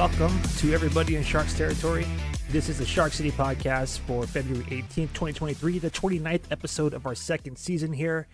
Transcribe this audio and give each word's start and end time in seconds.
welcome 0.00 0.40
to 0.56 0.72
everybody 0.72 1.16
in 1.16 1.22
Sharks 1.22 1.52
territory. 1.52 2.06
This 2.48 2.70
is 2.70 2.78
the 2.78 2.86
Shark 2.86 3.12
City 3.12 3.30
podcast 3.30 3.98
for 3.98 4.26
February 4.26 4.64
18th, 4.64 5.12
2023, 5.12 5.78
the 5.78 5.90
29th 5.90 6.44
episode 6.50 6.94
of 6.94 7.04
our 7.04 7.14
second 7.14 7.58
season 7.58 7.92
here. 7.92 8.26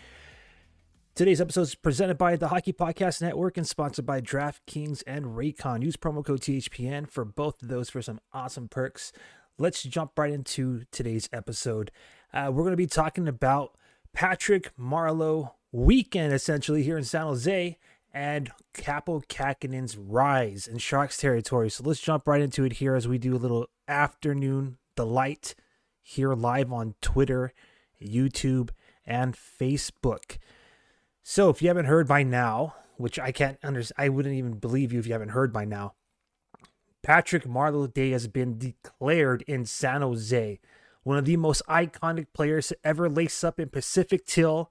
Today's 1.16 1.40
episode 1.40 1.62
is 1.62 1.74
presented 1.74 2.18
by 2.18 2.36
the 2.36 2.46
Hockey 2.46 2.72
Podcast 2.72 3.20
Network 3.20 3.56
and 3.56 3.66
sponsored 3.66 4.06
by 4.06 4.20
DraftKings 4.20 5.02
and 5.08 5.36
Raycon. 5.36 5.82
Use 5.82 5.96
promo 5.96 6.24
code 6.24 6.40
THPN 6.40 7.10
for 7.10 7.24
both 7.24 7.60
of 7.60 7.66
those 7.66 7.90
for 7.90 8.00
some 8.00 8.20
awesome 8.32 8.68
perks. 8.68 9.10
Let's 9.58 9.82
jump 9.82 10.16
right 10.16 10.32
into 10.32 10.84
today's 10.92 11.28
episode. 11.32 11.90
Uh, 12.32 12.52
we're 12.54 12.62
going 12.62 12.74
to 12.74 12.76
be 12.76 12.86
talking 12.86 13.26
about 13.26 13.76
Patrick 14.12 14.70
Marleau 14.78 15.54
weekend 15.72 16.32
essentially 16.32 16.84
here 16.84 16.96
in 16.96 17.02
San 17.02 17.22
Jose 17.22 17.76
and 18.16 18.50
Kaapo 18.72 19.22
Kähkönen's 19.26 19.98
rise 19.98 20.66
in 20.66 20.78
Sharks 20.78 21.18
territory. 21.18 21.68
So 21.68 21.84
let's 21.84 22.00
jump 22.00 22.26
right 22.26 22.40
into 22.40 22.64
it 22.64 22.72
here 22.72 22.94
as 22.94 23.06
we 23.06 23.18
do 23.18 23.36
a 23.36 23.38
little 23.38 23.66
afternoon 23.86 24.78
delight 24.96 25.54
here 26.00 26.32
live 26.32 26.72
on 26.72 26.94
Twitter, 27.02 27.52
YouTube, 28.02 28.70
and 29.04 29.36
Facebook. 29.36 30.38
So 31.22 31.50
if 31.50 31.60
you 31.60 31.68
haven't 31.68 31.84
heard 31.84 32.08
by 32.08 32.22
now, 32.22 32.76
which 32.96 33.18
I 33.18 33.32
can't 33.32 33.58
understand, 33.62 33.96
I 33.98 34.08
wouldn't 34.08 34.34
even 34.34 34.54
believe 34.54 34.94
you 34.94 34.98
if 34.98 35.06
you 35.06 35.12
haven't 35.12 35.28
heard 35.28 35.52
by 35.52 35.66
now. 35.66 35.92
Patrick 37.02 37.44
Marleau 37.44 37.92
Day 37.92 38.12
has 38.12 38.28
been 38.28 38.56
declared 38.56 39.44
in 39.46 39.66
San 39.66 40.00
Jose, 40.00 40.58
one 41.02 41.18
of 41.18 41.26
the 41.26 41.36
most 41.36 41.60
iconic 41.68 42.28
players 42.32 42.68
to 42.68 42.78
ever 42.82 43.10
lace 43.10 43.44
up 43.44 43.60
in 43.60 43.68
Pacific 43.68 44.24
Teal 44.24 44.70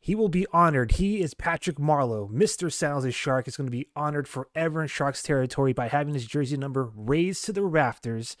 He 0.00 0.14
will 0.14 0.28
be 0.28 0.46
honored. 0.52 0.92
He 0.92 1.20
is 1.20 1.34
Patrick 1.34 1.76
Marleau. 1.76 2.30
Mr. 2.30 2.74
Jose 2.80 3.10
Shark 3.10 3.46
is 3.46 3.58
going 3.58 3.66
to 3.66 3.70
be 3.70 3.88
honored 3.94 4.26
forever 4.26 4.80
in 4.82 4.88
Sharks 4.88 5.22
territory 5.22 5.74
by 5.74 5.88
having 5.88 6.14
his 6.14 6.26
jersey 6.26 6.56
number 6.56 6.90
raised 6.96 7.44
to 7.44 7.52
the 7.52 7.62
rafters 7.62 8.38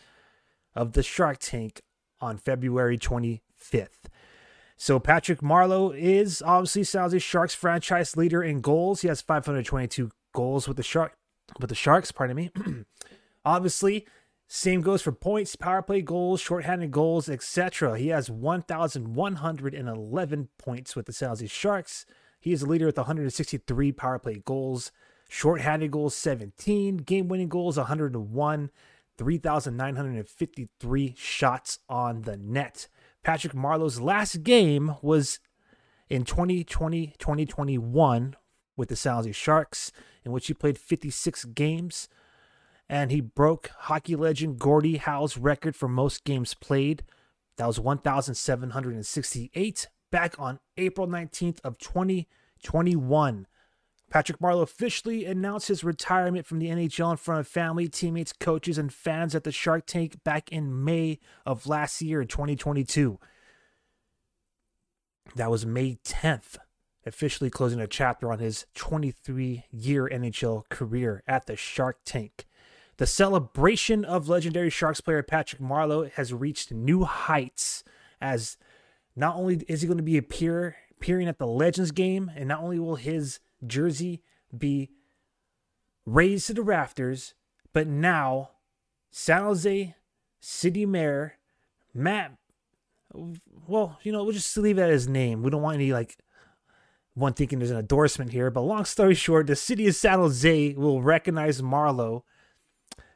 of 0.74 0.94
the 0.94 1.02
Shark 1.02 1.36
Tank 1.38 1.82
on 2.20 2.38
February 2.38 2.96
25th. 2.96 4.08
So 4.76 4.98
Patrick 4.98 5.40
Marleau 5.40 5.94
is 5.96 6.42
obviously 6.44 6.84
Jose 6.98 7.18
Sharks 7.18 7.54
franchise 7.54 8.16
leader 8.16 8.42
in 8.42 8.62
goals. 8.62 9.02
He 9.02 9.08
has 9.08 9.20
522 9.20 10.10
goals 10.32 10.66
with 10.66 10.78
the 10.78 10.82
Shark 10.82 11.12
with 11.60 11.68
the 11.68 11.74
Sharks, 11.74 12.12
pardon 12.12 12.36
me. 12.36 12.50
obviously, 13.44 14.06
same 14.54 14.82
goes 14.82 15.00
for 15.00 15.12
points, 15.12 15.56
power 15.56 15.80
play 15.82 16.02
goals, 16.02 16.40
shorthanded 16.40 16.90
goals, 16.90 17.26
etc. 17.28 17.98
He 17.98 18.08
has 18.08 18.30
1,111 18.30 20.48
points 20.58 20.94
with 20.94 21.06
the 21.06 21.12
San 21.12 21.30
Jose 21.30 21.46
Sharks. 21.46 22.04
He 22.38 22.52
is 22.52 22.60
the 22.60 22.66
leader 22.66 22.86
with 22.86 22.98
163 22.98 23.92
power 23.92 24.18
play 24.18 24.42
goals, 24.44 24.92
shorthanded 25.28 25.90
goals 25.90 26.14
17, 26.16 26.98
game 26.98 27.28
winning 27.28 27.48
goals 27.48 27.78
101, 27.78 28.70
3,953 29.16 31.14
shots 31.16 31.78
on 31.88 32.22
the 32.22 32.36
net. 32.36 32.88
Patrick 33.22 33.54
Marleau's 33.54 34.00
last 34.00 34.42
game 34.42 34.96
was 35.00 35.38
in 36.08 36.24
2020 36.24 37.14
2021 37.18 38.34
with 38.76 38.88
the 38.88 38.96
San 38.96 39.14
Jose 39.16 39.32
Sharks, 39.32 39.92
in 40.24 40.32
which 40.32 40.46
he 40.46 40.54
played 40.54 40.78
56 40.78 41.44
games. 41.46 42.08
And 42.88 43.10
he 43.10 43.20
broke 43.20 43.70
hockey 43.80 44.14
legend 44.16 44.58
Gordie 44.58 44.96
Howe's 44.98 45.36
record 45.38 45.76
for 45.76 45.88
most 45.88 46.24
games 46.24 46.54
played. 46.54 47.04
That 47.56 47.66
was 47.66 47.80
1,768 47.80 49.88
back 50.10 50.34
on 50.38 50.60
April 50.76 51.06
19th 51.06 51.60
of 51.62 51.78
2021. 51.78 53.46
Patrick 54.10 54.38
Marleau 54.40 54.62
officially 54.62 55.24
announced 55.24 55.68
his 55.68 55.82
retirement 55.82 56.44
from 56.44 56.58
the 56.58 56.66
NHL 56.66 57.12
in 57.12 57.16
front 57.16 57.40
of 57.40 57.48
family, 57.48 57.88
teammates, 57.88 58.34
coaches, 58.34 58.76
and 58.76 58.92
fans 58.92 59.34
at 59.34 59.42
the 59.42 59.50
Shark 59.50 59.86
Tank 59.86 60.22
back 60.22 60.52
in 60.52 60.84
May 60.84 61.18
of 61.46 61.66
last 61.66 62.02
year 62.02 62.20
in 62.20 62.28
2022. 62.28 63.18
That 65.34 65.50
was 65.50 65.64
May 65.64 65.96
10th 66.04 66.58
officially 67.06 67.50
closing 67.50 67.80
a 67.80 67.86
chapter 67.86 68.32
on 68.32 68.38
his 68.38 68.66
23 68.74 69.64
year 69.70 70.08
NHL 70.12 70.68
career 70.68 71.22
at 71.26 71.46
the 71.46 71.56
Shark 71.56 71.98
Tank. 72.04 72.46
The 72.98 73.06
celebration 73.06 74.04
of 74.04 74.28
legendary 74.28 74.70
Sharks 74.70 75.00
player 75.00 75.22
Patrick 75.22 75.60
Marleau 75.60 76.10
has 76.12 76.32
reached 76.32 76.72
new 76.72 77.04
heights 77.04 77.82
as 78.20 78.56
not 79.16 79.36
only 79.36 79.56
is 79.68 79.82
he 79.82 79.88
going 79.88 79.96
to 79.96 80.02
be 80.02 80.16
appear, 80.16 80.76
appearing 80.92 81.28
at 81.28 81.38
the 81.38 81.46
Legends 81.46 81.90
game, 81.90 82.30
and 82.36 82.48
not 82.48 82.60
only 82.60 82.78
will 82.78 82.96
his 82.96 83.40
jersey 83.66 84.22
be 84.56 84.90
raised 86.06 86.46
to 86.46 86.54
the 86.54 86.62
rafters, 86.62 87.34
but 87.72 87.86
now 87.86 88.50
San 89.10 89.42
Jose 89.42 89.94
City 90.40 90.86
Mayor 90.86 91.34
Matt. 91.94 92.36
Well, 93.66 93.98
you 94.02 94.12
know, 94.12 94.24
we'll 94.24 94.32
just 94.32 94.56
leave 94.56 94.78
it 94.78 94.82
at 94.82 94.90
his 94.90 95.08
name. 95.08 95.42
We 95.42 95.50
don't 95.50 95.62
want 95.62 95.74
any 95.74 95.92
like 95.92 96.16
one 97.14 97.34
thinking 97.34 97.58
there's 97.58 97.70
an 97.70 97.78
endorsement 97.78 98.32
here, 98.32 98.50
but 98.50 98.62
long 98.62 98.84
story 98.84 99.14
short, 99.14 99.46
the 99.46 99.56
city 99.56 99.86
of 99.86 99.94
San 99.94 100.18
Jose 100.18 100.74
will 100.74 101.02
recognize 101.02 101.60
Marleau, 101.60 102.22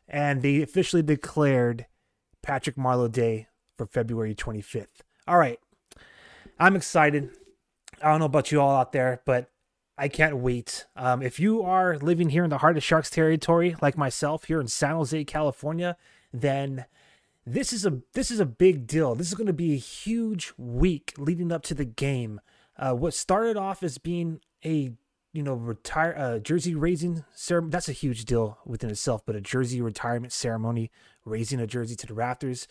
and 0.08 0.42
they 0.42 0.60
officially 0.62 1.02
declared 1.02 1.86
Patrick 2.42 2.76
Marleau 2.76 3.10
Day 3.10 3.48
for 3.76 3.86
February 3.86 4.34
25th. 4.34 5.00
All 5.26 5.38
right, 5.38 5.58
I'm 6.58 6.76
excited. 6.76 7.30
I 8.02 8.10
don't 8.10 8.20
know 8.20 8.26
about 8.26 8.52
you 8.52 8.60
all 8.60 8.76
out 8.76 8.92
there, 8.92 9.22
but 9.24 9.50
I 9.98 10.08
can't 10.08 10.36
wait. 10.36 10.86
Um, 10.94 11.22
if 11.22 11.40
you 11.40 11.62
are 11.62 11.96
living 11.96 12.28
here 12.28 12.44
in 12.44 12.50
the 12.50 12.58
heart 12.58 12.76
of 12.76 12.84
Sharks 12.84 13.08
territory, 13.08 13.76
like 13.80 13.96
myself, 13.96 14.44
here 14.44 14.60
in 14.60 14.68
San 14.68 14.96
Jose, 14.96 15.24
California, 15.24 15.96
then 16.32 16.84
this 17.46 17.72
is 17.72 17.86
a 17.86 18.02
this 18.12 18.30
is 18.30 18.40
a 18.40 18.46
big 18.46 18.86
deal. 18.86 19.14
This 19.14 19.28
is 19.28 19.34
going 19.34 19.46
to 19.46 19.52
be 19.52 19.72
a 19.72 19.78
huge 19.78 20.52
week 20.58 21.14
leading 21.16 21.50
up 21.50 21.62
to 21.64 21.74
the 21.74 21.84
game. 21.84 22.40
Uh, 22.78 22.92
what 22.92 23.14
started 23.14 23.56
off 23.56 23.82
as 23.82 23.98
being 23.98 24.40
a 24.64 24.92
you 25.32 25.42
know 25.42 25.54
retire 25.54 26.14
uh, 26.16 26.38
jersey 26.38 26.74
raising 26.74 27.24
ceremony 27.34 27.70
that's 27.70 27.88
a 27.90 27.92
huge 27.92 28.24
deal 28.24 28.58
within 28.64 28.88
itself 28.88 29.20
but 29.26 29.36
a 29.36 29.40
jersey 29.40 29.82
retirement 29.82 30.32
ceremony 30.32 30.90
raising 31.26 31.60
a 31.60 31.66
jersey 31.66 31.94
to 31.94 32.06
the 32.06 32.14
rafters 32.14 32.66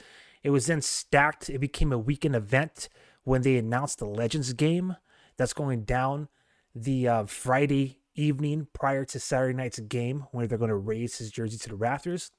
it 0.46 0.52
was 0.52 0.68
then 0.68 0.84
stacked. 0.84 1.50
It 1.50 1.58
became 1.58 1.92
a 1.92 1.98
weekend 1.98 2.36
event 2.36 2.88
when 3.24 3.42
they 3.42 3.58
announced 3.58 3.98
the 3.98 4.06
legends 4.06 4.54
game. 4.54 4.96
That's 5.38 5.54
going 5.54 5.86
down 5.86 6.30
the 6.76 7.08
uh, 7.08 7.26
friday 7.26 8.00
evening 8.16 8.68
prior 8.74 9.06
to 9.06 9.18
saturday 9.18 9.56
night's 9.56 9.80
game 9.80 10.26
where 10.32 10.46
they're 10.46 10.58
going 10.58 10.70
to 10.70 10.76
raise 10.76 11.18
his 11.18 11.32
jersey 11.32 11.58
to 11.58 11.70
the 11.70 11.76
rafters 11.76 12.32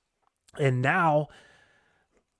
and 0.58 0.82
now 0.82 1.26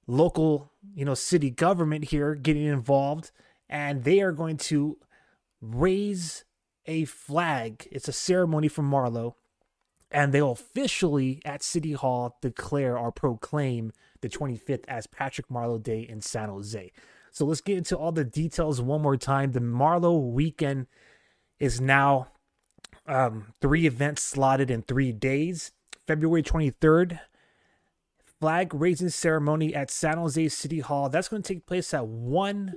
local 0.06 0.70
you 0.94 1.06
know 1.06 1.15
city 1.15 1.50
government 1.50 2.04
here 2.04 2.34
getting 2.34 2.66
involved 2.66 3.31
and 3.69 4.04
they 4.04 4.20
are 4.20 4.32
going 4.32 4.59
to 4.59 4.98
raise 5.60 6.44
a 6.86 7.04
flag. 7.04 7.88
It's 7.90 8.08
a 8.08 8.12
ceremony 8.12 8.68
for 8.68 8.82
Marleau, 8.82 9.34
and 10.10 10.32
they'll 10.32 10.53
officially 10.53 11.41
at 11.44 11.62
City 11.62 11.92
Hall 11.92 12.38
declare 12.41 12.98
or 12.98 13.12
proclaim 13.12 13.92
the 14.20 14.28
25th 14.28 14.84
as 14.88 15.06
Patrick 15.06 15.48
Marleau 15.48 15.82
Day 15.82 16.00
in 16.00 16.20
San 16.20 16.48
Jose. 16.48 16.92
So 17.30 17.44
let's 17.44 17.60
get 17.60 17.76
into 17.76 17.97
all 17.97 18.12
the 18.12 18.24
details 18.24 18.80
one 18.80 19.03
more 19.03 19.16
time. 19.16 19.53
The 19.53 19.60
Marleau 19.60 20.32
weekend 20.32 20.86
is 21.59 21.80
now 21.80 22.28
um, 23.06 23.52
three 23.60 23.86
events 23.86 24.22
slotted 24.22 24.70
in 24.70 24.82
three 24.82 25.12
days. 25.12 25.72
February 26.06 26.42
23rd, 26.42 27.18
flag 28.41 28.72
raising 28.72 29.09
ceremony 29.09 29.74
at 29.74 29.91
San 29.91 30.18
Jose 30.18 30.48
City 30.48 30.80
Hall. 30.80 31.09
That's 31.09 31.28
going 31.28 31.42
to 31.42 31.54
take 31.54 31.66
place 31.66 31.92
at 31.92 32.06
1 32.06 32.74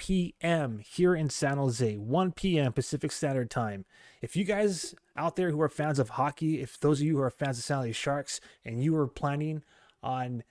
p.m. 0.00 0.78
here 0.78 1.14
in 1.14 1.28
San 1.28 1.58
Jose, 1.58 1.96
1 1.96 2.32
p.m. 2.32 2.72
Pacific 2.72 3.12
Standard 3.12 3.50
Time. 3.50 3.84
If 4.22 4.34
you 4.34 4.44
guys 4.44 4.94
out 5.14 5.36
there 5.36 5.50
who 5.50 5.60
are 5.60 5.68
fans 5.68 5.98
of 5.98 6.08
hockey, 6.08 6.62
if 6.62 6.80
those 6.80 7.00
of 7.00 7.06
you 7.06 7.18
who 7.18 7.22
are 7.22 7.30
fans 7.30 7.58
of 7.58 7.64
San 7.64 7.78
Jose 7.78 7.92
Sharks 7.92 8.40
and 8.64 8.82
you 8.82 8.96
are 8.96 9.06
planning 9.06 9.62
on 10.02 10.42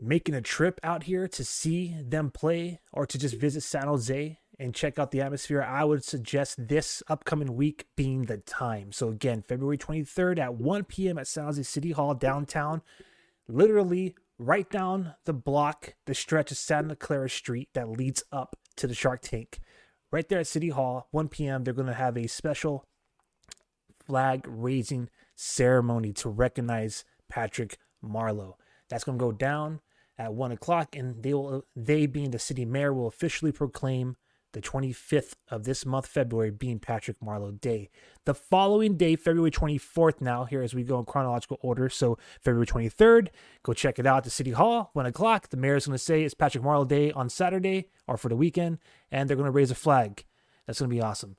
making 0.00 0.36
a 0.36 0.40
trip 0.40 0.78
out 0.84 1.02
here 1.02 1.26
to 1.26 1.44
see 1.44 1.96
them 2.00 2.30
play 2.30 2.78
or 2.92 3.06
to 3.06 3.18
just 3.18 3.34
visit 3.34 3.64
San 3.64 3.88
Jose 3.88 4.38
and 4.56 4.74
check 4.74 5.00
out 5.00 5.10
the 5.10 5.20
atmosphere, 5.20 5.62
I 5.62 5.82
would 5.82 6.04
suggest 6.04 6.68
this 6.68 7.02
upcoming 7.08 7.56
week 7.56 7.86
being 7.96 8.26
the 8.26 8.38
time. 8.38 8.92
So, 8.92 9.08
again, 9.08 9.42
February 9.42 9.78
23rd 9.78 10.38
at 10.38 10.54
1 10.54 10.84
p.m. 10.84 11.18
at 11.18 11.26
San 11.26 11.44
Jose 11.44 11.62
City 11.64 11.90
Hall 11.90 12.14
downtown. 12.14 12.82
Literally 13.48 14.14
right 14.38 14.70
down 14.70 15.14
the 15.24 15.32
block, 15.32 15.94
the 16.06 16.14
stretch 16.14 16.50
of 16.50 16.58
Santa 16.58 16.96
Clara 16.96 17.28
Street 17.28 17.68
that 17.74 17.90
leads 17.90 18.22
up 18.32 18.56
to 18.76 18.86
the 18.86 18.94
Shark 18.94 19.20
Tank. 19.22 19.58
Right 20.10 20.28
there 20.28 20.40
at 20.40 20.46
City 20.46 20.70
Hall, 20.70 21.08
1 21.10 21.28
p.m., 21.28 21.64
they're 21.64 21.74
going 21.74 21.86
to 21.88 21.94
have 21.94 22.16
a 22.16 22.28
special 22.28 22.86
flag 24.06 24.44
raising 24.48 25.10
ceremony 25.34 26.12
to 26.14 26.28
recognize 26.30 27.04
Patrick 27.28 27.78
Marleau. 28.02 28.54
That's 28.88 29.04
going 29.04 29.18
to 29.18 29.24
go 29.24 29.32
down 29.32 29.80
at 30.16 30.34
one 30.34 30.50
o'clock, 30.50 30.96
and 30.96 31.22
they 31.22 31.34
will 31.34 31.64
they 31.76 32.06
being 32.06 32.30
the 32.30 32.38
city 32.38 32.64
mayor 32.64 32.92
will 32.92 33.06
officially 33.06 33.52
proclaim 33.52 34.16
the 34.52 34.62
25th 34.62 35.34
of 35.50 35.64
this 35.64 35.84
month, 35.84 36.06
February, 36.06 36.50
being 36.50 36.78
Patrick 36.78 37.20
Marleau 37.20 37.60
Day. 37.60 37.90
The 38.24 38.34
following 38.34 38.96
day, 38.96 39.14
February 39.14 39.50
24th, 39.50 40.20
now, 40.20 40.44
here 40.44 40.62
as 40.62 40.74
we 40.74 40.84
go 40.84 40.98
in 40.98 41.04
chronological 41.04 41.58
order. 41.60 41.88
So, 41.88 42.18
February 42.40 42.66
23rd, 42.66 43.28
go 43.62 43.72
check 43.74 43.98
it 43.98 44.06
out 44.06 44.18
at 44.18 44.24
the 44.24 44.30
City 44.30 44.52
Hall, 44.52 44.90
1 44.94 45.06
o'clock. 45.06 45.50
The 45.50 45.56
mayor 45.56 45.76
is 45.76 45.86
going 45.86 45.94
to 45.94 46.02
say 46.02 46.22
it's 46.22 46.34
Patrick 46.34 46.64
Marleau 46.64 46.88
Day 46.88 47.12
on 47.12 47.28
Saturday 47.28 47.90
or 48.06 48.16
for 48.16 48.28
the 48.28 48.36
weekend, 48.36 48.78
and 49.10 49.28
they're 49.28 49.36
going 49.36 49.44
to 49.46 49.50
raise 49.52 49.70
a 49.70 49.74
flag. 49.74 50.24
That's 50.66 50.78
going 50.78 50.90
to 50.90 50.96
be 50.96 51.02
awesome. 51.02 51.36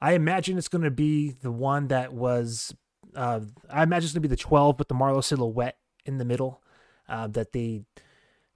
I 0.00 0.12
imagine 0.12 0.56
it's 0.56 0.68
going 0.68 0.84
to 0.84 0.90
be 0.90 1.30
the 1.30 1.52
one 1.52 1.88
that 1.88 2.12
was, 2.12 2.74
uh, 3.14 3.40
I 3.68 3.82
imagine 3.82 4.04
it's 4.04 4.12
going 4.12 4.22
to 4.22 4.28
be 4.28 4.34
the 4.34 4.36
12 4.36 4.78
with 4.78 4.88
the 4.88 4.94
Marleau 4.94 5.24
silhouette 5.24 5.78
in 6.04 6.18
the 6.18 6.24
middle 6.24 6.62
uh, 7.08 7.26
that 7.28 7.52
they. 7.52 7.82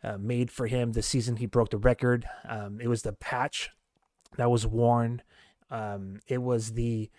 Uh, 0.02 0.16
made 0.16 0.50
for 0.50 0.66
him 0.66 0.92
the 0.92 1.02
season 1.02 1.36
he 1.36 1.44
broke 1.44 1.68
the 1.68 1.76
record. 1.76 2.24
Um, 2.48 2.80
it 2.80 2.88
was 2.88 3.02
the 3.02 3.12
patch 3.12 3.70
that 4.36 4.50
was 4.50 4.66
worn. 4.66 5.22
Um, 5.70 6.20
it 6.26 6.42
was 6.42 6.72
the 6.72 7.10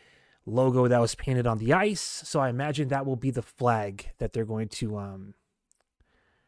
logo 0.45 0.87
that 0.87 0.99
was 0.99 1.15
painted 1.15 1.47
on 1.47 1.57
the 1.57 1.73
ice. 1.73 2.01
So 2.01 2.39
I 2.39 2.49
imagine 2.49 2.87
that 2.89 3.05
will 3.05 3.15
be 3.15 3.31
the 3.31 3.41
flag 3.41 4.11
that 4.17 4.33
they're 4.33 4.45
going 4.45 4.69
to 4.69 4.97
um, 4.97 5.33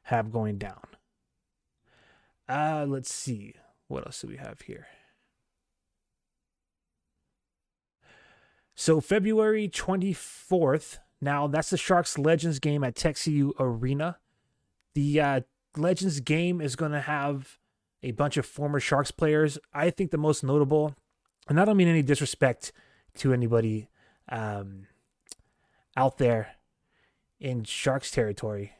have 0.04 0.31
going 0.31 0.57
down. 0.57 0.83
Uh, 2.48 2.86
let's 2.88 3.13
see. 3.13 3.56
What 3.88 4.06
else 4.06 4.21
do 4.21 4.27
we 4.27 4.38
have 4.38 4.62
here? 4.62 4.88
So 8.75 9.00
February 9.00 9.69
24th. 9.69 10.98
Now 11.21 11.48
that's 11.48 11.69
the 11.69 11.77
Sharks 11.77 12.18
Legends 12.18 12.60
game 12.60 12.83
at 12.83 12.95
TechCU 12.95 13.51
Arena. 13.60 14.18
The 14.94 15.21
uh, 15.21 15.42
Legends 15.77 16.19
game 16.19 16.60
is 16.60 16.75
going 16.75 16.92
to 16.92 17.01
have 17.01 17.60
a 18.04 18.12
bunch 18.12 18.38
of 18.38 18.46
former 18.46 18.80
Sharks 18.80 19.12
players. 19.12 19.58
I 19.74 19.90
think 19.90 20.12
the 20.12 20.18
most 20.18 20.44
notable, 20.44 20.96
and 21.48 21.60
I 21.60 21.66
don't 21.66 21.78
mean 21.78 21.88
any 21.88 22.02
disrespect 22.02 22.72
to 23.16 23.34
anybody 23.34 23.88
um, 24.30 24.88
out 25.96 26.18
there 26.18 26.56
in 27.40 27.64
Sharks 27.64 28.12
territory, 28.12 28.74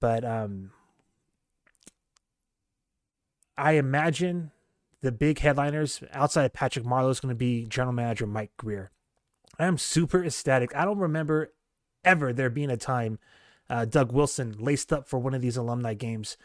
but 0.00 0.24
um, 0.24 0.70
I 3.56 3.72
imagine 3.72 4.50
the 5.02 5.12
big 5.12 5.38
headliners 5.38 6.02
outside 6.12 6.44
of 6.44 6.52
Patrick 6.52 6.84
Marleau 6.84 7.10
is 7.10 7.20
going 7.20 7.34
to 7.34 7.38
be 7.38 7.66
General 7.66 7.92
Manager 7.92 8.26
Mike 8.26 8.52
Grier. 8.56 8.90
I 9.58 9.66
am 9.66 9.78
super 9.78 10.24
ecstatic. 10.24 10.74
I 10.74 10.84
don't 10.84 10.98
remember 10.98 11.52
ever 12.04 12.32
there 12.32 12.50
being 12.50 12.70
a 12.70 12.76
time 12.76 13.18
uh, 13.68 13.84
Doug 13.84 14.12
Wilson 14.12 14.56
laced 14.58 14.92
up 14.92 15.06
for 15.06 15.18
one 15.18 15.34
of 15.34 15.42
these 15.42 15.56
alumni 15.56 15.94
games 15.94 16.36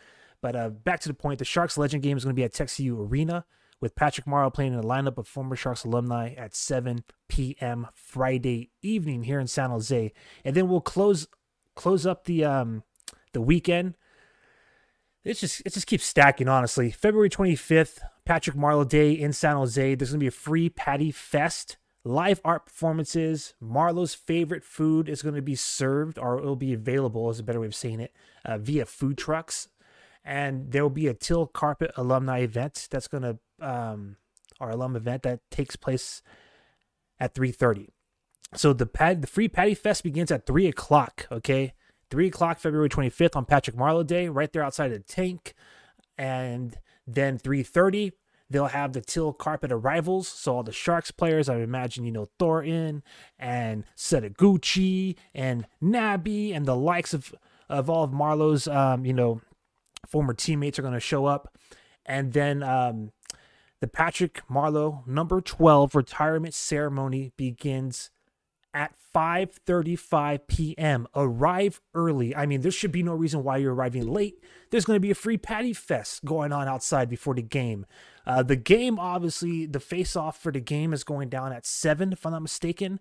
but 0.45 0.55
uh, 0.55 0.69
back 0.69 0.99
to 0.99 1.07
the 1.07 1.15
point, 1.15 1.39
the 1.39 1.43
Sharks 1.43 1.75
Legend 1.75 2.03
game 2.03 2.17
is 2.17 2.23
going 2.23 2.35
to 2.35 2.39
be 2.39 2.43
at 2.43 2.53
TechCU 2.53 3.09
Arena 3.09 3.45
with 3.81 3.95
Patrick 3.95 4.27
Marleau 4.27 4.53
playing 4.53 4.73
in 4.73 4.79
a 4.79 4.83
lineup 4.83 5.17
of 5.17 5.27
former 5.27 5.55
Sharks 5.55 5.83
alumni 5.83 6.35
at 6.35 6.53
7 6.53 7.03
p.m. 7.27 7.87
Friday 7.95 8.69
evening 8.83 9.23
here 9.23 9.39
in 9.39 9.47
San 9.47 9.71
Jose, 9.71 10.13
and 10.43 10.55
then 10.55 10.69
we'll 10.69 10.81
close 10.81 11.25
close 11.73 12.05
up 12.05 12.25
the 12.25 12.45
um 12.45 12.83
the 13.33 13.41
weekend. 13.41 13.95
It's 15.23 15.39
just 15.39 15.61
it 15.65 15.73
just 15.73 15.87
keeps 15.87 16.05
stacking, 16.05 16.47
honestly. 16.47 16.91
February 16.91 17.31
25th, 17.31 18.01
Patrick 18.23 18.55
Marleau 18.55 18.87
Day 18.87 19.13
in 19.13 19.33
San 19.33 19.55
Jose. 19.55 19.95
There's 19.95 20.11
gonna 20.11 20.19
be 20.19 20.27
a 20.27 20.31
free 20.31 20.69
Patty 20.69 21.09
Fest, 21.09 21.77
live 22.03 22.39
art 22.45 22.67
performances. 22.67 23.55
Marleau's 23.59 24.13
favorite 24.13 24.63
food 24.63 25.09
is 25.09 25.23
going 25.23 25.33
to 25.33 25.41
be 25.41 25.55
served, 25.55 26.19
or 26.19 26.37
it'll 26.37 26.55
be 26.55 26.71
available, 26.71 27.31
is 27.31 27.39
a 27.39 27.43
better 27.43 27.61
way 27.61 27.65
of 27.65 27.73
saying 27.73 27.99
it, 27.99 28.13
uh, 28.45 28.59
via 28.59 28.85
food 28.85 29.17
trucks 29.17 29.69
and 30.25 30.71
there 30.71 30.81
will 30.81 30.89
be 30.89 31.07
a 31.07 31.13
Teal 31.13 31.45
Carpet 31.45 31.91
alumni 31.95 32.39
event 32.39 32.87
that's 32.89 33.07
to 33.07 33.37
um, 33.61 34.17
our 34.59 34.71
alum 34.71 34.95
event 34.95 35.23
that 35.23 35.39
takes 35.51 35.75
place 35.75 36.21
at 37.19 37.33
3.30 37.33 37.87
so 38.53 38.73
the 38.73 38.85
pad 38.85 39.21
the 39.21 39.27
free 39.27 39.47
patty 39.47 39.73
fest 39.73 40.03
begins 40.03 40.31
at 40.31 40.45
3 40.45 40.67
o'clock 40.67 41.27
okay? 41.31 41.73
3 42.09 42.27
o'clock 42.27 42.59
february 42.59 42.89
25th 42.89 43.35
on 43.35 43.45
patrick 43.45 43.75
marleau 43.75 44.05
day 44.05 44.27
right 44.27 44.51
there 44.51 44.63
outside 44.63 44.89
the 44.89 44.99
tank. 44.99 45.53
And 46.17 46.77
then 47.05 47.37
3.30 47.37 48.11
they'll 48.49 48.67
have 48.67 48.93
the 48.93 49.01
teal 49.01 49.33
carpet 49.33 49.71
arrivals. 49.71 50.27
So 50.27 50.57
all 50.57 50.63
the 50.63 50.71
sharks 50.71 51.11
players 51.11 51.49
i 51.49 51.57
imagine 51.57 52.05
you 52.05 52.11
know 52.11 52.27
Thorin 52.39 53.01
and 53.39 53.83
Setoguchi 53.95 55.15
and 55.33 55.65
Nabby 55.81 56.53
and 56.53 56.65
the 56.65 56.75
likes 56.75 57.13
of 57.13 57.33
of 57.67 57.89
all 57.89 58.03
of 58.03 58.11
marleau's 58.11 58.67
um, 58.67 59.05
you 59.05 59.13
know 59.13 59.41
former 60.07 60.33
teammates 60.33 60.79
are 60.79 60.83
going 60.83 60.93
to 60.93 60.99
show 60.99 61.25
up. 61.25 61.57
And 62.05 62.33
then 62.33 62.63
um, 62.63 63.11
the 63.81 63.87
Patrick 63.87 64.41
Marleau 64.49 65.05
number 65.07 65.41
12 65.41 65.95
retirement 65.95 66.53
ceremony 66.53 67.31
begins 67.37 68.09
at 68.75 68.93
5:35 69.15 70.41
p.m. 70.47 71.07
Arrive 71.15 71.81
early. 71.93 72.35
I 72.35 72.45
mean, 72.45 72.61
there 72.61 72.71
should 72.71 72.91
be 72.91 73.01
no 73.01 73.13
reason 73.13 73.43
why 73.43 73.57
you're 73.57 73.73
arriving 73.73 74.05
late. 74.05 74.43
There's 74.69 74.83
going 74.83 74.97
to 74.97 75.01
be 75.01 75.11
a 75.11 75.15
free 75.15 75.37
patty 75.37 75.71
fest 75.71 76.25
going 76.25 76.51
on 76.51 76.67
outside 76.67 77.09
before 77.09 77.33
the 77.33 77.41
game. 77.41 77.85
Uh, 78.27 78.43
the 78.43 78.57
game, 78.57 78.99
obviously, 78.99 79.65
the 79.65 79.79
face-off 79.79 80.41
for 80.41 80.51
the 80.51 80.59
game 80.59 80.91
is 80.91 81.05
going 81.05 81.29
down 81.29 81.53
at 81.53 81.65
seven, 81.65 82.11
if 82.11 82.25
I'm 82.25 82.33
not 82.33 82.41
mistaken. 82.41 82.99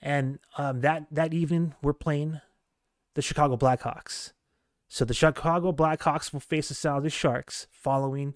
And 0.00 0.38
um, 0.56 0.80
that 0.80 1.06
that 1.10 1.34
evening, 1.34 1.74
we're 1.82 1.92
playing 1.92 2.40
the 3.14 3.22
Chicago 3.22 3.58
Blackhawks. 3.58 4.32
So 4.92 5.04
the 5.04 5.14
Chicago 5.14 5.70
Blackhawks 5.70 6.32
will 6.32 6.40
face 6.40 6.68
the 6.68 6.90
Jose 6.90 7.10
Sharks 7.10 7.68
following 7.70 8.34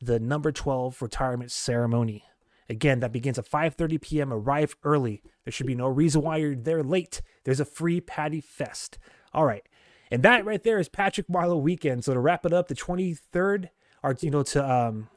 the 0.00 0.20
number 0.20 0.52
12 0.52 1.02
retirement 1.02 1.50
ceremony. 1.50 2.24
Again, 2.68 3.00
that 3.00 3.10
begins 3.10 3.40
at 3.40 3.50
5:30 3.50 4.00
p.m. 4.00 4.32
Arrive 4.32 4.76
early. 4.84 5.20
There 5.44 5.50
should 5.50 5.66
be 5.66 5.74
no 5.74 5.88
reason 5.88 6.22
why 6.22 6.36
you're 6.36 6.54
there 6.54 6.84
late. 6.84 7.22
There's 7.42 7.58
a 7.58 7.64
free 7.64 8.00
patty 8.00 8.40
fest. 8.40 8.98
All 9.34 9.44
right. 9.44 9.64
And 10.12 10.22
that 10.22 10.44
right 10.44 10.62
there 10.62 10.78
is 10.78 10.88
Patrick 10.88 11.26
Marleau 11.26 11.60
weekend. 11.60 12.04
So 12.04 12.14
to 12.14 12.20
wrap 12.20 12.46
it 12.46 12.52
up, 12.52 12.68
the 12.68 12.76
23rd, 12.76 13.70
or 14.04 14.16
you 14.20 14.30
know, 14.30 14.44
to 14.44 14.72
um 14.72 15.08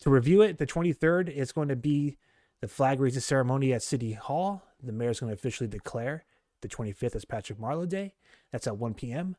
to 0.00 0.08
review 0.08 0.40
it, 0.40 0.56
the 0.56 0.66
23rd 0.66 1.28
is 1.28 1.52
going 1.52 1.68
to 1.68 1.76
be 1.76 2.16
the 2.62 2.68
flag 2.68 2.98
raising 2.98 3.20
ceremony 3.20 3.74
at 3.74 3.82
City 3.82 4.14
Hall. 4.14 4.62
The 4.82 4.92
mayor 4.92 5.10
is 5.10 5.20
going 5.20 5.28
to 5.28 5.34
officially 5.34 5.68
declare 5.68 6.24
the 6.62 6.68
25th 6.68 7.14
as 7.14 7.26
Patrick 7.26 7.58
Marleau 7.58 7.86
Day. 7.86 8.14
That's 8.52 8.66
at 8.66 8.78
1 8.78 8.94
p.m 8.94 9.36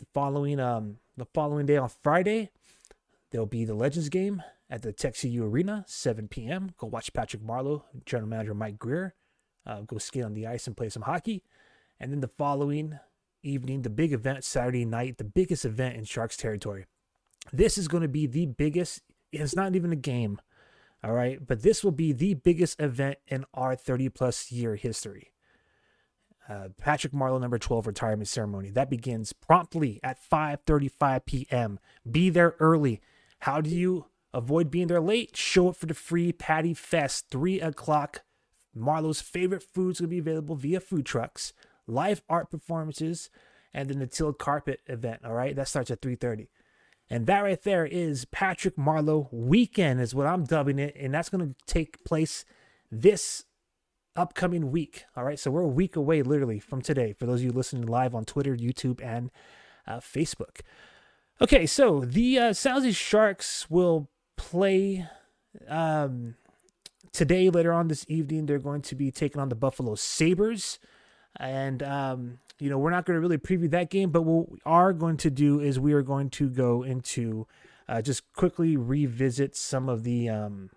the 0.00 0.06
following 0.14 0.58
um 0.58 0.96
the 1.16 1.26
following 1.26 1.66
day 1.66 1.76
on 1.76 1.90
Friday, 2.02 2.50
there'll 3.30 3.46
be 3.46 3.64
the 3.64 3.74
Legends 3.74 4.08
game 4.08 4.42
at 4.70 4.82
the 4.82 4.92
TechCU 4.92 5.42
Arena, 5.42 5.84
7 5.86 6.28
p.m. 6.28 6.70
Go 6.78 6.86
watch 6.86 7.12
Patrick 7.12 7.42
Marleau, 7.42 7.82
General 8.06 8.28
Manager 8.28 8.54
Mike 8.54 8.78
Grier, 8.78 9.14
uh, 9.66 9.82
go 9.82 9.98
skate 9.98 10.24
on 10.24 10.32
the 10.32 10.46
ice 10.46 10.66
and 10.66 10.76
play 10.76 10.88
some 10.88 11.02
hockey. 11.02 11.42
And 11.98 12.10
then 12.10 12.20
the 12.20 12.30
following 12.38 12.98
evening, 13.42 13.82
the 13.82 13.90
big 13.90 14.12
event 14.12 14.44
Saturday 14.44 14.86
night, 14.86 15.18
the 15.18 15.24
biggest 15.24 15.64
event 15.64 15.96
in 15.96 16.04
Sharks 16.04 16.36
territory. 16.36 16.86
This 17.52 17.76
is 17.76 17.88
going 17.88 18.02
to 18.02 18.08
be 18.08 18.26
the 18.26 18.46
biggest. 18.46 19.02
It's 19.32 19.56
not 19.56 19.76
even 19.76 19.92
a 19.92 19.96
game, 19.96 20.40
all 21.04 21.12
right, 21.12 21.44
but 21.46 21.62
this 21.62 21.84
will 21.84 21.92
be 21.92 22.12
the 22.12 22.34
biggest 22.34 22.80
event 22.80 23.18
in 23.28 23.44
our 23.52 23.76
30 23.76 24.08
plus 24.08 24.50
year 24.50 24.76
history 24.76 25.32
uh, 26.48 26.68
Patrick 26.78 27.12
Marleau 27.12 27.40
number 27.40 27.58
12 27.58 27.86
retirement 27.86 28.28
ceremony. 28.28 28.70
That 28.70 28.90
begins 28.90 29.32
promptly 29.32 30.00
at 30.02 30.18
5:35 30.20 31.24
p.m. 31.24 31.78
Be 32.10 32.30
there 32.30 32.56
early. 32.58 33.00
How 33.40 33.60
do 33.60 33.70
you 33.70 34.06
avoid 34.34 34.70
being 34.70 34.88
there 34.88 35.00
late? 35.00 35.36
Show 35.36 35.68
up 35.68 35.76
for 35.76 35.86
the 35.86 35.94
free 35.94 36.32
Patty 36.32 36.74
Fest, 36.74 37.26
3 37.30 37.60
o'clock. 37.60 38.22
Marleau's 38.76 39.20
favorite 39.20 39.62
foods 39.62 40.00
will 40.00 40.08
be 40.08 40.18
available 40.18 40.54
via 40.54 40.80
food 40.80 41.06
trucks, 41.06 41.52
live 41.86 42.22
art 42.28 42.50
performances, 42.50 43.30
and 43.74 43.88
then 43.88 43.98
the 43.98 44.06
Teal 44.06 44.32
Carpet 44.32 44.80
event. 44.86 45.20
All 45.24 45.34
right, 45.34 45.54
that 45.56 45.68
starts 45.68 45.90
at 45.90 46.00
3:30. 46.00 46.48
And 47.12 47.26
that 47.26 47.40
right 47.40 47.60
there 47.60 47.84
is 47.84 48.24
Patrick 48.26 48.76
Marleau 48.76 49.28
weekend, 49.32 50.00
is 50.00 50.14
what 50.14 50.28
I'm 50.28 50.44
dubbing 50.44 50.78
it. 50.78 50.94
And 50.96 51.12
that's 51.12 51.28
going 51.28 51.48
to 51.48 51.54
take 51.66 52.04
place 52.04 52.44
this 52.90 53.44
upcoming 54.20 54.70
week. 54.70 55.04
All 55.16 55.24
right, 55.24 55.38
so 55.38 55.50
we're 55.50 55.62
a 55.62 55.68
week 55.68 55.96
away, 55.96 56.22
literally, 56.22 56.58
from 56.58 56.82
today. 56.82 57.14
For 57.14 57.24
those 57.24 57.40
of 57.40 57.46
you 57.46 57.52
listening 57.52 57.86
live 57.86 58.14
on 58.14 58.24
Twitter, 58.24 58.54
YouTube, 58.54 59.02
and 59.02 59.30
uh, 59.86 59.98
Facebook. 59.98 60.60
Okay, 61.40 61.64
so 61.64 62.00
the 62.00 62.38
uh, 62.38 62.52
San 62.52 62.92
Sharks 62.92 63.70
will 63.70 64.10
play 64.36 65.06
um, 65.68 66.34
today. 67.12 67.48
Later 67.48 67.72
on 67.72 67.88
this 67.88 68.04
evening, 68.08 68.44
they're 68.44 68.58
going 68.58 68.82
to 68.82 68.94
be 68.94 69.10
taking 69.10 69.40
on 69.40 69.48
the 69.48 69.54
Buffalo 69.54 69.94
Sabres, 69.94 70.78
and 71.38 71.82
um, 71.82 72.38
you 72.58 72.68
know 72.68 72.78
we're 72.78 72.90
not 72.90 73.06
going 73.06 73.16
to 73.16 73.20
really 73.20 73.38
preview 73.38 73.70
that 73.70 73.88
game, 73.88 74.10
but 74.10 74.22
what 74.22 74.52
we 74.52 74.58
are 74.66 74.92
going 74.92 75.16
to 75.16 75.30
do 75.30 75.60
is 75.60 75.80
we 75.80 75.94
are 75.94 76.02
going 76.02 76.28
to 76.30 76.50
go 76.50 76.82
into 76.82 77.46
uh, 77.88 78.02
just 78.02 78.30
quickly 78.34 78.76
revisit 78.76 79.56
some 79.56 79.88
of 79.88 80.04
the 80.04 80.28
um, 80.28 80.68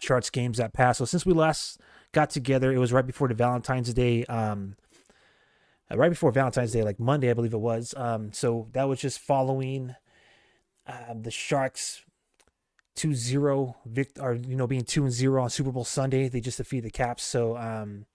Sharks 0.00 0.30
games 0.30 0.56
that 0.56 0.72
passed. 0.72 0.98
So 0.98 1.04
since 1.04 1.26
we 1.26 1.34
last 1.34 1.78
got 2.12 2.30
together. 2.30 2.72
It 2.72 2.78
was 2.78 2.92
right 2.92 3.06
before 3.06 3.28
the 3.28 3.34
Valentine's 3.34 3.92
Day 3.94 4.24
um, 4.26 4.76
uh, 5.90 5.96
right 5.96 6.10
before 6.10 6.30
Valentine's 6.30 6.72
Day, 6.72 6.82
like 6.82 7.00
Monday, 7.00 7.30
I 7.30 7.34
believe 7.34 7.54
it 7.54 7.60
was. 7.60 7.94
Um, 7.96 8.32
so 8.32 8.68
that 8.72 8.88
was 8.88 9.00
just 9.00 9.18
following 9.18 9.96
uh, 10.86 11.14
the 11.20 11.30
Sharks 11.30 12.02
2-0 12.96 13.74
vict 13.86 14.18
or 14.18 14.34
you 14.34 14.56
know 14.56 14.66
being 14.66 14.84
2 14.84 15.04
and 15.04 15.12
0 15.12 15.42
on 15.42 15.50
Super 15.50 15.72
Bowl 15.72 15.84
Sunday. 15.84 16.28
They 16.28 16.40
just 16.40 16.58
defeated 16.58 16.84
the 16.86 16.90
Caps. 16.90 17.24
So 17.24 17.56
um, 17.56 18.06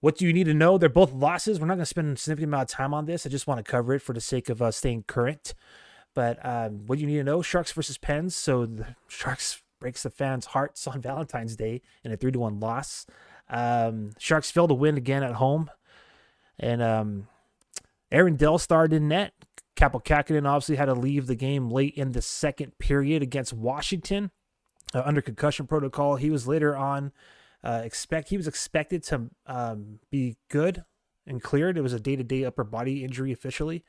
what 0.00 0.16
do 0.16 0.26
you 0.26 0.32
need 0.32 0.44
to 0.44 0.54
know? 0.54 0.78
They're 0.78 0.88
both 0.88 1.12
losses. 1.12 1.60
We're 1.60 1.66
not 1.66 1.74
going 1.74 1.82
to 1.82 1.86
spend 1.86 2.16
a 2.16 2.20
significant 2.20 2.50
amount 2.50 2.70
of 2.70 2.76
time 2.76 2.94
on 2.94 3.06
this. 3.06 3.26
I 3.26 3.30
just 3.30 3.46
want 3.46 3.64
to 3.64 3.70
cover 3.70 3.94
it 3.94 4.00
for 4.00 4.12
the 4.12 4.20
sake 4.20 4.48
of 4.48 4.60
uh, 4.60 4.70
staying 4.70 5.04
current. 5.06 5.54
But 6.14 6.44
um, 6.44 6.86
what 6.86 6.96
do 6.96 7.02
you 7.02 7.08
need 7.08 7.16
to 7.16 7.24
know? 7.24 7.42
Sharks 7.42 7.72
versus 7.72 7.98
Pens. 7.98 8.36
So 8.36 8.66
the 8.66 8.96
Sharks 9.08 9.62
breaks 9.84 10.02
the 10.02 10.08
fans' 10.08 10.46
hearts 10.46 10.86
on 10.86 11.02
Valentine's 11.02 11.56
Day 11.56 11.82
in 12.02 12.10
a 12.10 12.16
three 12.16 12.32
to 12.32 12.38
one 12.38 12.58
loss. 12.58 13.04
Um, 13.50 14.12
Sharks 14.18 14.50
failed 14.50 14.70
to 14.70 14.74
win 14.74 14.96
again 14.96 15.22
at 15.22 15.34
home, 15.34 15.70
and 16.58 16.82
um, 16.82 17.28
Aaron 18.10 18.36
Dell 18.36 18.56
started 18.56 18.96
in 18.96 19.08
net. 19.08 19.34
Kaapo 19.76 20.02
Kähkönen 20.02 20.48
obviously 20.48 20.76
had 20.76 20.86
to 20.86 20.94
leave 20.94 21.26
the 21.26 21.34
game 21.34 21.68
late 21.68 21.94
in 21.96 22.12
the 22.12 22.22
second 22.22 22.78
period 22.78 23.22
against 23.22 23.52
Washington 23.52 24.30
uh, 24.94 25.02
under 25.04 25.20
concussion 25.20 25.66
protocol. 25.66 26.16
He 26.16 26.30
was 26.30 26.48
later 26.48 26.74
on 26.74 27.12
uh, 27.62 27.82
expect 27.84 28.30
he 28.30 28.38
was 28.38 28.48
expected 28.48 29.02
to 29.02 29.28
um, 29.46 29.98
be 30.10 30.36
good 30.48 30.84
and 31.26 31.42
cleared. 31.42 31.76
It 31.76 31.82
was 31.82 31.92
a 31.92 32.00
day 32.00 32.16
to 32.16 32.24
day 32.24 32.44
upper 32.46 32.64
body 32.64 33.04
injury 33.04 33.32
officially, 33.32 33.84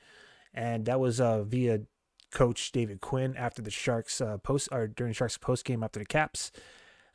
and 0.53 0.85
that 0.87 0.99
was 0.99 1.21
uh, 1.21 1.43
via 1.43 1.81
coach 2.35 2.71
David 2.71 3.01
Quinn 3.01 3.35
after 3.35 3.63
the 3.63 3.71
Sharks 3.71 4.21
uh, 4.21 4.37
post 4.37 4.69
or 4.71 4.87
during 4.87 5.13
Sharks 5.13 5.37
post 5.39 5.65
game 5.65 5.81
after 5.81 5.99
the 5.99 6.05
Caps. 6.05 6.51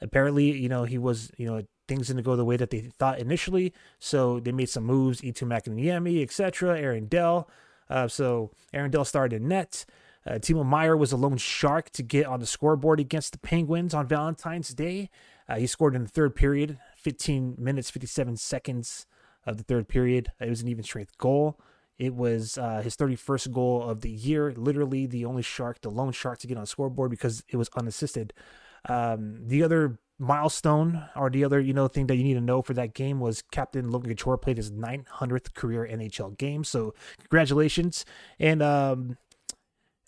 Apparently, 0.01 0.51
you 0.51 0.69
know 0.69 0.85
he 0.85 0.99
was 0.99 1.31
you 1.37 1.47
know 1.47 1.63
things 1.87 2.09
didn't 2.09 2.23
go 2.23 2.35
the 2.35 2.45
way 2.45 2.57
that 2.57 2.71
they 2.71 2.81
thought 2.99 3.21
initially, 3.21 3.73
so 3.99 4.41
they 4.41 4.51
made 4.51 4.71
some 4.71 4.85
moves. 4.85 5.21
Eetu 5.21 5.47
Makiniemi, 5.47 6.23
etc. 6.23 6.79
Aaron 6.81 7.07
Dell. 7.07 7.49
Uh, 7.89 8.09
so 8.09 8.51
Aaron 8.73 8.91
Dell 8.91 9.05
started 9.05 9.43
in 9.43 9.49
net. 9.49 9.85
Uh, 10.27 10.33
Timo 10.33 10.65
Meier 10.65 10.97
was 10.97 11.13
a 11.13 11.17
lone 11.17 11.39
shark 11.39 11.91
to 11.91 12.03
get 12.03 12.27
on 12.27 12.41
the 12.41 12.47
scoreboard 12.47 13.01
against 13.01 13.33
the 13.33 13.39
Penguins 13.39 13.95
on 13.95 14.07
Valentine's 14.07 14.75
Day. 14.75 15.11
Uh, 15.49 15.57
he 15.57 15.67
scored 15.67 15.97
in 15.97 16.03
the 16.03 16.09
third 16.09 16.37
period, 16.37 16.79
15 16.97 17.57
minutes, 17.59 17.91
57 17.91 18.37
seconds 18.37 19.07
of 19.47 19.57
the 19.57 19.65
third 19.65 19.89
period. 19.89 20.31
It 20.39 20.49
was 20.49 20.61
an 20.63 20.69
even 20.69 20.85
strength 20.85 21.17
goal. 21.19 21.59
It 22.01 22.15
was 22.15 22.57
uh, 22.57 22.81
his 22.83 22.97
31st 22.97 23.53
goal 23.53 23.83
of 23.83 24.01
the 24.01 24.11
year, 24.11 24.55
literally 24.57 25.05
the 25.05 25.27
only 25.27 25.43
shark, 25.43 25.83
the 25.83 25.91
lone 25.91 26.13
shark 26.13 26.39
to 26.39 26.47
get 26.47 26.57
on 26.57 26.65
scoreboard 26.65 27.11
because 27.11 27.45
it 27.51 27.59
was 27.59 27.69
unassisted. 27.77 28.33
Um, 28.89 29.47
the 29.47 29.63
other 29.63 29.99
milestone 30.19 31.05
or 31.15 31.29
the 31.29 31.45
other 31.45 31.61
you 31.61 31.75
know 31.75 31.89
thing 31.89 32.07
that 32.07 32.17
you 32.17 32.25
need 32.25 32.35
to 32.35 32.41
know 32.41 32.63
for 32.63 32.73
that 32.73 32.95
game 32.95 33.21
was 33.21 33.43
Captain 33.51 33.91
Logan 33.91 34.11
Couture 34.11 34.39
played 34.39 34.57
his 34.57 34.71
900th 34.71 35.53
career 35.53 35.87
NHL 35.91 36.39
game. 36.39 36.65
So 36.65 36.95
congratulations 37.19 38.07
and 38.39 38.63
um, 38.63 39.19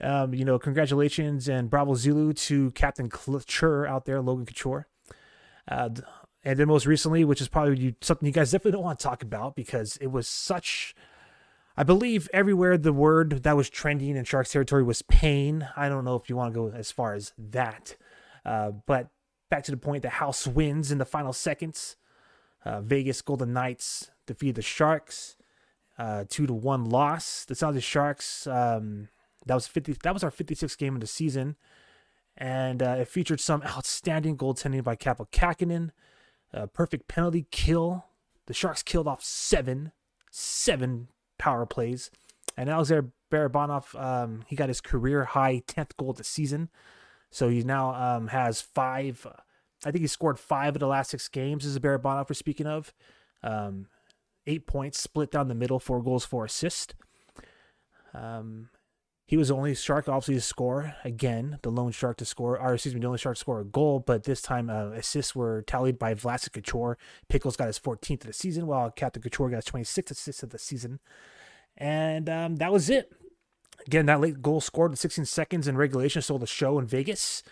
um, 0.01 0.33
you 0.33 0.47
know 0.47 0.59
congratulations 0.59 1.47
and 1.47 1.69
bravo 1.69 1.95
Zulu 1.95 2.33
to 2.33 2.71
Captain 2.71 3.11
Couture 3.11 3.87
out 3.87 4.07
there, 4.07 4.23
Logan 4.23 4.47
Couture. 4.47 4.87
Uh, 5.69 5.91
and 6.43 6.59
then 6.59 6.69
most 6.69 6.87
recently, 6.87 7.23
which 7.23 7.43
is 7.43 7.49
probably 7.49 7.97
something 8.01 8.27
you 8.27 8.33
guys 8.33 8.51
definitely 8.51 8.73
don't 8.73 8.83
want 8.83 8.99
to 8.99 9.03
talk 9.03 9.23
about 9.23 9.57
because 9.57 9.99
it 9.99 10.11
was 10.11 10.27
such. 10.27 10.95
I 11.77 11.85
believe 11.85 12.29
everywhere 12.33 12.77
the 12.77 12.93
word 12.93 13.45
that 13.45 13.57
was 13.57 13.71
trending 13.71 14.17
in 14.17 14.25
Sharks 14.25 14.53
territory 14.53 14.83
was 14.83 15.03
pain. 15.03 15.69
I 15.77 15.89
don't 15.89 16.05
know 16.05 16.17
if 16.17 16.29
you 16.29 16.37
want 16.37 16.53
to 16.53 16.61
go 16.61 16.77
as 16.77 16.93
far 16.93 17.15
as 17.15 17.33
that, 17.39 17.97
uh, 18.45 18.73
but 18.87 19.09
back 19.51 19.65
to 19.65 19.71
the 19.71 19.77
point, 19.77 20.03
the 20.03 20.11
house 20.11 20.47
wins 20.47 20.93
in 20.93 20.99
the 20.99 21.05
final 21.05 21.33
seconds. 21.33 21.97
Uh, 22.65 22.81
Vegas 22.81 23.23
Golden 23.23 23.53
Knights 23.53 24.11
defeat 24.27 24.55
the 24.55 24.63
Sharks, 24.63 25.37
uh, 25.99 26.25
two 26.29 26.47
to 26.47 26.53
one 26.53 26.85
loss. 26.85 27.45
The 27.45 27.55
San 27.55 27.71
Jose 27.71 27.81
Sharks. 27.81 28.47
Um, 28.47 29.09
that 29.47 29.55
was 29.55 29.67
fifty. 29.67 29.97
That 30.03 30.15
was 30.15 30.23
our 30.23 30.31
fifty 30.31 30.55
sixth 30.55 30.79
game 30.79 30.95
of 30.95 31.01
the 31.01 31.07
season, 31.07 31.57
and 32.37 32.83
uh, 32.83 32.97
it 33.01 33.09
featured 33.09 33.41
some 33.41 33.63
outstanding 33.63 34.37
goaltending 34.37 34.85
by 34.85 34.95
Kaapo 34.95 35.29
Kähkönen. 35.31 35.91
A 36.53 36.67
perfect 36.67 37.09
penalty 37.09 37.47
kill. 37.51 38.05
The 38.47 38.55
Sharks 38.55 38.83
killed 38.83 39.09
off 39.09 39.25
seven, 39.25 39.93
seven 40.31 41.09
power 41.43 41.67
plays, 41.67 42.09
and 42.57 42.71
Alexander 42.71 43.11
Barabanov. 43.29 44.01
Um, 44.01 44.45
he 44.47 44.55
got 44.55 44.69
his 44.69 44.81
career 44.81 45.25
high 45.25 45.63
tenth 45.67 45.97
goal 45.97 46.11
of 46.11 46.17
the 46.17 46.25
season. 46.25 46.69
So 47.31 47.49
he 47.49 47.63
now 47.65 47.95
um, 47.95 48.29
has 48.29 48.61
five. 48.61 49.27
I 49.85 49.91
think 49.91 50.03
he 50.03 50.07
scored 50.07 50.39
five 50.39 50.77
of 50.77 50.81
the 50.81 50.87
last 50.87 51.11
six 51.11 51.27
games. 51.27 51.65
Is 51.65 51.77
Barabanov 51.81 52.29
we're 52.29 52.35
speaking 52.35 52.69
of. 52.69 52.95
Um, 53.43 53.87
eight 54.47 54.69
points, 54.69 55.01
split 55.01 55.33
down 55.33 55.49
the 55.49 55.55
middle, 55.57 55.81
four 55.81 56.01
goals, 56.01 56.25
four 56.25 56.45
assists. 56.45 56.95
Um, 58.15 58.69
he 59.33 59.39
was 59.39 59.49
the 59.49 59.55
only 59.55 59.75
shark, 59.75 60.11
obviously, 60.11 60.35
to 60.35 60.43
score 60.43 60.95
again. 61.05 61.59
The 61.63 61.71
lone 61.71 61.91
shark 61.91 62.19
to 62.19 62.27
score, 62.27 62.61
or 62.61 62.75
excuse 62.75 62.93
me, 62.95 63.01
the 63.01 63.07
only 63.07 63.19
shark 63.19 63.37
to 63.37 63.41
score 63.41 63.61
a 63.61 63.65
goal. 63.65 63.99
But 63.99 64.25
this 64.25 64.43
time, 64.43 64.69
uh, 64.69 64.91
assists 64.91 65.35
were 65.35 65.63
tallied 65.63 65.99
by 65.99 66.13
Vlasic 66.13 66.53
Couture. 66.53 66.99
Pickles 67.31 67.57
got 67.57 67.69
his 67.69 67.79
14th 67.79 68.21
of 68.21 68.27
the 68.27 68.35
season, 68.35 68.67
while 68.67 68.91
Captain 68.91 69.23
Couture 69.23 69.49
got 69.49 69.65
his 69.65 69.73
26th 69.73 70.11
assist 70.11 70.43
of 70.43 70.51
the 70.51 70.59
season. 70.59 71.01
And 71.79 72.29
um, 72.29 72.57
that 72.57 72.71
was 72.71 72.91
it. 72.91 73.11
Again, 73.87 74.05
that 74.05 74.21
late 74.21 74.43
goal 74.43 74.61
scored 74.61 74.91
in 74.91 74.97
16 74.97 75.25
seconds 75.25 75.67
in 75.67 75.79
regulation 75.79 76.21
stole 76.21 76.39
the 76.39 76.47
show 76.47 76.79
in 76.79 76.85
Vegas. 76.87 77.43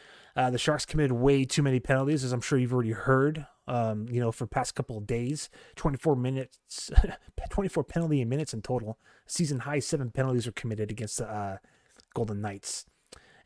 Uh, 0.41 0.49
the 0.49 0.57
Sharks 0.57 0.87
committed 0.87 1.13
way 1.13 1.45
too 1.45 1.63
many 1.63 1.81
penalties, 1.81 2.25
as 2.25 2.33
I'm 2.33 2.41
sure 2.41 2.59
you've 2.59 2.73
already 2.73 2.93
heard. 2.93 3.47
Um, 3.69 4.07
you 4.11 4.21
know, 4.21 4.33
for 4.33 4.47
past 4.47 4.75
couple 4.75 4.97
of 4.97 5.07
days, 5.07 5.51
24 5.77 6.17
minutes, 6.17 6.91
24 7.51 7.85
penalty 7.85 8.25
minutes 8.25 8.55
in 8.55 8.63
total. 8.63 8.99
Season 9.27 9.59
high 9.59 9.81
seven 9.81 10.11
penalties 10.11 10.47
were 10.47 10.53
committed 10.53 10.91
against 10.91 11.19
the 11.19 11.29
uh, 11.31 11.57
Golden 12.15 12.41
Knights, 12.41 12.87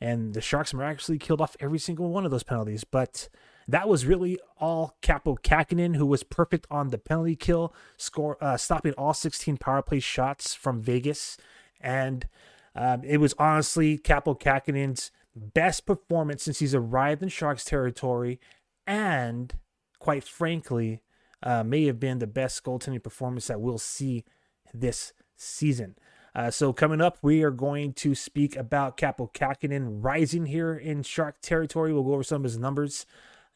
and 0.01 0.35
the 0.35 0.41
Sharks 0.41 0.73
miraculously 0.73 1.19
killed 1.19 1.41
off 1.41 1.57
every 1.59 1.81
single 1.81 2.11
one 2.11 2.25
of 2.25 2.31
those 2.31 2.45
penalties. 2.45 2.85
But 2.85 3.29
that 3.67 3.89
was 3.89 4.07
really 4.07 4.39
all 4.61 4.97
Kaapo 5.03 5.37
Kähkönen, 5.41 5.97
who 5.97 6.07
was 6.07 6.23
perfect 6.23 6.65
on 6.71 6.91
the 6.91 6.99
penalty 6.99 7.35
kill, 7.35 7.75
score 7.97 8.39
uh, 8.41 8.57
stopping 8.57 8.93
all 8.93 9.15
16 9.15 9.57
power 9.57 9.83
play 9.83 9.99
shots 9.99 10.55
from 10.55 10.81
Vegas, 10.81 11.39
and 11.81 12.29
um, 12.77 13.03
it 13.03 13.17
was 13.17 13.35
honestly 13.37 13.99
Kaapo 13.99 14.39
Kähkönen's 14.39 15.11
best 15.35 15.87
performance 15.87 16.45
since 16.45 16.59
he's 16.59 16.75
arrived 16.75 17.23
in 17.23 17.29
Sharks 17.29 17.65
territory, 17.65 18.41
and 18.87 19.55
quite 19.99 20.25
frankly, 20.25 21.01
uh, 21.43 21.65
may 21.65 21.85
have 21.85 22.01
been 22.01 22.19
the 22.19 22.27
best 22.27 22.63
goaltending 22.63 23.03
performance 23.03 23.47
that 23.47 23.61
we'll 23.61 23.79
see 23.79 24.25
this 24.73 25.13
season. 25.37 25.97
Uh, 26.35 26.51
so 26.51 26.73
coming 26.73 27.01
up, 27.01 27.19
we 27.23 27.43
are 27.43 27.51
going 27.51 27.93
to 27.93 28.15
speak 28.15 28.57
about 28.57 28.97
Kaapo 28.97 29.33
Kähkönen 29.33 29.99
rising 30.03 30.47
here 30.47 30.75
in 30.75 31.03
Shark 31.03 31.41
territory. 31.41 31.93
We'll 31.93 32.03
go 32.03 32.15
over 32.15 32.25
some 32.25 32.39
of 32.39 32.45
his 32.45 32.59
numbers, 32.59 33.07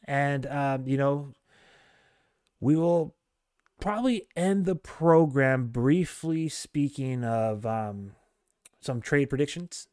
and 0.05 0.45
um, 0.47 0.87
you 0.87 0.97
know, 0.97 1.33
we 2.59 2.75
will 2.75 3.15
probably 3.79 4.27
end 4.35 4.65
the 4.65 4.75
program 4.75 5.67
briefly 5.67 6.47
speaking 6.49 7.23
of 7.23 7.65
um, 7.65 8.13
some 8.79 9.01
trade 9.01 9.29
predictions. 9.29 9.87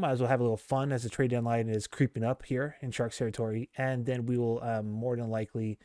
Might 0.00 0.12
as 0.12 0.20
well 0.20 0.28
have 0.28 0.38
a 0.38 0.44
little 0.44 0.56
fun 0.56 0.92
as 0.92 1.02
the 1.02 1.08
trade 1.08 1.30
deadline 1.30 1.68
is 1.68 1.88
creeping 1.88 2.22
up 2.22 2.44
here 2.44 2.76
in 2.80 2.92
Sharks 2.92 3.18
territory, 3.18 3.68
and 3.76 4.06
then 4.06 4.26
we 4.26 4.38
will 4.38 4.62
um, 4.62 4.88
more 4.88 5.16
than 5.16 5.28
likely, 5.28 5.76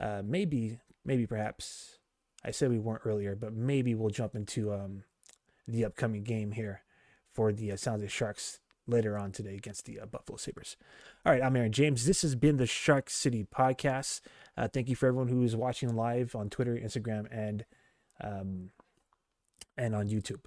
uh, 0.00 0.22
maybe, 0.24 0.80
maybe 1.04 1.26
perhaps, 1.26 1.98
I 2.42 2.52
said 2.52 2.70
we 2.70 2.78
weren't 2.78 3.02
earlier, 3.04 3.36
but 3.36 3.52
maybe 3.52 3.94
we'll 3.94 4.08
jump 4.08 4.34
into 4.34 4.72
um, 4.72 5.02
the 5.68 5.84
upcoming 5.84 6.22
game 6.22 6.52
here 6.52 6.84
for 7.34 7.52
the 7.52 7.70
uh, 7.70 7.76
San 7.76 7.94
Jose 7.94 8.08
Sharks 8.08 8.60
later 8.86 9.18
on 9.18 9.30
today 9.30 9.56
against 9.56 9.84
the 9.84 10.00
uh, 10.00 10.06
Buffalo 10.06 10.38
Sabres. 10.38 10.78
All 11.26 11.32
right, 11.32 11.42
I'm 11.42 11.54
Aaron 11.54 11.72
James. 11.72 12.06
This 12.06 12.22
has 12.22 12.34
been 12.34 12.56
the 12.56 12.66
Shark 12.66 13.10
City 13.10 13.44
Podcast. 13.44 14.22
Uh, 14.56 14.68
thank 14.68 14.88
you 14.88 14.96
for 14.96 15.06
everyone 15.06 15.28
who 15.28 15.42
is 15.42 15.54
watching 15.54 15.94
live 15.94 16.34
on 16.34 16.48
Twitter, 16.48 16.76
Instagram, 16.76 17.26
and 17.30 17.66
um, 18.22 18.70
and 19.76 19.94
on 19.94 20.08
YouTube. 20.08 20.40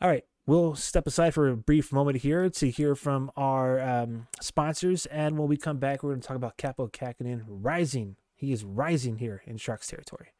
All 0.00 0.08
right, 0.08 0.24
we'll 0.46 0.74
step 0.74 1.06
aside 1.06 1.34
for 1.34 1.48
a 1.48 1.56
brief 1.56 1.92
moment 1.92 2.18
here 2.18 2.48
to 2.48 2.70
hear 2.70 2.94
from 2.94 3.30
our 3.36 3.80
um, 3.80 4.26
sponsors, 4.40 5.06
and 5.06 5.38
when 5.38 5.48
we 5.48 5.56
come 5.56 5.78
back, 5.78 6.02
we're 6.02 6.10
going 6.10 6.20
to 6.20 6.26
talk 6.26 6.36
about 6.36 6.58
Kaapo 6.58 6.90
Kähkönen 6.90 7.44
rising. 7.46 8.16
He 8.34 8.52
is 8.52 8.64
rising 8.64 9.18
here 9.18 9.42
in 9.46 9.56
Sharks 9.56 9.86
territory. 9.86 10.32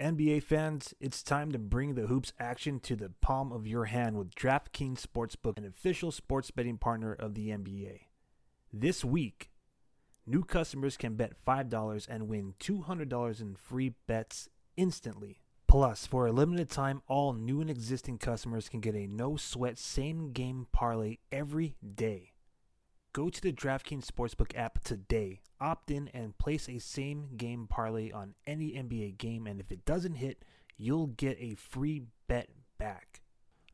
NBA 0.00 0.42
fans, 0.42 0.94
it's 1.00 1.22
time 1.22 1.52
to 1.52 1.58
bring 1.58 1.94
the 1.94 2.08
hoops 2.08 2.32
action 2.40 2.80
to 2.80 2.96
the 2.96 3.12
palm 3.20 3.52
of 3.52 3.68
your 3.68 3.84
hand 3.84 4.16
with 4.16 4.34
DraftKings 4.34 5.06
Sportsbook, 5.06 5.58
an 5.58 5.64
official 5.64 6.10
sports 6.10 6.50
betting 6.50 6.78
partner 6.78 7.12
of 7.12 7.34
the 7.34 7.50
NBA. 7.50 8.06
This 8.72 9.04
week, 9.04 9.50
new 10.26 10.42
customers 10.42 10.96
can 10.96 11.14
bet 11.14 11.34
$5 11.46 12.08
and 12.08 12.26
win 12.26 12.54
$200 12.58 13.40
in 13.40 13.54
free 13.54 13.94
bets 14.08 14.48
instantly 14.76 15.42
Plus, 15.72 16.06
for 16.06 16.26
a 16.26 16.32
limited 16.32 16.68
time, 16.68 17.00
all 17.08 17.32
new 17.32 17.62
and 17.62 17.70
existing 17.70 18.18
customers 18.18 18.68
can 18.68 18.80
get 18.80 18.94
a 18.94 19.06
no 19.06 19.38
sweat 19.38 19.78
same 19.78 20.30
game 20.30 20.66
parlay 20.70 21.16
every 21.32 21.76
day. 21.94 22.32
Go 23.14 23.30
to 23.30 23.40
the 23.40 23.54
DraftKings 23.54 24.04
Sportsbook 24.04 24.54
app 24.54 24.84
today, 24.84 25.40
opt 25.58 25.90
in, 25.90 26.08
and 26.08 26.36
place 26.36 26.68
a 26.68 26.78
same 26.78 27.30
game 27.38 27.66
parlay 27.66 28.10
on 28.10 28.34
any 28.46 28.72
NBA 28.72 29.16
game. 29.16 29.46
And 29.46 29.60
if 29.60 29.72
it 29.72 29.86
doesn't 29.86 30.16
hit, 30.16 30.44
you'll 30.76 31.06
get 31.06 31.38
a 31.40 31.54
free 31.54 32.02
bet 32.28 32.50
back. 32.76 33.22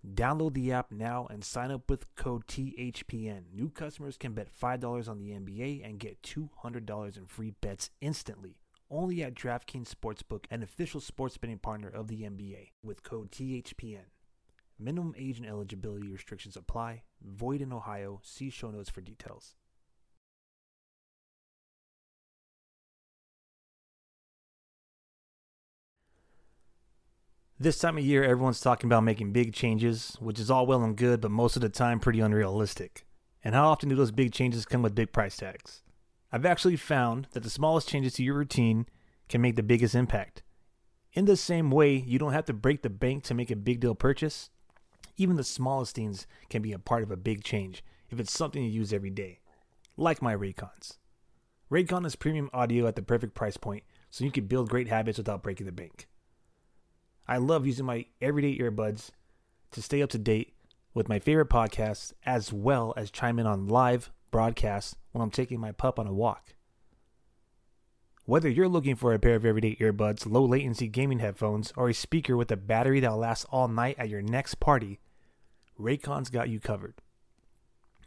Download 0.07 0.55
the 0.55 0.71
app 0.71 0.93
now 0.93 1.27
and 1.29 1.43
sign 1.43 1.73
up 1.73 1.91
with 1.91 2.15
code 2.15 2.47
THPN. 2.47 3.53
New 3.53 3.71
customers 3.71 4.17
can 4.17 4.35
bet 4.35 4.47
$5 4.57 5.09
on 5.09 5.19
the 5.19 5.31
NBA 5.31 5.85
and 5.85 5.99
get 5.99 6.23
$200 6.23 7.17
in 7.17 7.27
free 7.27 7.55
bets 7.61 7.91
instantly. 8.01 8.61
Only 8.91 9.23
at 9.23 9.35
DraftKings 9.35 9.93
Sportsbook, 9.95 10.45
an 10.51 10.63
official 10.63 11.01
sports 11.01 11.37
betting 11.37 11.59
partner 11.59 11.89
of 11.89 12.09
the 12.09 12.23
NBA, 12.23 12.71
with 12.83 13.03
code 13.03 13.31
THPN. 13.31 14.07
Minimum 14.79 15.15
age 15.19 15.39
and 15.39 15.47
eligibility 15.47 16.09
restrictions 16.09 16.57
apply. 16.57 17.03
Void 17.23 17.61
in 17.61 17.73
Ohio. 17.73 18.21
See 18.23 18.49
show 18.49 18.71
notes 18.71 18.89
for 18.89 19.03
details. 19.03 19.57
This 27.61 27.79
time 27.79 27.99
of 27.99 28.05
year, 28.05 28.23
everyone's 28.23 28.61
talking 28.61 28.89
about 28.89 29.03
making 29.03 29.33
big 29.33 29.53
changes, 29.53 30.17
which 30.21 30.39
is 30.39 30.49
all 30.49 30.65
well 30.65 30.85
and 30.85 30.97
good, 30.97 31.21
but 31.21 31.33
most 31.33 31.57
of 31.57 31.63
the 31.63 31.69
time 31.69 31.99
pretty 31.99 32.21
unrealistic. 32.21 33.05
And 33.43 33.53
how 33.53 33.69
often 33.69 33.89
do 33.89 33.97
those 33.97 34.13
big 34.13 34.33
changes 34.33 34.65
come 34.65 34.81
with 34.81 34.95
big 34.95 35.13
price 35.13 35.37
tags? 35.37 35.83
I've 36.31 36.47
actually 36.47 36.77
found 36.77 37.29
that 37.33 37.43
the 37.43 37.51
smallest 37.51 37.89
changes 37.89 38.15
to 38.15 38.23
your 38.23 38.35
routine 38.35 38.87
can 39.29 39.41
make 39.41 39.57
the 39.57 39.63
biggest 39.63 39.95
impact. 39.95 40.43
In 41.15 41.25
the 41.25 41.37
same 41.37 41.71
way, 41.71 41.95
you 41.97 42.19
don't 42.19 42.35
have 42.35 42.45
to 42.47 42.53
break 42.53 42.83
the 42.83 42.91
bank 42.91 43.25
to 43.25 43.35
make 43.35 43.51
a 43.51 43.57
big 43.57 43.81
deal 43.81 43.95
purchase. 43.95 44.51
Even 45.17 45.37
the 45.37 45.45
smallest 45.45 45.95
things 45.95 46.27
can 46.51 46.61
be 46.61 46.73
a 46.73 46.79
part 46.79 47.03
of 47.03 47.11
a 47.11 47.17
big 47.17 47.43
change 47.43 47.83
if 48.11 48.21
it's 48.21 48.33
something 48.33 48.63
you 48.63 48.71
use 48.71 48.93
every 48.93 49.11
day, 49.11 49.41
like 49.97 50.23
my 50.23 50.35
Raycons. 50.35 50.99
Raycon 51.71 52.07
is 52.07 52.17
premium 52.17 52.51
audio 52.53 52.87
at 52.87 52.97
the 52.97 53.03
perfect 53.03 53.35
price 53.35 53.57
point, 53.57 53.85
so 54.11 54.25
you 54.25 54.31
can 54.31 54.47
build 54.47 54.71
great 54.71 54.89
habits 54.89 55.19
without 55.19 55.43
breaking 55.43 55.67
the 55.67 55.73
bank. 55.73 56.09
I 57.27 57.39
love 57.39 57.67
using 57.67 57.85
my 57.85 58.07
everyday 58.23 58.57
earbuds 58.59 59.11
to 59.73 59.83
stay 59.83 60.01
up 60.01 60.11
to 60.11 60.19
date 60.19 60.55
with 60.95 61.09
my 61.09 61.19
favorite 61.19 61.51
podcasts, 61.51 62.13
as 62.25 62.53
well 62.53 62.95
as 62.97 63.11
chime 63.11 63.39
in 63.39 63.47
on 63.47 63.67
live 63.67 64.11
broadcasts 64.31 64.97
when 65.13 65.23
I'm 65.23 65.31
taking 65.31 65.61
my 65.61 65.73
pup 65.73 65.99
on 65.99 66.07
a 66.07 66.13
walk. 66.13 66.55
Whether 68.25 68.51
you're 68.51 68.69
looking 68.69 68.95
for 68.95 69.15
a 69.15 69.19
pair 69.19 69.37
of 69.37 69.47
everyday 69.47 69.77
earbuds, 69.77 70.31
low 70.31 70.45
latency 70.45 70.87
gaming 70.87 71.21
headphones, 71.21 71.73
or 71.77 71.89
a 71.89 71.95
speaker 71.95 72.37
with 72.37 72.51
a 72.51 72.59
battery 72.59 73.01
that'll 73.01 73.17
last 73.17 73.47
all 73.51 73.69
night 73.69 73.97
at 73.99 74.11
your 74.11 74.21
next 74.21 74.57
party, 74.57 75.01
Raycon's 75.81 76.29
got 76.29 76.51
you 76.51 76.61
covered. 76.61 76.97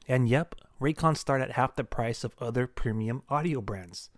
And 0.08 0.30
yep, 0.30 0.56
Raycons 0.80 1.18
start 1.18 1.42
at 1.42 1.54
half 1.54 1.76
the 1.76 1.84
price 1.84 2.24
of 2.24 2.36
other 2.40 2.68
premium 2.68 3.24
audio 3.30 3.62
brands. 3.62 4.10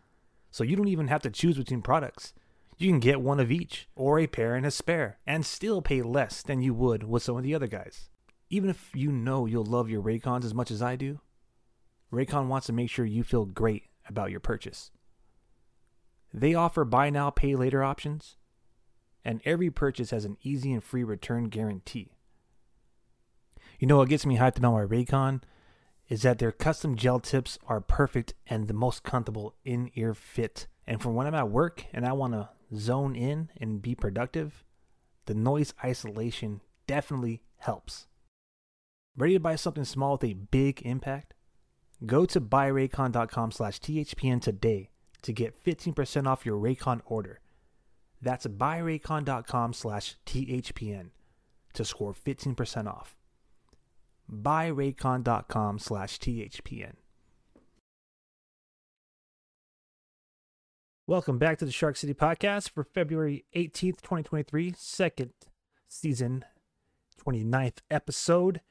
So 0.51 0.63
you 0.63 0.75
don't 0.75 0.87
even 0.87 1.07
have 1.07 1.21
to 1.21 1.29
choose 1.29 1.57
between 1.57 1.81
products. 1.81 2.33
You 2.77 2.89
can 2.89 2.99
get 2.99 3.21
one 3.21 3.39
of 3.39 3.51
each, 3.51 3.87
or 3.95 4.19
a 4.19 4.27
pair 4.27 4.55
and 4.55 4.65
a 4.65 4.71
spare, 4.71 5.19
and 5.25 5.45
still 5.45 5.81
pay 5.81 6.01
less 6.01 6.41
than 6.41 6.61
you 6.61 6.73
would 6.73 7.03
with 7.03 7.23
some 7.23 7.37
of 7.37 7.43
the 7.43 7.55
other 7.55 7.67
guys. 7.67 8.09
Even 8.49 8.69
if 8.69 8.91
you 8.93 9.11
know 9.11 9.45
you'll 9.45 9.63
love 9.63 9.89
your 9.89 10.01
Raycons 10.01 10.43
as 10.43 10.53
much 10.53 10.69
as 10.69 10.81
I 10.81 10.95
do, 10.95 11.19
Raycon 12.13 12.47
wants 12.47 12.67
to 12.67 12.73
make 12.73 12.89
sure 12.89 13.05
you 13.05 13.23
feel 13.23 13.45
great 13.45 13.85
about 14.07 14.29
your 14.31 14.39
purchase. 14.39 14.91
They 16.33 16.53
offer 16.53 16.85
buy 16.85 17.09
now, 17.09 17.29
pay 17.31 17.55
later 17.55 17.83
options, 17.83 18.37
and 19.25 19.41
every 19.45 19.69
purchase 19.69 20.11
has 20.11 20.23
an 20.23 20.37
easy 20.43 20.71
and 20.71 20.83
free 20.83 21.03
return 21.03 21.45
guarantee. 21.45 22.11
You 23.79 23.87
know 23.87 23.97
what 23.97 24.09
gets 24.09 24.25
me 24.25 24.37
hyped 24.37 24.57
about 24.57 24.73
my 24.73 24.85
Raycon 24.85 25.41
is 26.07 26.21
that 26.21 26.37
their 26.37 26.51
custom 26.51 26.95
gel 26.95 27.19
tips 27.19 27.57
are 27.67 27.81
perfect 27.81 28.33
and 28.45 28.67
the 28.67 28.73
most 28.73 29.03
comfortable 29.03 29.55
in 29.63 29.89
ear 29.95 30.13
fit. 30.13 30.67
And 30.85 31.01
for 31.01 31.11
when 31.11 31.25
I'm 31.25 31.35
at 31.35 31.49
work 31.49 31.85
and 31.93 32.05
I 32.05 32.13
want 32.13 32.33
to 32.33 32.49
zone 32.75 33.15
in 33.15 33.49
and 33.57 33.81
be 33.81 33.95
productive, 33.95 34.63
the 35.25 35.33
noise 35.33 35.73
isolation 35.83 36.61
definitely 36.85 37.41
helps. 37.57 38.07
Ready 39.15 39.33
to 39.33 39.39
buy 39.39 39.55
something 39.55 39.85
small 39.85 40.13
with 40.13 40.23
a 40.23 40.33
big 40.33 40.81
impact? 40.83 41.33
Go 42.05 42.25
to 42.25 42.41
buyraycon.com 42.41 43.51
slash 43.51 43.79
THPN 43.79 44.41
today 44.41 44.89
to 45.21 45.33
get 45.33 45.63
15% 45.63 46.27
off 46.27 46.45
your 46.45 46.59
Raycon 46.59 47.01
order. 47.05 47.39
That's 48.21 48.45
buyraycon.com 48.45 49.73
slash 49.73 50.17
THPN 50.25 51.09
to 51.73 51.85
score 51.85 52.13
15% 52.13 52.87
off 52.87 53.15
buyraycon.com 54.31 55.79
slash 55.79 56.19
THPN. 56.19 56.93
Welcome 61.05 61.37
back 61.37 61.57
to 61.57 61.65
the 61.65 61.71
Shark 61.71 61.97
City 61.97 62.13
Podcast 62.13 62.69
for 62.69 62.83
February 62.83 63.43
18th, 63.55 64.01
2023, 64.01 64.73
second 64.77 65.31
season, 65.89 66.45
29th 67.25 67.79
episode. 67.91 68.61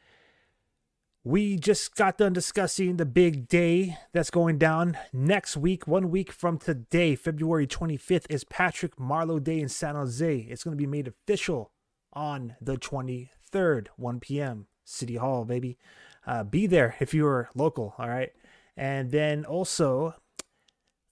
We 1.25 1.57
just 1.57 1.95
got 1.95 2.19
done 2.19 2.33
discussing 2.33 2.97
the 2.97 3.07
big 3.07 3.47
day 3.47 3.97
that's 4.13 4.29
going 4.29 4.59
down 4.59 4.99
next 5.13 5.57
week. 5.57 5.87
One 5.87 6.11
week 6.11 6.33
from 6.33 6.59
today, 6.59 7.15
February 7.15 7.65
25th, 7.65 8.27
is 8.29 8.43
Patrick 8.43 8.97
Marleau 8.97 9.41
Day 9.41 9.61
in 9.61 9.69
San 9.69 9.95
Jose. 9.95 10.37
It's 10.51 10.65
going 10.65 10.77
to 10.77 10.83
be 10.83 10.89
made 10.89 11.07
official 11.07 11.71
on 12.13 12.57
the 12.61 12.77
23rd, 12.77 13.87
1 13.95 14.19
p.m. 14.19 14.67
City 14.85 15.15
Hall, 15.15 15.45
baby. 15.45 15.79
Uh, 16.27 16.43
be 16.43 16.67
there 16.67 16.97
if 16.99 17.15
you 17.15 17.25
are 17.29 17.49
local, 17.55 17.95
all 17.99 18.09
right? 18.09 18.33
And 18.77 19.13
then 19.13 19.45
also, 19.45 20.17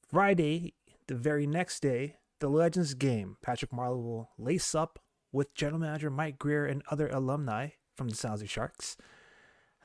Friday, 0.09 0.75
the 1.07 1.15
very 1.15 1.47
next 1.47 1.83
day, 1.83 2.17
the 2.41 2.49
Legends 2.49 2.95
game. 2.95 3.37
Patrick 3.43 3.71
Marleau 3.71 4.03
will 4.03 4.31
lace 4.37 4.75
up 4.75 4.99
with 5.31 5.55
General 5.55 5.79
Manager 5.79 6.11
Mike 6.11 6.37
Grier 6.37 6.67
and 6.67 6.83
other 6.91 7.09
alumni 7.11 7.69
from 7.97 8.09
the 8.09 8.17
San 8.17 8.33
Jose 8.33 8.47
Sharks 8.47 8.97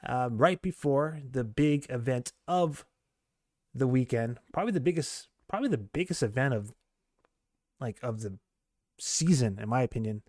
uh, 0.05 0.29
right 0.31 0.61
before 0.61 1.19
the 1.29 1.43
big 1.43 1.85
event 1.89 2.33
of 2.47 2.85
the 3.73 3.87
weekend. 3.87 4.39
Probably 4.53 4.71
the 4.71 4.79
biggest, 4.79 5.27
probably 5.47 5.69
the 5.69 5.77
biggest 5.77 6.23
event 6.23 6.53
of 6.53 6.73
like 7.79 7.97
of 8.01 8.21
the 8.21 8.37
season, 8.99 9.59
in 9.61 9.69
my 9.69 9.81
opinion. 9.81 10.23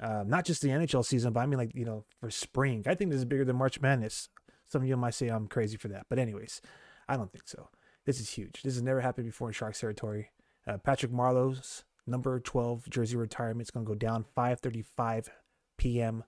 Uh, 0.00 0.22
not 0.26 0.44
just 0.44 0.62
the 0.62 0.68
NHL 0.68 1.04
season, 1.04 1.32
but 1.32 1.40
I 1.40 1.46
mean 1.46 1.58
like 1.58 1.74
you 1.74 1.84
know 1.84 2.04
for 2.20 2.30
spring. 2.30 2.84
I 2.86 2.94
think 2.94 3.10
this 3.10 3.18
is 3.18 3.24
bigger 3.24 3.44
than 3.44 3.56
March 3.56 3.80
Madness. 3.80 4.28
Some 4.68 4.82
of 4.82 4.88
you 4.88 4.96
might 4.96 5.14
say 5.14 5.28
I'm 5.28 5.48
crazy 5.48 5.76
for 5.76 5.88
that, 5.88 6.06
but 6.08 6.18
anyways, 6.18 6.60
I 7.08 7.16
don't 7.16 7.32
think 7.32 7.48
so. 7.48 7.70
This 8.04 8.20
is 8.20 8.30
huge. 8.30 8.62
This 8.62 8.74
has 8.74 8.82
never 8.82 9.00
happened 9.00 9.26
before 9.26 9.48
in 9.48 9.54
Sharks 9.54 9.80
territory. 9.80 10.30
Uh, 10.66 10.78
Patrick 10.78 11.12
Marleau's 11.12 11.84
number 12.06 12.38
12 12.38 12.88
jersey 12.88 13.16
retirement 13.16 13.66
is 13.66 13.70
going 13.70 13.84
to 13.84 13.90
go 13.90 13.94
down 13.94 14.24
5:35 14.36 15.28
p.m. 15.76 16.24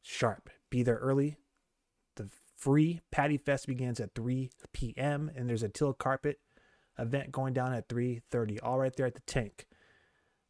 sharp. 0.00 0.50
Be 0.70 0.82
there 0.82 0.96
early. 0.96 1.36
The 2.16 2.28
free 2.56 3.00
Patty 3.10 3.36
Fest 3.36 3.66
begins 3.66 4.00
at 4.00 4.14
3 4.14 4.50
p.m. 4.72 5.30
and 5.34 5.48
there's 5.48 5.62
a 5.62 5.68
Teal 5.68 5.92
Carpet 5.92 6.38
event 6.98 7.32
going 7.32 7.52
down 7.52 7.72
at 7.72 7.88
3:30, 7.88 8.58
all 8.62 8.78
right 8.78 8.94
there 8.94 9.06
at 9.06 9.14
the 9.14 9.20
tank. 9.20 9.66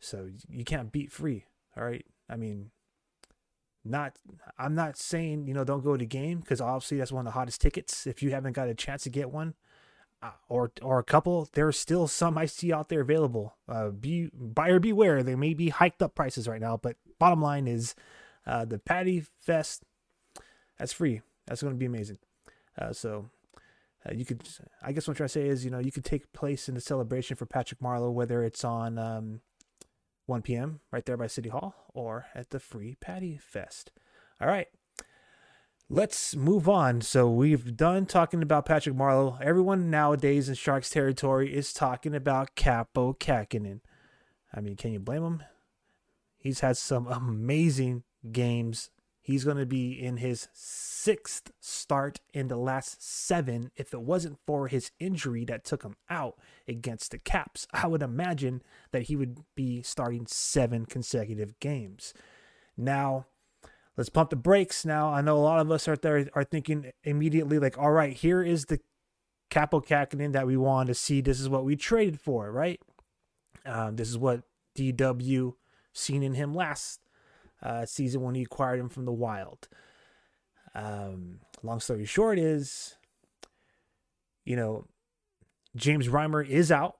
So 0.00 0.28
you 0.48 0.64
can't 0.64 0.92
beat 0.92 1.12
free. 1.12 1.44
All 1.76 1.84
right. 1.84 2.04
I 2.28 2.36
mean, 2.36 2.70
not 3.84 4.16
I'm 4.58 4.74
not 4.74 4.96
saying 4.96 5.46
you 5.46 5.54
know 5.54 5.64
don't 5.64 5.84
go 5.84 5.92
to 5.92 5.98
the 5.98 6.06
game 6.06 6.40
because 6.40 6.60
obviously 6.60 6.98
that's 6.98 7.12
one 7.12 7.26
of 7.26 7.32
the 7.32 7.38
hottest 7.38 7.60
tickets. 7.60 8.06
If 8.06 8.22
you 8.22 8.30
haven't 8.30 8.52
got 8.52 8.68
a 8.68 8.74
chance 8.74 9.04
to 9.04 9.10
get 9.10 9.30
one, 9.30 9.54
uh, 10.22 10.30
or 10.48 10.72
or 10.80 10.98
a 10.98 11.04
couple, 11.04 11.48
there's 11.52 11.78
still 11.78 12.06
some 12.08 12.38
I 12.38 12.46
see 12.46 12.72
out 12.72 12.88
there 12.88 13.00
available. 13.00 13.56
Uh, 13.68 13.90
be 13.90 14.30
buyer 14.34 14.78
beware. 14.78 15.22
They 15.22 15.34
may 15.34 15.54
be 15.54 15.70
hiked 15.70 16.02
up 16.02 16.14
prices 16.14 16.46
right 16.46 16.60
now, 16.60 16.76
but 16.76 16.96
bottom 17.18 17.42
line 17.42 17.66
is, 17.66 17.94
uh, 18.46 18.64
the 18.64 18.78
Patty 18.78 19.24
Fest, 19.40 19.82
that's 20.78 20.92
free. 20.92 21.22
That's 21.52 21.62
going 21.62 21.74
to 21.74 21.78
be 21.78 21.84
amazing. 21.84 22.16
Uh, 22.80 22.94
so. 22.94 23.28
Uh, 24.04 24.12
you 24.14 24.24
could, 24.24 24.42
I 24.82 24.90
guess, 24.90 25.06
what 25.06 25.12
I'm 25.12 25.16
trying 25.18 25.28
to 25.28 25.32
say 25.32 25.46
is, 25.46 25.64
you 25.64 25.70
know, 25.70 25.78
you 25.78 25.92
could 25.92 26.04
take 26.04 26.32
place 26.32 26.68
in 26.68 26.74
the 26.74 26.80
celebration 26.80 27.36
for 27.36 27.46
Patrick 27.46 27.78
Marleau, 27.78 28.12
whether 28.12 28.42
it's 28.42 28.64
on 28.64 28.98
um, 28.98 29.42
1 30.26 30.42
p.m. 30.42 30.80
right 30.90 31.04
there 31.04 31.16
by 31.16 31.28
City 31.28 31.50
Hall 31.50 31.74
or 31.94 32.26
at 32.34 32.50
the 32.50 32.58
Free 32.58 32.96
Patty 33.00 33.36
Fest. 33.36 33.92
All 34.40 34.48
right. 34.48 34.66
Let's 35.88 36.34
move 36.34 36.68
on. 36.68 37.02
So 37.02 37.30
we've 37.30 37.76
done 37.76 38.06
talking 38.06 38.42
about 38.42 38.66
Patrick 38.66 38.96
Marleau. 38.96 39.40
Everyone 39.40 39.88
nowadays 39.88 40.48
in 40.48 40.56
Sharks 40.56 40.90
territory 40.90 41.54
is 41.54 41.72
talking 41.72 42.12
about 42.14 42.56
Kaapo 42.56 43.16
Kähkönen. 43.16 43.82
I 44.52 44.60
mean, 44.60 44.74
can 44.74 44.92
you 44.92 44.98
blame 44.98 45.22
him? 45.22 45.42
He's 46.38 46.58
had 46.58 46.76
some 46.76 47.06
amazing 47.06 48.02
games 48.32 48.90
He's 49.22 49.44
going 49.44 49.58
to 49.58 49.66
be 49.66 49.92
in 49.92 50.16
his 50.16 50.48
sixth 50.52 51.52
start 51.60 52.20
in 52.34 52.48
the 52.48 52.56
last 52.56 53.00
seven. 53.00 53.70
If 53.76 53.94
it 53.94 54.02
wasn't 54.02 54.40
for 54.44 54.66
his 54.66 54.90
injury 54.98 55.44
that 55.44 55.64
took 55.64 55.84
him 55.84 55.94
out 56.10 56.34
against 56.66 57.12
the 57.12 57.18
Caps, 57.18 57.68
I 57.72 57.86
would 57.86 58.02
imagine 58.02 58.62
that 58.90 59.02
he 59.02 59.14
would 59.14 59.38
be 59.54 59.80
starting 59.82 60.26
seven 60.26 60.86
consecutive 60.86 61.58
games. 61.60 62.12
Now, 62.76 63.26
let's 63.96 64.10
pump 64.10 64.30
the 64.30 64.36
brakes. 64.36 64.84
Now, 64.84 65.12
I 65.12 65.20
know 65.20 65.36
a 65.36 65.38
lot 65.38 65.60
of 65.60 65.70
us 65.70 65.86
out 65.86 66.02
there 66.02 66.28
are 66.34 66.44
thinking 66.44 66.90
immediately, 67.04 67.60
like, 67.60 67.78
all 67.78 67.92
right, 67.92 68.12
here 68.12 68.42
is 68.42 68.64
the 68.64 68.80
Kaapo 69.52 69.86
Kähkönen 69.86 70.32
that 70.32 70.48
we 70.48 70.56
wanted 70.56 70.88
to 70.88 70.94
see. 70.94 71.20
This 71.20 71.38
is 71.38 71.48
what 71.48 71.64
we 71.64 71.76
traded 71.76 72.20
for, 72.20 72.50
right? 72.50 72.80
Um, 73.64 73.94
this 73.94 74.08
is 74.08 74.18
what 74.18 74.42
DW 74.76 75.54
seen 75.92 76.22
in 76.24 76.34
him 76.34 76.54
last 76.54 77.01
uh, 77.62 77.86
season 77.86 78.22
when 78.22 78.34
he 78.34 78.42
acquired 78.42 78.80
him 78.80 78.88
from 78.88 79.04
the 79.04 79.12
Wild. 79.12 79.68
Um, 80.74 81.40
long 81.62 81.80
story 81.80 82.04
short 82.04 82.38
is, 82.38 82.96
you 84.44 84.56
know, 84.56 84.86
James 85.76 86.08
Reimer 86.08 86.46
is 86.46 86.72
out. 86.72 86.96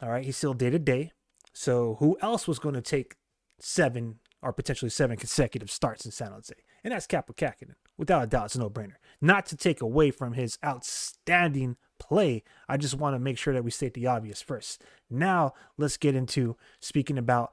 All 0.00 0.10
right, 0.10 0.24
he's 0.24 0.36
still 0.36 0.54
day 0.54 0.70
to 0.70 0.78
day. 0.78 1.12
So 1.52 1.96
who 1.98 2.16
else 2.22 2.48
was 2.48 2.58
going 2.58 2.74
to 2.74 2.80
take 2.80 3.16
seven 3.58 4.18
or 4.40 4.52
potentially 4.52 4.90
seven 4.90 5.16
consecutive 5.16 5.70
starts 5.70 6.04
in 6.04 6.10
San 6.10 6.32
Jose? 6.32 6.54
And 6.82 6.92
that's 6.92 7.06
Kaapo 7.06 7.36
Kähkönen. 7.36 7.74
Without 7.96 8.24
a 8.24 8.26
doubt, 8.26 8.46
it's 8.46 8.54
a 8.56 8.58
no-brainer. 8.58 8.94
Not 9.20 9.46
to 9.46 9.56
take 9.56 9.80
away 9.80 10.10
from 10.10 10.32
his 10.32 10.58
outstanding 10.64 11.76
play. 12.00 12.42
I 12.68 12.76
just 12.76 12.94
want 12.94 13.14
to 13.14 13.20
make 13.20 13.38
sure 13.38 13.54
that 13.54 13.62
we 13.62 13.70
state 13.70 13.94
the 13.94 14.08
obvious 14.08 14.42
first. 14.42 14.82
Now, 15.08 15.52
let's 15.76 15.96
get 15.96 16.16
into 16.16 16.56
speaking 16.80 17.18
about 17.18 17.52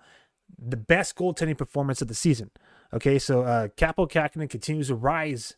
the 0.58 0.78
best 0.78 1.16
goaltending 1.16 1.58
performance 1.58 2.02
of 2.02 2.08
the 2.08 2.16
season. 2.16 2.52
Okay, 2.94 3.20
so 3.20 3.44
uh, 3.44 3.68
Kaapo 3.70 4.10
Kähkönen 4.10 4.50
continues 4.50 4.88
to 4.88 4.96
rise 4.96 5.56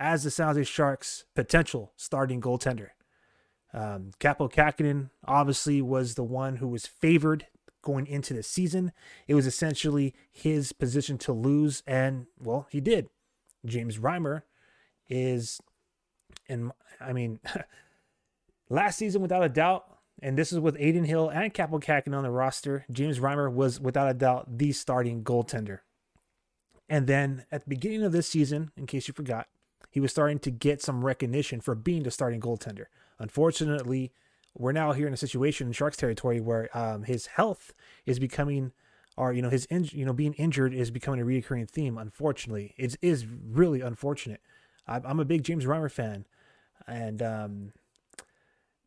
as 0.00 0.24
the 0.24 0.30
San 0.30 0.48
Jose 0.48 0.64
Sharks' 0.64 1.24
potential 1.34 1.92
starting 1.96 2.40
goaltender. 2.40 2.88
Um, 3.72 4.12
Kaapo 4.18 4.50
Kähkönen 4.50 5.10
obviously 5.26 5.82
was 5.82 6.14
the 6.14 6.24
one 6.24 6.56
who 6.56 6.68
was 6.68 6.86
favored 6.86 7.46
going 7.82 8.06
into 8.06 8.34
the 8.34 8.42
season. 8.42 8.92
It 9.26 9.34
was 9.34 9.46
essentially 9.46 10.14
his 10.30 10.72
position 10.72 11.18
to 11.18 11.32
lose, 11.32 11.82
and 11.86 12.26
well, 12.38 12.66
he 12.70 12.80
did. 12.80 13.08
James 13.64 13.98
Reimer 13.98 14.42
is, 15.08 15.60
and 16.48 16.72
I 17.00 17.12
mean, 17.12 17.40
last 18.68 18.98
season 18.98 19.22
without 19.22 19.44
a 19.44 19.48
doubt, 19.48 19.97
and 20.22 20.36
this 20.36 20.52
is 20.52 20.58
with 20.58 20.76
Adin 20.76 21.04
Hill 21.04 21.28
and 21.28 21.52
Kaapo 21.52 21.82
Kähkönen 21.82 22.16
on 22.16 22.24
the 22.24 22.30
roster. 22.30 22.84
James 22.90 23.20
Reimer 23.20 23.52
was 23.52 23.80
without 23.80 24.10
a 24.10 24.14
doubt 24.14 24.58
the 24.58 24.72
starting 24.72 25.22
goaltender. 25.22 25.80
And 26.88 27.06
then 27.06 27.44
at 27.52 27.64
the 27.64 27.68
beginning 27.68 28.02
of 28.02 28.12
this 28.12 28.28
season, 28.28 28.70
in 28.76 28.86
case 28.86 29.08
you 29.08 29.14
forgot, 29.14 29.46
he 29.90 30.00
was 30.00 30.10
starting 30.10 30.38
to 30.40 30.50
get 30.50 30.82
some 30.82 31.04
recognition 31.04 31.60
for 31.60 31.74
being 31.74 32.02
the 32.02 32.10
starting 32.10 32.40
goaltender. 32.40 32.86
Unfortunately, 33.18 34.12
we're 34.54 34.72
now 34.72 34.92
here 34.92 35.06
in 35.06 35.14
a 35.14 35.18
situation 35.18 35.68
in 35.68 35.72
Sharks 35.72 35.96
territory 35.96 36.40
where 36.40 36.68
um, 36.76 37.04
his 37.04 37.26
health 37.26 37.72
is 38.06 38.18
becoming, 38.18 38.72
or 39.16 39.32
you 39.32 39.42
know, 39.42 39.50
his 39.50 39.66
in, 39.66 39.88
you 39.92 40.04
know 40.04 40.12
being 40.12 40.34
injured 40.34 40.74
is 40.74 40.90
becoming 40.90 41.20
a 41.20 41.24
recurring 41.24 41.66
theme. 41.66 41.96
Unfortunately, 41.98 42.74
it 42.76 42.96
is 43.02 43.26
really 43.26 43.80
unfortunate. 43.80 44.40
I'm 44.86 45.20
a 45.20 45.24
big 45.26 45.44
James 45.44 45.66
Reimer 45.66 45.90
fan, 45.90 46.24
and 46.86 47.20
um, 47.20 47.72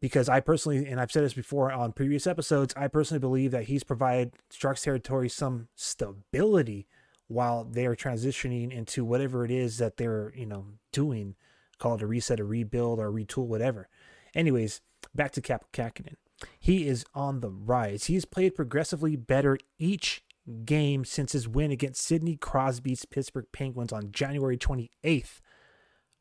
because 0.02 0.28
I 0.28 0.40
personally, 0.40 0.86
and 0.88 1.00
I've 1.00 1.12
said 1.12 1.24
this 1.24 1.34
before 1.34 1.72
on 1.72 1.94
previous 1.94 2.26
episodes, 2.26 2.74
I 2.76 2.88
personally 2.88 3.20
believe 3.20 3.52
that 3.52 3.66
he's 3.66 3.84
provided 3.84 4.34
Sharks 4.52 4.82
territory 4.82 5.30
some 5.30 5.68
stability 5.76 6.88
while 7.28 7.64
they're 7.64 7.96
transitioning 7.96 8.72
into 8.72 9.06
whatever 9.06 9.46
it 9.46 9.52
is 9.52 9.78
that 9.78 9.98
they're 9.98 10.34
you 10.36 10.48
know 10.48 10.66
doing, 10.92 11.36
call 11.78 11.96
it 11.96 12.02
a 12.02 12.08
reset, 12.08 12.40
a 12.40 12.44
rebuild, 12.44 13.00
or 13.00 13.12
retool, 13.12 13.46
whatever. 13.46 13.88
Anyways, 14.36 14.82
back 15.14 15.32
to 15.34 15.42
Kaapo 15.42 15.72
Kähkönen. 15.72 16.16
He 16.60 16.88
is 16.88 17.06
on 17.14 17.42
the 17.42 17.52
rise. 17.52 18.06
He's 18.06 18.26
played 18.26 18.56
progressively 18.56 19.16
better 19.16 19.60
each 19.78 20.24
game 20.66 21.06
since 21.06 21.34
his 21.34 21.48
win 21.48 21.70
against 21.70 22.02
Sidney 22.02 22.36
Crosby's 22.36 23.06
Pittsburgh 23.06 23.46
Penguins 23.54 23.94
on 23.94 24.12
January 24.12 24.58
28th. 24.58 25.40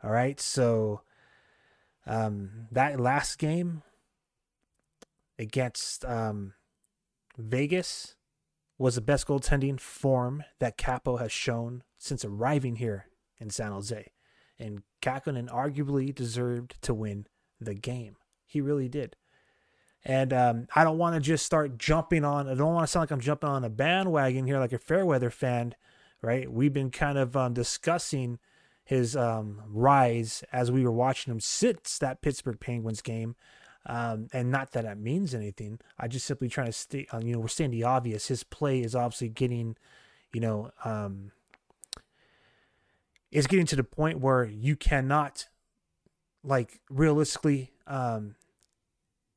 All 0.02 0.10
right, 0.10 0.38
so 0.38 1.00
um, 2.10 2.66
that 2.72 2.98
last 2.98 3.38
game 3.38 3.82
against 5.38 6.04
um, 6.04 6.54
Vegas 7.38 8.16
was 8.78 8.96
the 8.96 9.00
best 9.00 9.28
goaltending 9.28 9.78
form 9.78 10.42
that 10.58 10.76
Kaapo 10.76 11.20
has 11.20 11.30
shown 11.30 11.84
since 11.98 12.24
arriving 12.24 12.76
here 12.76 13.06
in 13.38 13.48
San 13.50 13.70
Jose. 13.70 14.10
And 14.58 14.82
Kähkönen 15.00 15.48
arguably 15.48 16.12
deserved 16.12 16.82
to 16.82 16.92
win 16.92 17.26
the 17.60 17.74
game. 17.74 18.16
He 18.44 18.60
really 18.60 18.88
did. 18.88 19.14
And 20.04 20.32
um, 20.32 20.66
I 20.74 20.82
don't 20.82 20.98
want 20.98 21.14
to 21.14 21.20
just 21.20 21.46
start 21.46 21.78
jumping 21.78 22.24
on, 22.24 22.48
I 22.48 22.54
don't 22.54 22.74
want 22.74 22.86
to 22.88 22.90
sound 22.90 23.02
like 23.02 23.12
I'm 23.12 23.20
jumping 23.20 23.50
on 23.50 23.64
a 23.64 23.70
bandwagon 23.70 24.46
here 24.46 24.58
like 24.58 24.72
a 24.72 24.78
Fairweather 24.78 25.30
fan, 25.30 25.76
right? 26.22 26.50
We've 26.50 26.72
been 26.72 26.90
kind 26.90 27.18
of 27.18 27.36
um, 27.36 27.54
discussing 27.54 28.40
his 28.90 29.14
um, 29.14 29.62
rise 29.68 30.42
as 30.52 30.72
we 30.72 30.82
were 30.82 30.90
watching 30.90 31.30
him 31.32 31.38
since 31.38 31.96
that 31.98 32.22
Pittsburgh 32.22 32.58
Penguins 32.58 33.00
game. 33.00 33.36
Um, 33.86 34.26
and 34.32 34.50
not 34.50 34.72
that 34.72 34.82
that 34.82 34.98
means 34.98 35.32
anything. 35.32 35.78
I 35.96 36.08
just 36.08 36.26
simply 36.26 36.48
trying 36.48 36.66
to 36.66 36.72
stay, 36.72 37.06
uh, 37.12 37.20
you 37.22 37.32
know, 37.32 37.38
we're 37.38 37.46
saying 37.46 37.70
the 37.70 37.84
obvious. 37.84 38.26
His 38.26 38.42
play 38.42 38.80
is 38.80 38.96
obviously 38.96 39.28
getting, 39.28 39.76
you 40.32 40.40
know, 40.40 40.72
um, 40.84 41.30
is 43.30 43.46
getting 43.46 43.66
to 43.66 43.76
the 43.76 43.84
point 43.84 44.18
where 44.18 44.44
you 44.44 44.74
cannot 44.74 45.46
like 46.42 46.80
realistically 46.90 47.70
um 47.86 48.34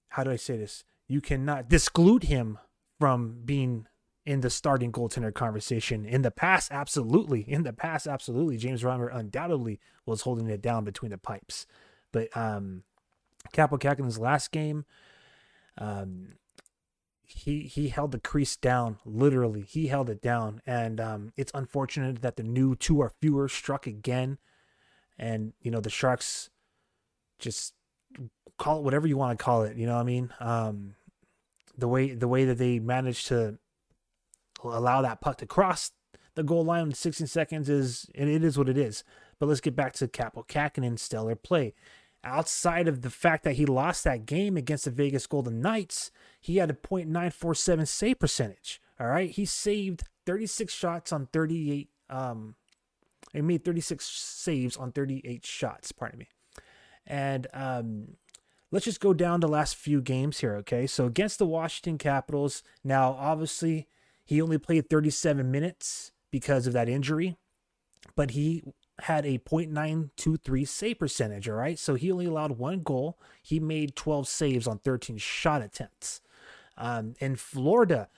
how 0.09 0.23
do 0.23 0.31
I 0.31 0.35
say 0.35 0.57
this? 0.57 0.83
You 1.07 1.21
cannot 1.21 1.69
disclude 1.69 2.23
him 2.23 2.57
from 2.99 3.41
being 3.45 3.87
in 4.25 4.41
the 4.41 4.49
starting 4.49 4.91
goaltender 4.91 5.33
conversation. 5.33 6.05
In 6.05 6.21
the 6.21 6.31
past, 6.31 6.71
absolutely. 6.71 7.41
In 7.41 7.63
the 7.63 7.73
past, 7.73 8.07
absolutely. 8.07 8.57
James 8.57 8.83
Reimer 8.83 9.13
undoubtedly 9.13 9.79
was 10.05 10.21
holding 10.21 10.49
it 10.49 10.61
down 10.61 10.85
between 10.85 11.11
the 11.11 11.17
pipes. 11.17 11.65
But 12.11 12.35
um 12.35 12.83
Kaapo 13.53 13.79
Kähkönen's 13.79 14.19
last 14.19 14.51
game, 14.51 14.85
um 15.77 16.33
he 17.25 17.61
he 17.61 17.89
held 17.89 18.11
the 18.11 18.19
crease 18.19 18.55
down 18.55 18.97
literally 19.05 19.61
he 19.61 19.87
held 19.87 20.07
it 20.07 20.21
down 20.21 20.61
and 20.67 21.01
um, 21.01 21.33
it's 21.35 21.51
unfortunate 21.55 22.21
that 22.21 22.35
the 22.35 22.43
new 22.43 22.75
two 22.75 22.99
or 22.99 23.11
fewer 23.21 23.47
struck 23.47 23.87
again 23.87 24.37
and 25.17 25.53
you 25.59 25.71
know 25.71 25.79
the 25.79 25.89
sharks 25.89 26.51
just 27.39 27.73
call 28.57 28.79
it 28.79 28.83
whatever 28.83 29.07
you 29.07 29.17
want 29.17 29.37
to 29.37 29.43
call 29.43 29.63
it. 29.63 29.77
You 29.77 29.85
know 29.85 29.95
what 29.95 30.01
I 30.01 30.05
mean? 30.05 30.33
Um, 30.39 30.95
the 31.77 31.87
way 31.87 32.13
the 32.13 32.27
way 32.27 32.45
that 32.45 32.57
they 32.57 32.79
managed 32.79 33.27
to 33.27 33.57
allow 34.63 35.01
that 35.01 35.21
puck 35.21 35.37
to 35.37 35.45
cross 35.45 35.91
the 36.35 36.43
goal 36.43 36.65
line 36.65 36.87
in 36.87 36.93
16 36.93 37.27
seconds 37.27 37.69
is 37.69 38.09
and 38.15 38.29
it 38.29 38.43
is 38.43 38.57
what 38.57 38.69
it 38.69 38.77
is. 38.77 39.03
But 39.39 39.47
let's 39.47 39.61
get 39.61 39.75
back 39.75 39.93
to 39.93 40.07
Kaapo 40.07 40.47
Kähkönen 40.47 40.97
stellar 40.97 41.35
play. 41.35 41.73
Outside 42.23 42.87
of 42.87 43.01
the 43.01 43.09
fact 43.09 43.43
that 43.43 43.55
he 43.55 43.65
lost 43.65 44.03
that 44.05 44.25
game 44.25 44.55
against 44.55 44.85
the 44.85 44.91
Vegas 44.91 45.27
Golden 45.27 45.61
Knights, 45.61 46.09
he 46.39 46.57
had 46.57 46.69
a 46.69 46.73
.947 46.73 47.87
save 47.87 48.19
percentage. 48.19 48.81
All 48.99 49.07
right, 49.07 49.29
he 49.29 49.43
saved 49.43 50.03
36 50.25 50.73
shots 50.73 51.11
on 51.11 51.27
38. 51.33 51.89
Um, 52.09 52.55
he 53.33 53.41
made 53.41 53.65
36 53.65 54.05
saves 54.05 54.77
on 54.77 54.93
38 54.93 55.45
shots. 55.45 55.91
Pardon 55.91 56.19
me. 56.19 56.27
And 57.05 57.47
um, 57.53 58.15
let's 58.71 58.85
just 58.85 59.01
go 59.01 59.13
down 59.13 59.41
the 59.41 59.47
last 59.49 59.75
few 59.75 60.01
games 60.01 60.39
here, 60.39 60.55
okay? 60.57 60.87
So 60.87 61.05
against 61.05 61.39
the 61.39 61.45
Washington 61.45 61.97
Capitals, 61.97 62.63
now 62.85 63.17
obviously 63.19 63.89
he 64.23 64.41
only 64.41 64.57
played 64.57 64.89
37 64.89 65.49
minutes 65.49 66.11
because 66.31 66.67
of 66.67 66.73
that 66.73 66.89
injury, 66.89 67.37
but 68.15 68.31
he 68.31 68.63
had 69.01 69.25
a 69.25 69.39
.923 69.39 70.67
save 70.67 70.99
percentage, 70.99 71.49
all 71.49 71.55
right? 71.55 71.79
So 71.79 71.95
he 71.95 72.11
only 72.11 72.25
allowed 72.25 72.57
one 72.57 72.81
goal. 72.81 73.19
He 73.41 73.59
made 73.59 73.95
12 73.95 74.27
saves 74.27 74.67
on 74.67 74.79
13 74.79 75.17
shot 75.17 75.61
attempts. 75.61 76.21
Um, 76.77 77.13
in 77.19 77.35
Florida, 77.35 78.09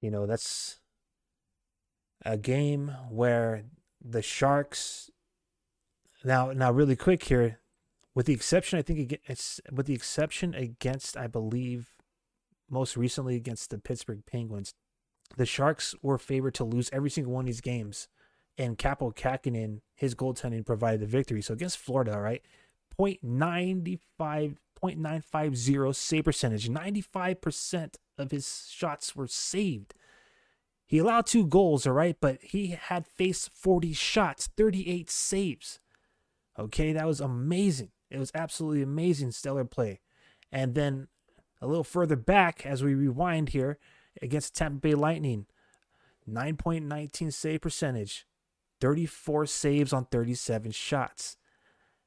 you 0.00 0.10
know, 0.10 0.26
that's 0.26 0.80
a 2.24 2.36
game 2.36 2.94
where 3.10 3.64
the 4.04 4.22
Sharks 4.22 5.10
now, 6.24 6.52
now, 6.52 6.72
really 6.72 6.96
quick 6.96 7.24
here, 7.24 7.60
with 8.14 8.26
the 8.26 8.32
exception, 8.32 8.78
I 8.78 8.82
think 8.82 9.20
it's 9.26 9.60
with 9.70 9.86
the 9.86 9.94
exception 9.94 10.54
against, 10.54 11.16
I 11.16 11.28
believe, 11.28 11.94
most 12.70 12.96
recently 12.96 13.36
against 13.36 13.70
the 13.70 13.78
Pittsburgh 13.78 14.22
Penguins, 14.26 14.74
the 15.36 15.46
Sharks 15.46 15.94
were 16.02 16.18
favored 16.18 16.54
to 16.54 16.64
lose 16.64 16.90
every 16.92 17.10
single 17.10 17.32
one 17.32 17.42
of 17.42 17.46
these 17.46 17.60
games, 17.60 18.08
and 18.56 18.78
Kaapo 18.78 19.14
Kähkönen, 19.14 19.80
his 19.94 20.14
goaltending 20.14 20.66
provided 20.66 21.00
the 21.00 21.06
victory. 21.06 21.42
So 21.42 21.54
against 21.54 21.78
Florida, 21.78 22.18
right, 22.18 22.42
0.95, 22.98 23.98
0.950 24.82 25.94
save 25.94 26.24
percentage, 26.24 26.68
95% 26.68 27.96
of 28.16 28.30
his 28.30 28.68
shots 28.70 29.14
were 29.14 29.26
saved. 29.26 29.94
He 30.86 30.98
allowed 30.98 31.26
two 31.26 31.46
goals, 31.46 31.86
all 31.86 31.92
right, 31.92 32.16
but 32.18 32.42
he 32.42 32.68
had 32.68 33.06
faced 33.06 33.50
40 33.52 33.92
shots, 33.92 34.48
38 34.56 35.10
saves. 35.10 35.80
Okay, 36.58 36.92
that 36.92 37.06
was 37.06 37.20
amazing. 37.20 37.90
It 38.10 38.18
was 38.18 38.32
absolutely 38.34 38.82
amazing, 38.82 39.32
stellar 39.32 39.66
play. 39.66 40.00
And 40.50 40.74
then 40.74 41.08
a 41.60 41.66
little 41.66 41.84
further 41.84 42.16
back, 42.16 42.64
as 42.64 42.82
we 42.82 42.94
rewind 42.94 43.50
here, 43.50 43.78
against 44.22 44.54
Tampa 44.54 44.78
Bay 44.80 44.94
Lightning, 44.94 45.46
9.19 46.28 47.32
save 47.32 47.60
percentage, 47.60 48.26
34 48.80 49.46
saves 49.46 49.92
on 49.92 50.06
37 50.06 50.70
shots. 50.72 51.36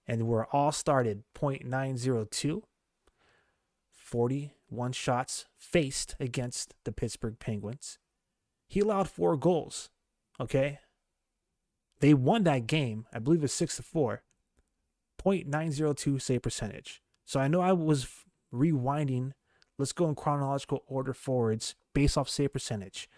and 0.08 0.28
were 0.28 0.48
all 0.48 0.72
started 0.72 1.24
0.902. 1.36 2.64
41 3.92 4.92
shots 4.92 5.46
faced 5.58 6.16
against 6.20 6.74
the 6.84 6.92
Pittsburgh 6.92 7.40
Penguins. 7.40 7.98
He 8.68 8.80
allowed 8.82 9.10
four 9.10 9.38
goals. 9.38 9.90
Okay. 10.40 10.80
They 12.00 12.14
won 12.14 12.44
that 12.44 12.68
game. 12.68 13.06
I 13.14 13.20
believe 13.20 13.44
it's 13.44 13.54
six 13.54 13.78
to 13.78 13.84
four. 13.84 14.24
0.902 15.24 16.22
save 16.22 16.42
percentage. 16.42 17.02
So 17.26 17.40
I 17.40 17.48
know 17.48 17.62
I 17.62 17.74
was 17.74 18.08
rewinding. 18.54 19.32
Let's 19.82 19.94
go 19.94 20.08
in 20.08 20.16
chronological 20.16 20.84
order 20.88 21.14
forwards 21.14 21.76
based 21.94 22.18
off 22.18 22.30
save 22.30 22.54
percentage. 22.54 23.10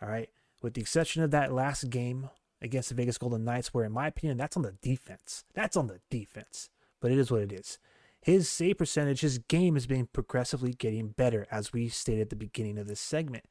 All 0.00 0.08
right. 0.08 0.30
With 0.62 0.74
the 0.74 0.80
exception 0.80 1.22
of 1.22 1.30
that 1.32 1.52
last 1.52 1.90
game 1.90 2.30
against 2.62 2.88
the 2.88 2.94
Vegas 2.94 3.18
Golden 3.18 3.44
Knights, 3.44 3.74
where 3.74 3.84
in 3.84 3.92
my 3.92 4.06
opinion, 4.06 4.38
that's 4.38 4.56
on 4.56 4.62
the 4.62 4.72
defense. 4.80 5.44
That's 5.52 5.76
on 5.76 5.88
the 5.88 6.00
defense. 6.10 6.70
But 7.00 7.12
it 7.12 7.18
is 7.18 7.30
what 7.30 7.42
it 7.42 7.52
is. 7.52 7.78
His 8.22 8.48
save 8.48 8.78
percentage, 8.78 9.20
his 9.20 9.38
game 9.38 9.74
has 9.74 9.86
been 9.86 10.06
progressively 10.06 10.72
getting 10.72 11.08
better, 11.08 11.46
as 11.50 11.72
we 11.72 11.88
stated 11.88 12.22
at 12.22 12.30
the 12.30 12.36
beginning 12.36 12.78
of 12.78 12.88
this 12.88 12.98
segment. 12.98 13.44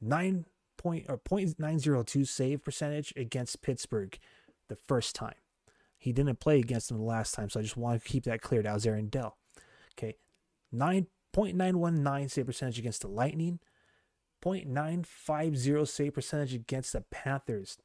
Nine 0.00 0.46
point 0.76 1.06
or 1.08 1.18
point 1.18 1.58
nine 1.58 1.78
zero 1.78 2.02
two 2.02 2.24
save 2.24 2.62
percentage 2.62 3.12
against 3.16 3.62
Pittsburgh 3.62 4.16
the 4.68 4.76
first 4.76 5.14
time. 5.14 5.34
He 5.98 6.12
didn't 6.12 6.38
play 6.38 6.60
against 6.60 6.88
them 6.88 6.98
the 6.98 7.04
last 7.04 7.34
time, 7.34 7.50
so 7.50 7.58
I 7.58 7.64
just 7.64 7.76
want 7.76 8.00
to 8.00 8.08
keep 8.08 8.24
that 8.24 8.40
clear. 8.40 8.62
That 8.62 8.74
was 8.74 8.86
Aaron 8.86 9.08
Dell. 9.08 9.36
Okay. 9.98 10.16
Nine 10.70 11.08
point 11.36 11.54
nine 11.54 11.78
one 11.78 12.02
nine 12.02 12.30
save 12.30 12.46
percentage 12.46 12.78
against 12.78 13.02
the 13.02 13.08
Lightning. 13.08 13.60
0.950 14.42 15.86
save 15.86 16.14
percentage 16.14 16.54
against 16.54 16.92
the 16.94 17.02
Panthers. 17.02 17.76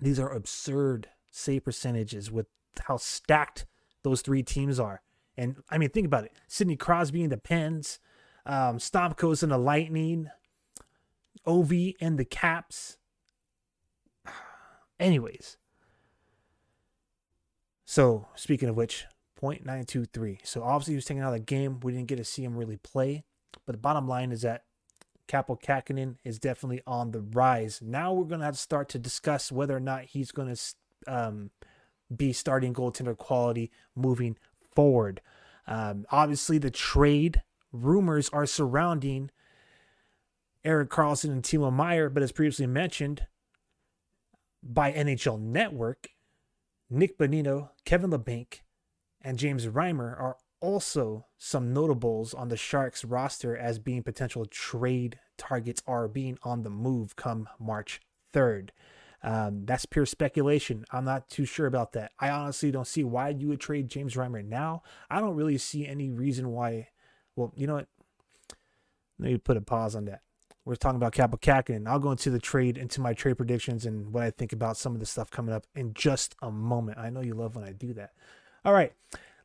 These 0.00 0.18
are 0.18 0.32
absurd 0.32 1.08
save 1.30 1.64
percentages 1.64 2.30
with 2.30 2.46
how 2.86 2.96
stacked 2.96 3.66
those 4.02 4.20
three 4.20 4.42
teams 4.42 4.80
are. 4.80 5.02
And 5.36 5.56
I 5.70 5.78
mean, 5.78 5.90
think 5.90 6.06
about 6.06 6.24
it: 6.24 6.32
Sidney 6.48 6.74
Crosby 6.74 7.22
and 7.22 7.30
the 7.30 7.36
Pens, 7.36 8.00
um, 8.44 8.78
Stamkos 8.78 9.44
and 9.44 9.52
the 9.52 9.58
Lightning, 9.58 10.30
Ovi 11.46 11.94
and 12.00 12.18
the 12.18 12.24
Caps. 12.24 12.96
Anyways, 14.98 15.56
so 17.84 18.26
speaking 18.34 18.68
of 18.68 18.76
which, 18.76 19.06
0.923. 19.40 20.38
So 20.44 20.62
obviously 20.62 20.92
he 20.92 20.96
was 20.96 21.04
taken 21.04 21.22
out 21.22 21.28
of 21.28 21.34
the 21.34 21.40
game. 21.40 21.80
We 21.80 21.92
didn't 21.92 22.08
get 22.08 22.16
to 22.16 22.24
see 22.24 22.44
him 22.44 22.56
really 22.56 22.76
play. 22.76 23.24
But 23.66 23.72
the 23.72 23.78
bottom 23.78 24.08
line 24.08 24.32
is 24.32 24.42
that 24.42 24.64
Kaapo 25.28 25.60
Kähkönen 25.60 26.16
is 26.24 26.38
definitely 26.38 26.82
on 26.86 27.10
the 27.10 27.20
rise. 27.20 27.80
Now 27.82 28.12
we're 28.12 28.24
going 28.24 28.40
to 28.40 28.46
have 28.46 28.54
to 28.54 28.60
start 28.60 28.88
to 28.90 28.98
discuss 28.98 29.52
whether 29.52 29.76
or 29.76 29.80
not 29.80 30.04
he's 30.04 30.32
going 30.32 30.54
to 30.54 30.60
um, 31.06 31.50
be 32.14 32.32
starting 32.32 32.72
goaltender 32.72 33.16
quality 33.16 33.70
moving 33.94 34.36
forward. 34.74 35.20
Um, 35.66 36.06
obviously, 36.10 36.56
the 36.58 36.70
trade 36.70 37.42
rumors 37.72 38.30
are 38.30 38.46
surrounding 38.46 39.30
Erik 40.64 40.88
Karlsson 40.88 41.30
and 41.30 41.42
Timo 41.42 41.72
Meier, 41.72 42.08
but 42.08 42.22
as 42.22 42.32
previously 42.32 42.66
mentioned 42.66 43.26
by 44.62 44.92
NHL 44.92 45.40
Network, 45.40 46.08
Nick 46.90 47.18
Bonino, 47.18 47.70
Kevin 47.84 48.10
Labanc, 48.10 48.60
and 49.28 49.38
James 49.38 49.66
Reimer 49.66 50.18
are 50.18 50.38
also 50.62 51.26
some 51.36 51.74
notables 51.74 52.32
on 52.32 52.48
the 52.48 52.56
Sharks 52.56 53.04
roster 53.04 53.54
as 53.54 53.78
being 53.78 54.02
potential 54.02 54.46
trade 54.46 55.20
targets 55.36 55.82
are 55.86 56.08
being 56.08 56.38
on 56.44 56.62
the 56.62 56.70
move 56.70 57.14
come 57.14 57.46
March 57.60 58.00
3rd. 58.32 58.70
Um, 59.22 59.66
that's 59.66 59.84
pure 59.84 60.06
speculation. 60.06 60.86
I'm 60.92 61.04
not 61.04 61.28
too 61.28 61.44
sure 61.44 61.66
about 61.66 61.92
that. 61.92 62.12
I 62.18 62.30
honestly 62.30 62.70
don't 62.70 62.86
see 62.86 63.04
why 63.04 63.28
you 63.28 63.48
would 63.48 63.60
trade 63.60 63.90
James 63.90 64.14
Reimer 64.14 64.42
now. 64.42 64.82
I 65.10 65.20
don't 65.20 65.36
really 65.36 65.58
see 65.58 65.86
any 65.86 66.08
reason 66.08 66.48
why. 66.48 66.88
Well, 67.36 67.52
you 67.54 67.66
know 67.66 67.74
what? 67.74 67.88
Let 69.18 69.32
me 69.32 69.36
put 69.36 69.58
a 69.58 69.60
pause 69.60 69.94
on 69.94 70.06
that. 70.06 70.22
We're 70.64 70.76
talking 70.76 70.96
about 70.96 71.12
Kaapo 71.12 71.38
Kähkönen. 71.38 71.86
I'll 71.86 71.98
go 71.98 72.12
into 72.12 72.30
the 72.30 72.40
trade, 72.40 72.78
into 72.78 73.02
my 73.02 73.12
trade 73.12 73.36
predictions 73.36 73.84
and 73.84 74.10
what 74.10 74.22
I 74.22 74.30
think 74.30 74.54
about 74.54 74.78
some 74.78 74.94
of 74.94 75.00
the 75.00 75.06
stuff 75.06 75.30
coming 75.30 75.54
up 75.54 75.66
in 75.74 75.92
just 75.92 76.34
a 76.40 76.50
moment. 76.50 76.96
I 76.96 77.10
know 77.10 77.20
you 77.20 77.34
love 77.34 77.56
when 77.56 77.66
I 77.66 77.72
do 77.72 77.92
that. 77.92 78.12
All 78.68 78.74
right 78.74 78.92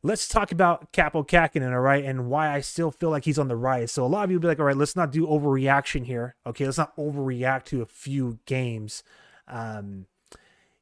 let's 0.03 0.27
talk 0.27 0.51
about 0.51 0.91
Kaapo 0.91 1.25
Kähkönen, 1.25 1.73
all 1.73 1.79
right, 1.79 2.03
and 2.03 2.27
why 2.27 2.53
I 2.53 2.59
still 2.59 2.91
feel 2.91 3.09
like 3.09 3.25
he's 3.25 3.39
on 3.39 3.47
the 3.47 3.55
rise. 3.55 3.91
So 3.91 4.05
a 4.05 4.07
lot 4.07 4.25
of 4.25 4.31
you 4.31 4.39
be 4.39 4.47
like, 4.47 4.59
all 4.59 4.65
right, 4.65 4.77
let's 4.77 4.95
not 4.95 5.11
do 5.11 5.25
overreaction 5.25 6.05
here. 6.05 6.35
Okay, 6.45 6.65
let's 6.65 6.77
not 6.77 6.95
overreact 6.97 7.63
to 7.65 7.81
a 7.81 7.85
few 7.85 8.39
games. 8.45 9.03
Um, 9.47 10.05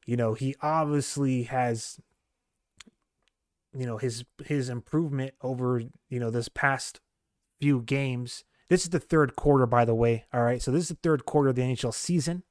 you 0.04 0.16
know, 0.16 0.34
he 0.34 0.56
obviously 0.60 1.44
has 1.44 2.00
you 3.74 3.86
know 3.86 3.96
his 3.96 4.24
his 4.44 4.68
improvement 4.68 5.32
over 5.40 5.80
you 6.10 6.20
know 6.20 6.30
this 6.30 6.48
past 6.48 7.00
few 7.60 7.80
games. 7.80 8.44
This 8.68 8.82
is 8.82 8.90
the 8.90 9.00
third 9.00 9.36
quarter, 9.36 9.66
by 9.66 9.84
the 9.84 9.94
way. 9.94 10.24
All 10.32 10.42
right, 10.42 10.60
so 10.60 10.70
this 10.70 10.82
is 10.82 10.88
the 10.88 10.98
third 11.02 11.24
quarter 11.24 11.50
of 11.50 11.56
the 11.56 11.62
NHL 11.62 11.94
season. 11.94 12.42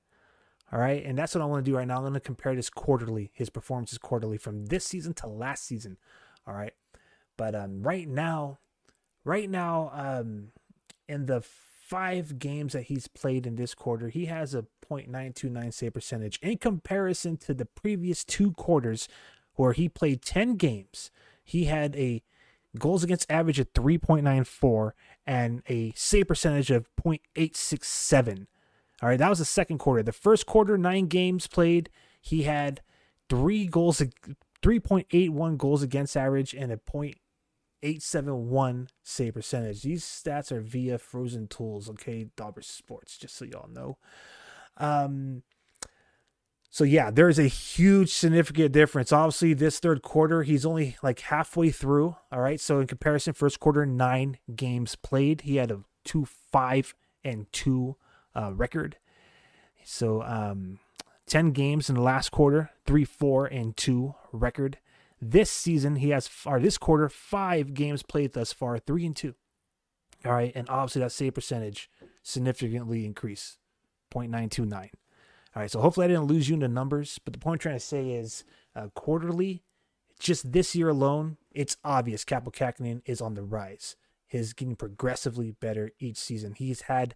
All 0.74 0.80
right, 0.80 1.04
and 1.04 1.18
that's 1.18 1.36
what 1.36 1.42
I 1.42 1.46
want 1.46 1.66
to 1.66 1.72
do 1.72 1.76
right 1.76 1.88
now. 1.88 1.98
I'm 1.98 2.04
going 2.04 2.14
to 2.14 2.20
compare 2.20 2.56
this 2.56 2.70
quarterly, 2.70 3.32
his 3.34 3.50
performances 3.50 3.98
quarterly 3.98 4.38
from 4.38 4.68
this 4.68 4.86
season 4.86 5.14
to 5.16 5.28
last 5.28 5.66
season. 5.66 5.98
All 6.48 6.54
right. 6.54 6.74
But 7.38 7.56
um, 7.56 7.82
right 7.84 8.08
now, 8.08 8.60
right 9.26 9.50
now, 9.50 9.92
um, 9.94 10.50
in 11.10 11.26
the 11.26 11.42
five 11.42 12.40
games 12.40 12.74
that 12.74 12.84
he's 12.84 13.08
played 13.08 13.46
in 13.46 13.58
this 13.58 13.74
quarter, 13.74 14.10
he 14.10 14.26
has 14.28 14.56
a 14.56 14.66
.929 14.90 15.74
save 15.74 15.94
percentage 15.94 16.40
in 16.42 16.58
comparison 16.58 17.38
to 17.38 17.54
the 17.54 17.66
previous 17.66 18.24
two 18.24 18.52
quarters 18.52 19.08
where 19.56 19.74
he 19.74 19.90
played 19.90 20.22
10 20.22 20.56
games. 20.56 21.12
He 21.44 21.66
had 21.66 21.96
a 21.96 22.24
goals 22.80 23.04
against 23.04 23.30
average 23.30 23.60
of 23.60 23.74
3.94 23.74 24.92
and 25.28 25.62
a 25.68 25.92
save 25.96 26.28
percentage 26.28 26.72
of 26.72 26.88
.867. 27.04 28.48
All 29.02 29.10
right, 29.10 29.18
that 29.18 29.30
was 29.30 29.40
the 29.40 29.46
second 29.46 29.80
quarter. 29.80 30.04
The 30.04 30.12
first 30.12 30.46
quarter, 30.46 30.78
nine 30.78 31.08
games 31.08 31.48
played, 31.48 31.90
he 32.22 32.44
had 32.44 32.82
three 33.30 33.66
goals 33.66 34.02
3.81 34.62 35.58
goals 35.58 35.82
against 35.82 36.16
average 36.16 36.54
and 36.54 36.72
a 36.72 36.80
.871 37.84 38.88
save 39.04 39.34
percentage. 39.34 39.82
These 39.82 40.04
stats 40.04 40.52
are 40.52 40.62
via 40.62 41.00
Frozen 41.00 41.48
Tools, 41.48 41.90
okay, 41.90 42.28
Dobber 42.36 42.62
Sports, 42.62 43.18
just 43.18 43.36
so 43.36 43.46
y'all 43.46 43.70
know. 43.70 43.98
Um, 44.78 45.42
so 46.70 46.84
yeah, 46.84 47.12
there 47.12 47.28
is 47.28 47.40
a 47.40 47.48
huge 47.48 48.14
significant 48.14 48.72
difference. 48.72 49.12
Obviously, 49.12 49.54
this 49.54 49.80
third 49.80 50.02
quarter, 50.02 50.44
he's 50.44 50.66
only 50.66 50.96
like 51.04 51.20
halfway 51.20 51.70
through. 51.70 52.16
All 52.32 52.40
right. 52.40 52.62
So 52.62 52.80
in 52.80 52.88
comparison, 52.88 53.34
first 53.34 53.60
quarter, 53.60 53.86
nine 53.86 54.38
games 54.56 54.96
played. 54.96 55.42
He 55.42 55.58
had 55.58 55.70
a 55.70 55.82
two 56.06 56.26
five 56.26 56.96
and 57.26 57.52
two 57.52 57.98
uh, 58.36 58.52
record. 58.54 58.98
So 59.84 60.22
um 60.22 60.80
10 61.32 61.52
games 61.52 61.88
in 61.90 61.96
the 61.96 62.02
last 62.02 62.30
quarter, 62.30 62.72
3 62.86 63.06
4 63.06 63.46
and 63.46 63.78
2 63.78 64.14
record. 64.34 64.80
This 65.22 65.50
season, 65.50 65.96
he 65.96 66.10
has, 66.10 66.30
or 66.46 66.60
this 66.60 66.78
quarter, 66.78 67.08
five 67.08 67.74
games 67.74 68.04
played 68.04 68.34
thus 68.34 68.52
far, 68.52 68.80
3 68.80 69.06
and 69.06 69.16
2. 69.16 69.34
All 70.26 70.34
right. 70.34 70.52
And 70.54 70.70
obviously, 70.70 71.02
that 71.02 71.14
save 71.14 71.36
percentage 71.36 71.90
significantly 72.22 73.06
increased 73.06 73.60
0.929. 74.14 74.74
All 74.74 74.90
right. 75.56 75.72
So 75.72 75.80
hopefully, 75.80 76.06
I 76.06 76.08
didn't 76.10 76.26
lose 76.26 76.50
you 76.50 76.56
in 76.56 76.60
the 76.60 76.68
numbers. 76.68 77.18
But 77.24 77.32
the 77.32 77.40
point 77.40 77.56
I'm 77.56 77.60
trying 77.60 77.76
to 77.76 77.86
say 77.86 78.10
is 78.10 78.44
uh, 78.76 78.88
quarterly, 78.94 79.64
just 80.20 80.52
this 80.52 80.76
year 80.76 80.90
alone, 80.90 81.38
it's 81.52 81.78
obvious 81.84 82.26
Kaapo 82.26 82.54
Kähkönen 82.54 83.02
is 83.06 83.22
on 83.22 83.36
the 83.36 83.44
rise. 83.44 83.96
He's 84.28 84.52
getting 84.52 84.76
progressively 84.76 85.52
better 85.52 85.92
each 86.00 86.18
season. 86.18 86.54
He's 86.54 86.82
had 86.82 87.16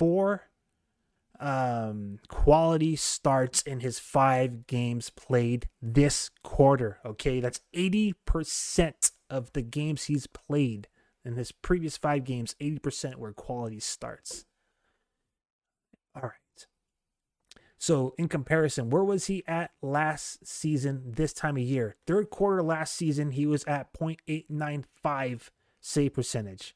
four 0.00 0.48
um, 1.38 2.20
quality 2.28 2.96
starts 2.96 3.60
in 3.60 3.80
his 3.80 3.98
five 3.98 4.66
games 4.66 5.10
played 5.10 5.68
this 5.82 6.30
quarter. 6.42 7.00
Okay, 7.04 7.38
that's 7.40 7.60
80% 7.74 9.12
of 9.28 9.52
the 9.52 9.62
games 9.62 10.04
he's 10.04 10.26
played 10.26 10.88
in 11.22 11.34
his 11.34 11.52
previous 11.52 11.98
five 11.98 12.24
games, 12.24 12.56
80% 12.60 13.16
were 13.16 13.34
quality 13.34 13.78
starts. 13.78 14.46
All 16.16 16.22
right. 16.22 16.66
So, 17.76 18.14
in 18.18 18.28
comparison, 18.28 18.88
where 18.88 19.04
was 19.04 19.26
he 19.26 19.42
at 19.46 19.72
last 19.82 20.46
season 20.46 21.02
this 21.06 21.34
time 21.34 21.56
of 21.56 21.62
year? 21.62 21.96
Third 22.06 22.30
quarter 22.30 22.62
last 22.62 22.94
season, 22.94 23.32
he 23.32 23.46
was 23.46 23.64
at 23.64 23.92
0.895 23.92 25.48
save 25.80 26.14
percentage. 26.14 26.74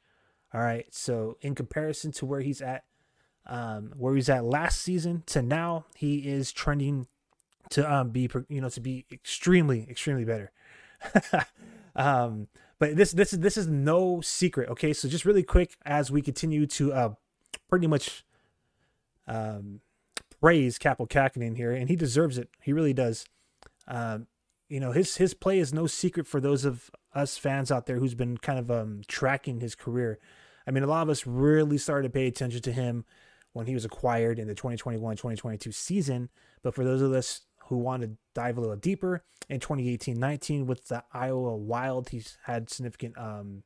All 0.53 0.61
right. 0.61 0.87
So, 0.91 1.37
in 1.41 1.55
comparison 1.55 2.13
to 2.13 2.27
where 2.27 2.41
he's 2.41 2.63
at 2.63 2.85
um, 3.47 3.93
where 3.97 4.15
he's 4.15 4.29
at 4.29 4.45
last 4.45 4.81
season 4.81 5.23
to 5.27 5.43
now, 5.43 5.87
he 5.95 6.29
is 6.29 6.53
trending 6.53 7.07
to 7.71 7.93
um, 7.93 8.11
be 8.11 8.29
you 8.49 8.61
know 8.61 8.69
to 8.69 8.81
be 8.81 9.07
extremely 9.13 9.87
extremely 9.89 10.25
better. 10.25 10.53
um, 11.97 12.49
but 12.79 12.97
this 12.97 13.13
this 13.13 13.33
is 13.33 13.41
this 13.41 13.57
is 13.57 13.67
no 13.67 14.21
secret. 14.21 14.69
Okay, 14.71 14.93
so 14.93 15.09
just 15.09 15.25
really 15.25 15.43
quick 15.43 15.77
as 15.85 16.11
we 16.11 16.23
continue 16.23 16.67
to 16.67 16.93
uh, 16.93 17.15
pretty 17.69 17.87
much 17.87 18.25
um, 19.27 19.81
praise 20.41 20.79
Kaapo 20.79 21.09
Kähkönen 21.09 21.57
here, 21.57 21.73
and 21.73 21.89
he 21.89 21.97
deserves 21.97 22.39
it. 22.39 22.49
He 22.63 22.73
really 22.73 22.95
does. 22.95 23.27
Um, 23.87 24.27
you 24.69 24.81
know 24.81 24.93
his 24.93 25.17
his 25.17 25.35
play 25.35 25.59
is 25.59 25.75
no 25.75 25.87
secret 25.87 26.27
for 26.27 26.41
those 26.41 26.65
of 26.65 26.91
us 27.15 27.37
fans 27.37 27.71
out 27.71 27.87
there 27.87 27.99
who's 27.99 28.15
been 28.15 28.39
kind 28.39 28.59
of 28.59 28.71
um, 28.71 29.03
tracking 29.07 29.61
his 29.61 29.75
career. 29.75 30.19
I 30.67 30.71
mean, 30.71 30.83
a 30.83 30.87
lot 30.87 31.03
of 31.03 31.11
us 31.11 31.27
really 31.27 31.77
started 31.77 32.09
to 32.09 32.13
pay 32.13 32.27
attention 32.27 32.63
to 32.63 32.73
him 32.73 33.05
when 33.55 33.67
he 33.67 33.73
was 33.73 33.85
acquired 33.85 34.39
in 34.39 34.47
the 34.47 34.55
2021-2022 34.55 35.73
season. 35.73 36.29
But 36.63 36.75
for 36.75 36.85
those 36.85 37.01
of 37.01 37.13
us 37.13 37.43
who 37.69 37.79
want 37.79 38.03
to 38.03 38.11
dive 38.35 38.59
a 38.59 38.61
little 38.61 38.77
deeper, 38.77 39.25
in 39.49 39.61
2018-19 39.61 40.67
with 40.67 40.89
the 40.89 41.03
Iowa 41.13 41.57
Wild, 41.57 42.11
he's 42.11 42.37
had 42.45 42.69
significant 42.69 43.17
um, 43.17 43.63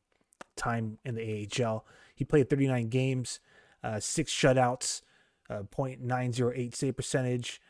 time 0.56 0.98
in 1.04 1.14
the 1.14 1.48
AHL. 1.64 1.84
He 2.14 2.24
played 2.24 2.50
39 2.50 2.88
games, 2.88 3.40
uh, 3.82 3.98
six 3.98 4.32
shutouts, 4.32 5.02
uh, 5.48 5.62
0.908 5.62 6.74
save 6.74 6.96
percentage, 6.96 7.60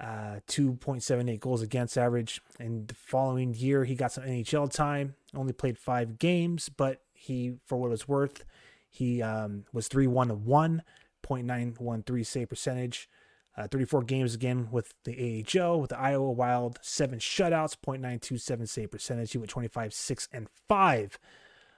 uh, 0.00 0.40
2.78 0.48 1.40
goals 1.40 1.60
against 1.60 1.98
average. 1.98 2.40
And 2.58 2.88
the 2.88 2.94
following 2.94 3.54
year, 3.54 3.84
he 3.84 3.94
got 3.94 4.12
some 4.12 4.24
NHL 4.24 4.72
time. 4.72 5.14
Only 5.34 5.52
played 5.52 5.76
five 5.76 6.18
games, 6.18 6.70
but 6.70 7.02
he, 7.12 7.56
for 7.66 7.76
what 7.76 7.88
it 7.88 7.90
was 7.90 8.08
worth, 8.08 8.44
he 8.88 9.22
um, 9.22 9.64
was 9.72 9.88
3 9.88 10.06
1 10.06 10.44
1, 10.44 10.82
0.913 11.22 12.26
save 12.26 12.48
percentage. 12.48 13.08
Uh, 13.56 13.66
34 13.66 14.04
games 14.04 14.34
again 14.34 14.68
with 14.70 14.94
the 15.04 15.44
AHL, 15.44 15.80
with 15.80 15.90
the 15.90 15.98
Iowa 15.98 16.30
Wild, 16.30 16.78
seven 16.82 17.18
shutouts, 17.18 17.76
0.927 17.84 18.68
save 18.68 18.90
percentage. 18.90 19.32
He 19.32 19.38
went 19.38 19.50
25, 19.50 19.92
6, 19.92 20.28
and 20.32 20.48
5. 20.68 21.18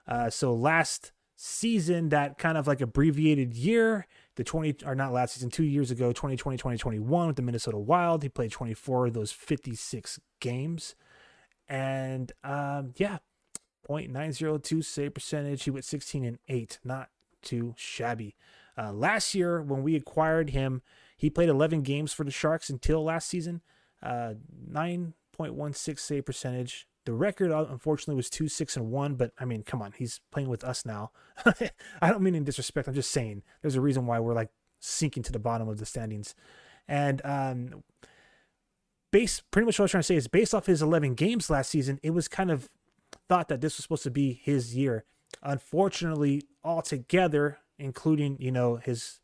Uh, 0.06 0.30
so 0.30 0.52
last 0.52 1.12
season, 1.34 2.10
that 2.10 2.38
kind 2.38 2.58
of 2.58 2.66
like 2.66 2.80
abbreviated 2.80 3.54
year, 3.54 4.06
the 4.36 4.44
20 4.44 4.84
or 4.84 4.94
not 4.94 5.12
last 5.12 5.34
season, 5.34 5.50
two 5.50 5.64
years 5.64 5.90
ago, 5.90 6.12
2020, 6.12 6.56
2021 6.58 7.26
with 7.26 7.36
the 7.36 7.42
Minnesota 7.42 7.78
Wild. 7.78 8.22
He 8.22 8.28
played 8.28 8.52
24 8.52 9.06
of 9.06 9.14
those 9.14 9.32
56 9.32 10.20
games. 10.40 10.94
And 11.68 12.32
um, 12.44 12.92
yeah, 12.96 13.18
0.902 13.88 14.84
save 14.84 15.14
percentage. 15.14 15.64
He 15.64 15.70
went 15.70 15.84
16 15.84 16.24
and 16.24 16.38
8, 16.48 16.78
not 16.84 17.08
too 17.40 17.74
shabby. 17.76 18.36
Uh, 18.76 18.92
last 18.92 19.34
year, 19.34 19.62
when 19.62 19.82
we 19.82 19.96
acquired 19.96 20.50
him, 20.50 20.82
he 21.16 21.30
played 21.30 21.48
11 21.48 21.82
games 21.82 22.12
for 22.12 22.24
the 22.24 22.30
Sharks 22.30 22.70
until 22.70 23.04
last 23.04 23.28
season. 23.28 23.60
Uh, 24.02 24.34
9.16 24.70 25.98
save 25.98 26.24
percentage, 26.24 26.88
the 27.04 27.12
record, 27.12 27.50
uh, 27.50 27.66
unfortunately, 27.68 28.14
was 28.14 28.30
two 28.30 28.48
six 28.48 28.76
and 28.76 28.90
one. 28.90 29.14
But 29.14 29.32
I 29.38 29.44
mean, 29.44 29.62
come 29.62 29.82
on, 29.82 29.92
he's 29.92 30.20
playing 30.30 30.48
with 30.48 30.62
us 30.62 30.84
now. 30.84 31.10
I 31.44 32.10
don't 32.10 32.22
mean 32.22 32.34
in 32.34 32.44
disrespect. 32.44 32.88
I'm 32.88 32.94
just 32.94 33.10
saying 33.10 33.42
there's 33.60 33.76
a 33.76 33.80
reason 33.80 34.06
why 34.06 34.20
we're 34.20 34.34
like 34.34 34.50
sinking 34.80 35.22
to 35.24 35.32
the 35.32 35.38
bottom 35.38 35.68
of 35.68 35.78
the 35.78 35.86
standings. 35.86 36.34
And 36.86 37.20
um, 37.24 37.82
base, 39.10 39.42
pretty 39.50 39.66
much 39.66 39.78
what 39.78 39.84
I 39.84 39.84
was 39.84 39.90
trying 39.90 40.00
to 40.00 40.06
say 40.06 40.16
is 40.16 40.28
based 40.28 40.54
off 40.54 40.66
his 40.66 40.82
11 40.82 41.14
games 41.14 41.50
last 41.50 41.70
season, 41.70 41.98
it 42.02 42.10
was 42.10 42.28
kind 42.28 42.50
of 42.50 42.68
thought 43.28 43.48
that 43.48 43.60
this 43.60 43.76
was 43.76 43.84
supposed 43.84 44.02
to 44.04 44.10
be 44.10 44.40
his 44.42 44.76
year. 44.76 45.04
Unfortunately, 45.42 46.42
altogether, 46.62 47.58
including 47.78 48.36
you 48.40 48.52
know 48.52 48.76
his 48.76 49.20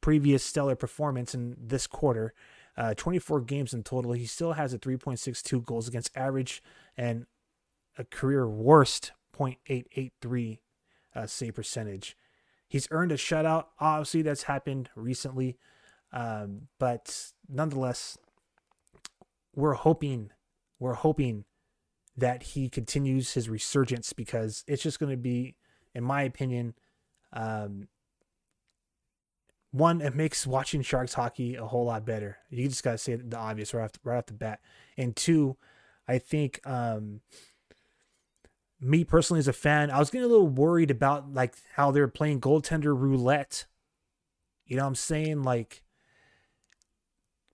previous 0.00 0.44
stellar 0.44 0.76
performance 0.76 1.34
in 1.34 1.56
this 1.58 1.86
quarter, 1.86 2.32
uh, 2.76 2.94
24 2.94 3.40
games 3.42 3.74
in 3.74 3.82
total. 3.82 4.12
He 4.12 4.26
still 4.26 4.52
has 4.52 4.72
a 4.72 4.78
3.62 4.78 5.64
goals 5.64 5.88
against 5.88 6.16
average 6.16 6.62
and 6.96 7.26
a 7.96 8.04
career 8.04 8.48
worst 8.48 9.12
0.883 9.36 10.58
uh, 11.14 11.26
save 11.26 11.54
percentage. 11.54 12.16
He's 12.68 12.86
earned 12.90 13.12
a 13.12 13.16
shutout. 13.16 13.66
Obviously, 13.80 14.22
that's 14.22 14.44
happened 14.44 14.90
recently, 14.94 15.56
um, 16.12 16.68
but 16.78 17.32
nonetheless, 17.48 18.18
we're 19.54 19.74
hoping, 19.74 20.30
we're 20.78 20.94
hoping 20.94 21.44
that 22.16 22.42
he 22.42 22.68
continues 22.68 23.32
his 23.32 23.48
resurgence 23.48 24.12
because 24.12 24.64
it's 24.66 24.82
just 24.82 25.00
going 25.00 25.10
to 25.10 25.16
be, 25.16 25.56
in 25.94 26.04
my 26.04 26.22
opinion, 26.22 26.74
um, 27.32 27.88
one, 29.70 30.00
it 30.00 30.14
makes 30.14 30.46
watching 30.46 30.82
Sharks 30.82 31.14
hockey 31.14 31.56
a 31.56 31.66
whole 31.66 31.84
lot 31.84 32.04
better. 32.04 32.38
You 32.50 32.68
just 32.68 32.82
gotta 32.82 32.98
say 32.98 33.16
the 33.16 33.36
obvious 33.36 33.74
right 33.74 33.84
off 33.84 33.92
the, 33.92 34.00
right 34.02 34.18
off 34.18 34.26
the 34.26 34.32
bat. 34.32 34.60
And 34.96 35.14
two, 35.14 35.56
I 36.06 36.18
think 36.18 36.60
um, 36.66 37.20
me 38.80 39.04
personally 39.04 39.40
as 39.40 39.48
a 39.48 39.52
fan, 39.52 39.90
I 39.90 39.98
was 39.98 40.10
getting 40.10 40.24
a 40.24 40.28
little 40.28 40.48
worried 40.48 40.90
about 40.90 41.32
like 41.32 41.54
how 41.74 41.90
they're 41.90 42.08
playing 42.08 42.40
goaltender 42.40 42.98
roulette. 42.98 43.66
You 44.64 44.76
know 44.76 44.82
what 44.82 44.88
I'm 44.88 44.94
saying? 44.94 45.42
Like 45.42 45.82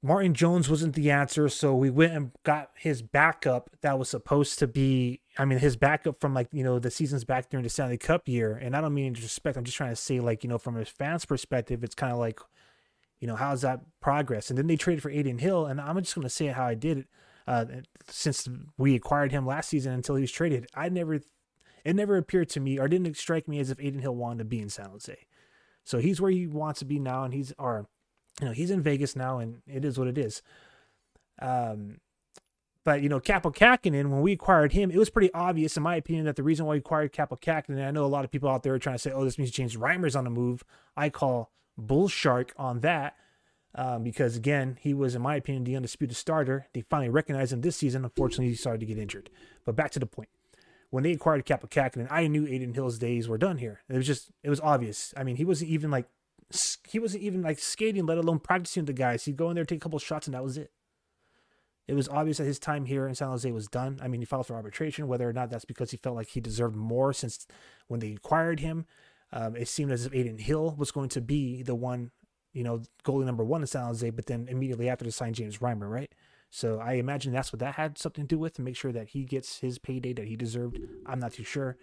Martin 0.04 0.34
Jones 0.34 0.68
wasn't 0.68 0.94
the 0.94 1.10
answer, 1.10 1.48
so 1.48 1.74
we 1.74 1.88
went 1.88 2.12
and 2.12 2.30
got 2.42 2.70
his 2.76 3.00
backup 3.00 3.70
that 3.80 3.98
was 3.98 4.08
supposed 4.08 4.58
to 4.58 4.66
be 4.66 5.22
I 5.36 5.44
mean, 5.44 5.58
his 5.58 5.76
backup 5.76 6.20
from 6.20 6.32
like, 6.32 6.48
you 6.52 6.62
know, 6.62 6.78
the 6.78 6.90
seasons 6.90 7.24
back 7.24 7.50
during 7.50 7.64
the 7.64 7.70
Stanley 7.70 7.98
Cup 7.98 8.28
year. 8.28 8.54
And 8.56 8.76
I 8.76 8.80
don't 8.80 8.94
mean 8.94 9.14
to 9.14 9.20
disrespect. 9.20 9.56
I'm 9.56 9.64
just 9.64 9.76
trying 9.76 9.90
to 9.90 9.96
say, 9.96 10.20
like, 10.20 10.44
you 10.44 10.50
know, 10.50 10.58
from 10.58 10.76
a 10.76 10.84
fan's 10.84 11.24
perspective, 11.24 11.82
it's 11.82 11.94
kind 11.94 12.12
of 12.12 12.18
like, 12.18 12.38
you 13.18 13.26
know, 13.26 13.34
how's 13.34 13.62
that 13.62 13.80
progress? 14.00 14.48
And 14.48 14.58
then 14.58 14.66
they 14.66 14.76
traded 14.76 15.02
for 15.02 15.10
Adin 15.10 15.38
Hill. 15.38 15.66
And 15.66 15.80
I'm 15.80 15.98
just 15.98 16.14
going 16.14 16.24
to 16.24 16.30
say 16.30 16.46
how 16.46 16.66
I 16.66 16.74
did 16.74 16.98
it 16.98 17.06
uh, 17.46 17.64
since 18.08 18.48
we 18.78 18.94
acquired 18.94 19.32
him 19.32 19.46
last 19.46 19.70
season 19.70 19.92
until 19.92 20.14
he 20.14 20.20
was 20.20 20.32
traded. 20.32 20.66
I 20.74 20.88
never, 20.88 21.14
it 21.14 21.96
never 21.96 22.16
appeared 22.16 22.48
to 22.50 22.60
me 22.60 22.78
or 22.78 22.86
didn't 22.86 23.16
strike 23.16 23.48
me 23.48 23.58
as 23.58 23.70
if 23.70 23.78
Adin 23.80 24.00
Hill 24.00 24.14
wanted 24.14 24.38
to 24.38 24.44
be 24.44 24.60
in 24.60 24.68
San 24.68 24.90
Jose. 24.90 25.16
So 25.82 25.98
he's 25.98 26.20
where 26.20 26.30
he 26.30 26.46
wants 26.46 26.78
to 26.78 26.84
be 26.84 27.00
now. 27.00 27.24
And 27.24 27.34
he's, 27.34 27.52
or, 27.58 27.88
you 28.40 28.46
know, 28.46 28.52
he's 28.52 28.70
in 28.70 28.82
Vegas 28.82 29.16
now 29.16 29.38
and 29.38 29.62
it 29.66 29.84
is 29.84 29.98
what 29.98 30.08
it 30.08 30.18
is. 30.18 30.42
Um, 31.40 32.00
but 32.84 33.02
you 33.02 33.08
know, 33.08 33.20
Kaapo 33.20 33.54
Kähkönen, 33.54 34.10
when 34.10 34.20
we 34.20 34.32
acquired 34.32 34.72
him, 34.72 34.90
it 34.90 34.98
was 34.98 35.10
pretty 35.10 35.32
obvious, 35.32 35.76
in 35.76 35.82
my 35.82 35.96
opinion, 35.96 36.26
that 36.26 36.36
the 36.36 36.42
reason 36.42 36.66
why 36.66 36.72
we 36.72 36.78
acquired 36.78 37.12
Kaapo 37.12 37.40
Kähkönen, 37.40 37.86
I 37.86 37.90
know 37.90 38.04
a 38.04 38.06
lot 38.06 38.24
of 38.24 38.30
people 38.30 38.48
out 38.48 38.62
there 38.62 38.74
are 38.74 38.78
trying 38.78 38.96
to 38.96 38.98
say, 38.98 39.10
"Oh, 39.10 39.24
this 39.24 39.38
means 39.38 39.50
James 39.50 39.76
Reimer's 39.76 40.14
on 40.14 40.24
the 40.24 40.30
move." 40.30 40.64
I 40.96 41.08
call 41.08 41.50
bull 41.78 42.08
shark 42.08 42.52
on 42.58 42.80
that 42.80 43.16
um, 43.74 44.04
because 44.04 44.36
again, 44.36 44.76
he 44.80 44.94
was, 44.94 45.14
in 45.14 45.22
my 45.22 45.36
opinion, 45.36 45.64
the 45.64 45.76
undisputed 45.76 46.16
starter. 46.16 46.68
They 46.74 46.82
finally 46.82 47.08
recognized 47.08 47.52
him 47.52 47.62
this 47.62 47.76
season. 47.76 48.04
Unfortunately, 48.04 48.48
he 48.48 48.54
started 48.54 48.80
to 48.80 48.86
get 48.86 48.98
injured. 48.98 49.30
But 49.64 49.76
back 49.76 49.90
to 49.92 49.98
the 49.98 50.06
point. 50.06 50.28
When 50.90 51.02
they 51.02 51.12
acquired 51.12 51.44
Kaapo 51.44 51.68
Kähkönen, 51.68 52.06
I 52.08 52.28
knew 52.28 52.44
Adin 52.44 52.74
Hill's 52.74 53.00
days 53.00 53.26
were 53.26 53.38
done 53.38 53.58
here. 53.58 53.80
It 53.88 53.96
was 53.96 54.06
just, 54.06 54.30
it 54.44 54.50
was 54.50 54.60
obvious. 54.60 55.12
I 55.16 55.24
mean, 55.24 55.36
he 55.36 55.44
wasn't 55.44 55.70
even 55.70 55.90
like, 55.90 56.06
he 56.88 56.98
wasn't 56.98 57.22
even 57.22 57.42
like 57.42 57.58
skating, 57.58 58.06
let 58.06 58.18
alone 58.18 58.38
practicing 58.38 58.82
with 58.82 58.88
the 58.88 58.92
guys. 58.92 59.24
He'd 59.24 59.36
go 59.36 59.50
in 59.50 59.54
there, 59.54 59.64
take 59.64 59.78
a 59.78 59.80
couple 59.80 59.98
shots, 59.98 60.26
and 60.26 60.34
that 60.34 60.44
was 60.44 60.56
it. 60.58 60.70
It 61.86 61.94
was 61.94 62.08
obvious 62.08 62.38
that 62.38 62.44
his 62.44 62.58
time 62.58 62.86
here 62.86 63.06
in 63.06 63.14
San 63.14 63.28
Jose 63.28 63.50
was 63.50 63.68
done. 63.68 63.98
I 64.02 64.08
mean, 64.08 64.20
he 64.20 64.24
filed 64.24 64.46
for 64.46 64.54
arbitration, 64.54 65.06
whether 65.06 65.28
or 65.28 65.32
not 65.32 65.50
that's 65.50 65.66
because 65.66 65.90
he 65.90 65.98
felt 65.98 66.16
like 66.16 66.28
he 66.28 66.40
deserved 66.40 66.76
more 66.76 67.12
since 67.12 67.46
when 67.88 68.00
they 68.00 68.12
acquired 68.12 68.60
him. 68.60 68.86
Um, 69.32 69.54
it 69.56 69.68
seemed 69.68 69.92
as 69.92 70.06
if 70.06 70.14
Adin 70.14 70.38
Hill 70.38 70.74
was 70.78 70.90
going 70.90 71.10
to 71.10 71.20
be 71.20 71.62
the 71.62 71.74
one, 71.74 72.10
you 72.52 72.62
know, 72.62 72.82
goalie 73.04 73.26
number 73.26 73.44
one 73.44 73.60
in 73.60 73.66
San 73.66 73.84
Jose, 73.84 74.08
but 74.10 74.26
then 74.26 74.46
immediately 74.48 74.88
after 74.88 75.04
to 75.04 75.12
sign 75.12 75.34
James 75.34 75.58
Reimer, 75.58 75.90
right? 75.90 76.12
So 76.50 76.78
I 76.78 76.94
imagine 76.94 77.32
that's 77.32 77.52
what 77.52 77.58
that 77.58 77.74
had 77.74 77.98
something 77.98 78.24
to 78.24 78.34
do 78.36 78.38
with 78.38 78.54
to 78.54 78.62
make 78.62 78.76
sure 78.76 78.92
that 78.92 79.08
he 79.08 79.24
gets 79.24 79.58
his 79.58 79.78
payday 79.78 80.12
that 80.12 80.28
he 80.28 80.36
deserved. 80.36 80.78
I'm 81.04 81.18
not 81.18 81.32
too 81.32 81.42
sure, 81.42 81.76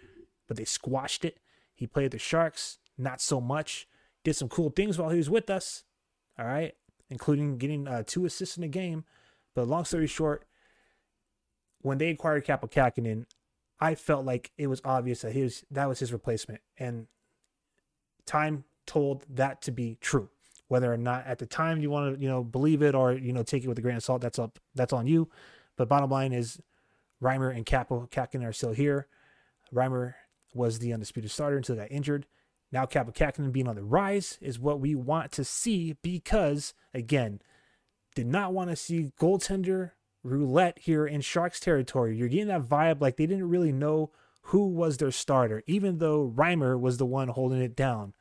but 0.48 0.56
they 0.56 0.64
squashed 0.64 1.24
it. 1.24 1.38
He 1.74 1.86
played 1.86 2.10
the 2.10 2.18
Sharks, 2.18 2.78
not 2.96 3.20
so 3.20 3.40
much. 3.40 3.86
Did 4.24 4.36
some 4.36 4.48
cool 4.48 4.70
things 4.70 4.98
while 4.98 5.10
he 5.10 5.18
was 5.18 5.30
with 5.30 5.50
us, 5.50 5.84
all 6.38 6.46
right, 6.46 6.74
including 7.10 7.58
getting 7.58 7.88
uh, 7.88 8.04
two 8.06 8.24
assists 8.24 8.56
in 8.56 8.62
a 8.62 8.68
game. 8.68 9.04
But 9.54 9.68
long 9.68 9.84
story 9.84 10.06
short, 10.06 10.44
when 11.80 11.98
they 11.98 12.10
acquired 12.10 12.44
Kähkönen, 12.46 13.26
I 13.80 13.96
felt 13.96 14.24
like 14.24 14.52
it 14.56 14.68
was 14.68 14.80
obvious 14.84 15.22
that 15.22 15.32
his 15.32 15.64
that 15.70 15.88
was 15.88 15.98
his 15.98 16.12
replacement, 16.12 16.60
and 16.78 17.08
time 18.26 18.64
told 18.86 19.24
that 19.28 19.60
to 19.62 19.72
be 19.72 19.98
true. 20.00 20.30
Whether 20.68 20.92
or 20.92 20.96
not 20.96 21.26
at 21.26 21.38
the 21.38 21.46
time 21.46 21.80
you 21.80 21.90
want 21.90 22.14
to 22.14 22.22
you 22.22 22.28
know 22.28 22.44
believe 22.44 22.82
it 22.82 22.94
or 22.94 23.12
you 23.12 23.32
know 23.32 23.42
take 23.42 23.64
it 23.64 23.68
with 23.68 23.78
a 23.78 23.82
grain 23.82 23.96
of 23.96 24.04
salt, 24.04 24.22
that's 24.22 24.38
up 24.38 24.58
that's 24.74 24.92
on 24.92 25.06
you. 25.06 25.28
But 25.76 25.88
bottom 25.88 26.10
line 26.10 26.32
is, 26.32 26.60
Reimer 27.20 27.54
and 27.54 27.66
Kähkönen 27.66 28.46
are 28.46 28.52
still 28.52 28.72
here. 28.72 29.08
Reimer 29.74 30.14
was 30.54 30.78
the 30.78 30.92
undisputed 30.92 31.30
starter 31.30 31.56
until 31.56 31.74
he 31.74 31.80
got 31.80 31.90
injured. 31.90 32.26
Now 32.72 32.86
Kaapo 32.86 33.14
Kähkönen 33.14 33.52
being 33.52 33.68
on 33.68 33.76
the 33.76 33.84
rise 33.84 34.38
is 34.40 34.58
what 34.58 34.80
we 34.80 34.94
want 34.94 35.30
to 35.32 35.44
see 35.44 35.94
because 36.02 36.74
again, 36.94 37.40
did 38.14 38.26
not 38.26 38.52
want 38.52 38.70
to 38.70 38.76
see 38.76 39.12
goaltender 39.20 39.92
roulette 40.24 40.78
here 40.80 41.06
in 41.06 41.20
Sharks 41.20 41.60
territory. 41.60 42.16
You're 42.16 42.28
getting 42.28 42.48
that 42.48 42.64
vibe 42.64 43.00
like 43.00 43.16
they 43.16 43.26
didn't 43.26 43.48
really 43.48 43.72
know 43.72 44.10
who 44.46 44.68
was 44.68 44.96
their 44.96 45.10
starter, 45.10 45.62
even 45.66 45.98
though 45.98 46.32
Reimer 46.34 46.78
was 46.78 46.98
the 46.98 47.06
one 47.06 47.28
holding 47.28 47.60
it 47.60 47.76
down. 47.76 48.14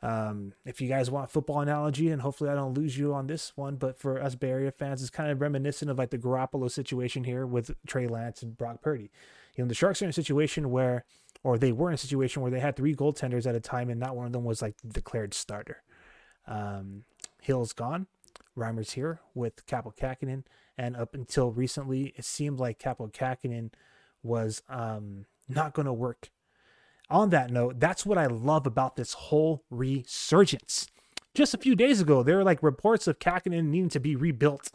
Um, 0.00 0.52
if 0.64 0.80
you 0.80 0.88
guys 0.88 1.10
want 1.10 1.30
football 1.30 1.60
analogy, 1.60 2.08
and 2.08 2.22
hopefully 2.22 2.50
I 2.50 2.54
don't 2.54 2.74
lose 2.74 2.96
you 2.96 3.14
on 3.14 3.26
this 3.26 3.52
one, 3.56 3.76
but 3.76 3.98
for 3.98 4.22
us 4.22 4.36
Bay 4.36 4.70
fans, 4.76 5.00
it's 5.00 5.10
kind 5.10 5.30
of 5.30 5.40
reminiscent 5.40 5.90
of 5.90 5.98
like 5.98 6.10
the 6.10 6.18
Garoppolo 6.18 6.70
situation 6.70 7.24
here 7.24 7.44
with 7.44 7.74
Trey 7.86 8.06
Lance 8.06 8.42
and 8.42 8.56
Brock 8.56 8.80
Purdy. 8.80 9.10
You 9.56 9.64
know, 9.64 9.68
the 9.68 9.74
Sharks 9.74 10.00
are 10.00 10.04
in 10.04 10.10
a 10.10 10.14
situation 10.14 10.70
where, 10.70 11.04
or 11.42 11.58
they 11.58 11.72
were 11.72 11.88
in 11.88 11.94
a 11.94 11.98
situation 11.98 12.42
where 12.42 12.50
they 12.50 12.60
had 12.60 12.76
three 12.76 12.94
goaltenders 12.94 13.46
at 13.46 13.54
a 13.54 13.60
time, 13.60 13.90
and 13.90 14.00
not 14.00 14.16
one 14.16 14.26
of 14.26 14.32
them 14.32 14.44
was 14.44 14.62
like 14.62 14.76
declared 14.86 15.34
starter. 15.34 15.82
Um, 16.46 17.04
Hill's 17.40 17.72
gone. 17.72 18.06
Reimer's 18.56 18.92
here 18.92 19.20
with 19.34 19.64
Kaapo 19.66 19.96
Kähkönen, 19.96 20.44
And 20.76 20.96
up 20.96 21.14
until 21.14 21.52
recently, 21.52 22.12
it 22.16 22.24
seemed 22.24 22.58
like 22.58 22.78
Kaapo 22.78 23.12
Kähkönen 23.12 23.72
was 24.22 24.62
um, 24.68 25.26
not 25.48 25.74
going 25.74 25.86
to 25.86 25.92
work. 25.92 26.30
On 27.10 27.30
that 27.30 27.50
note, 27.50 27.80
that's 27.80 28.04
what 28.04 28.18
I 28.18 28.26
love 28.26 28.66
about 28.66 28.96
this 28.96 29.14
whole 29.14 29.64
resurgence. 29.70 30.88
Just 31.34 31.54
a 31.54 31.58
few 31.58 31.74
days 31.74 32.00
ago, 32.00 32.22
there 32.22 32.36
were 32.36 32.44
like 32.44 32.62
reports 32.62 33.06
of 33.06 33.18
Kähkönen 33.18 33.66
needing 33.66 33.88
to 33.90 34.00
be 34.00 34.16
rebuilt. 34.16 34.70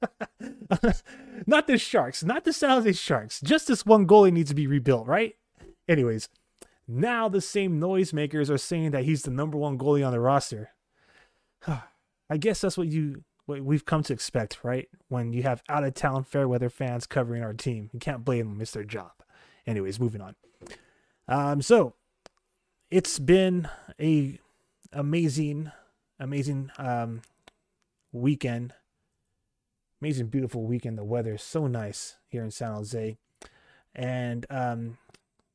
not 1.46 1.66
the 1.66 1.78
Sharks, 1.78 2.22
not 2.22 2.44
the 2.44 2.52
San 2.52 2.70
Jose 2.70 2.92
Sharks. 2.92 3.40
Just 3.40 3.66
this 3.68 3.86
one 3.86 4.06
goalie 4.06 4.32
needs 4.32 4.50
to 4.50 4.54
be 4.54 4.66
rebuilt, 4.66 5.06
right? 5.06 5.34
Anyways, 5.88 6.28
now 6.86 7.28
the 7.28 7.40
same 7.40 7.80
noisemakers 7.80 8.50
are 8.50 8.58
saying 8.58 8.90
that 8.92 9.04
he's 9.04 9.22
the 9.22 9.30
number 9.30 9.56
one 9.56 9.78
goalie 9.78 10.06
on 10.06 10.12
the 10.12 10.20
roster. 10.20 10.70
I 11.66 12.36
guess 12.38 12.60
that's 12.60 12.78
what 12.78 12.88
you 12.88 13.24
what 13.46 13.62
we've 13.62 13.84
come 13.84 14.02
to 14.04 14.12
expect, 14.12 14.60
right? 14.62 14.88
When 15.08 15.32
you 15.32 15.42
have 15.42 15.62
out 15.68 15.84
of 15.84 15.94
town 15.94 16.24
fair 16.24 16.48
weather 16.48 16.70
fans 16.70 17.06
covering 17.06 17.42
our 17.42 17.52
team, 17.52 17.90
you 17.92 17.98
can't 17.98 18.24
blame 18.24 18.48
them; 18.48 18.60
it's 18.60 18.72
their 18.72 18.84
job. 18.84 19.12
Anyways, 19.66 20.00
moving 20.00 20.20
on. 20.20 20.34
Um, 21.28 21.62
so 21.62 21.94
it's 22.90 23.18
been 23.18 23.68
a 24.00 24.38
amazing, 24.92 25.72
amazing 26.18 26.70
um 26.78 27.22
weekend. 28.12 28.74
Amazing, 30.00 30.26
beautiful 30.26 30.64
weekend. 30.64 30.98
The 30.98 31.04
weather 31.04 31.34
is 31.34 31.42
so 31.42 31.66
nice 31.66 32.16
here 32.28 32.42
in 32.42 32.50
San 32.50 32.74
Jose, 32.74 33.16
and 33.94 34.46
um, 34.50 34.98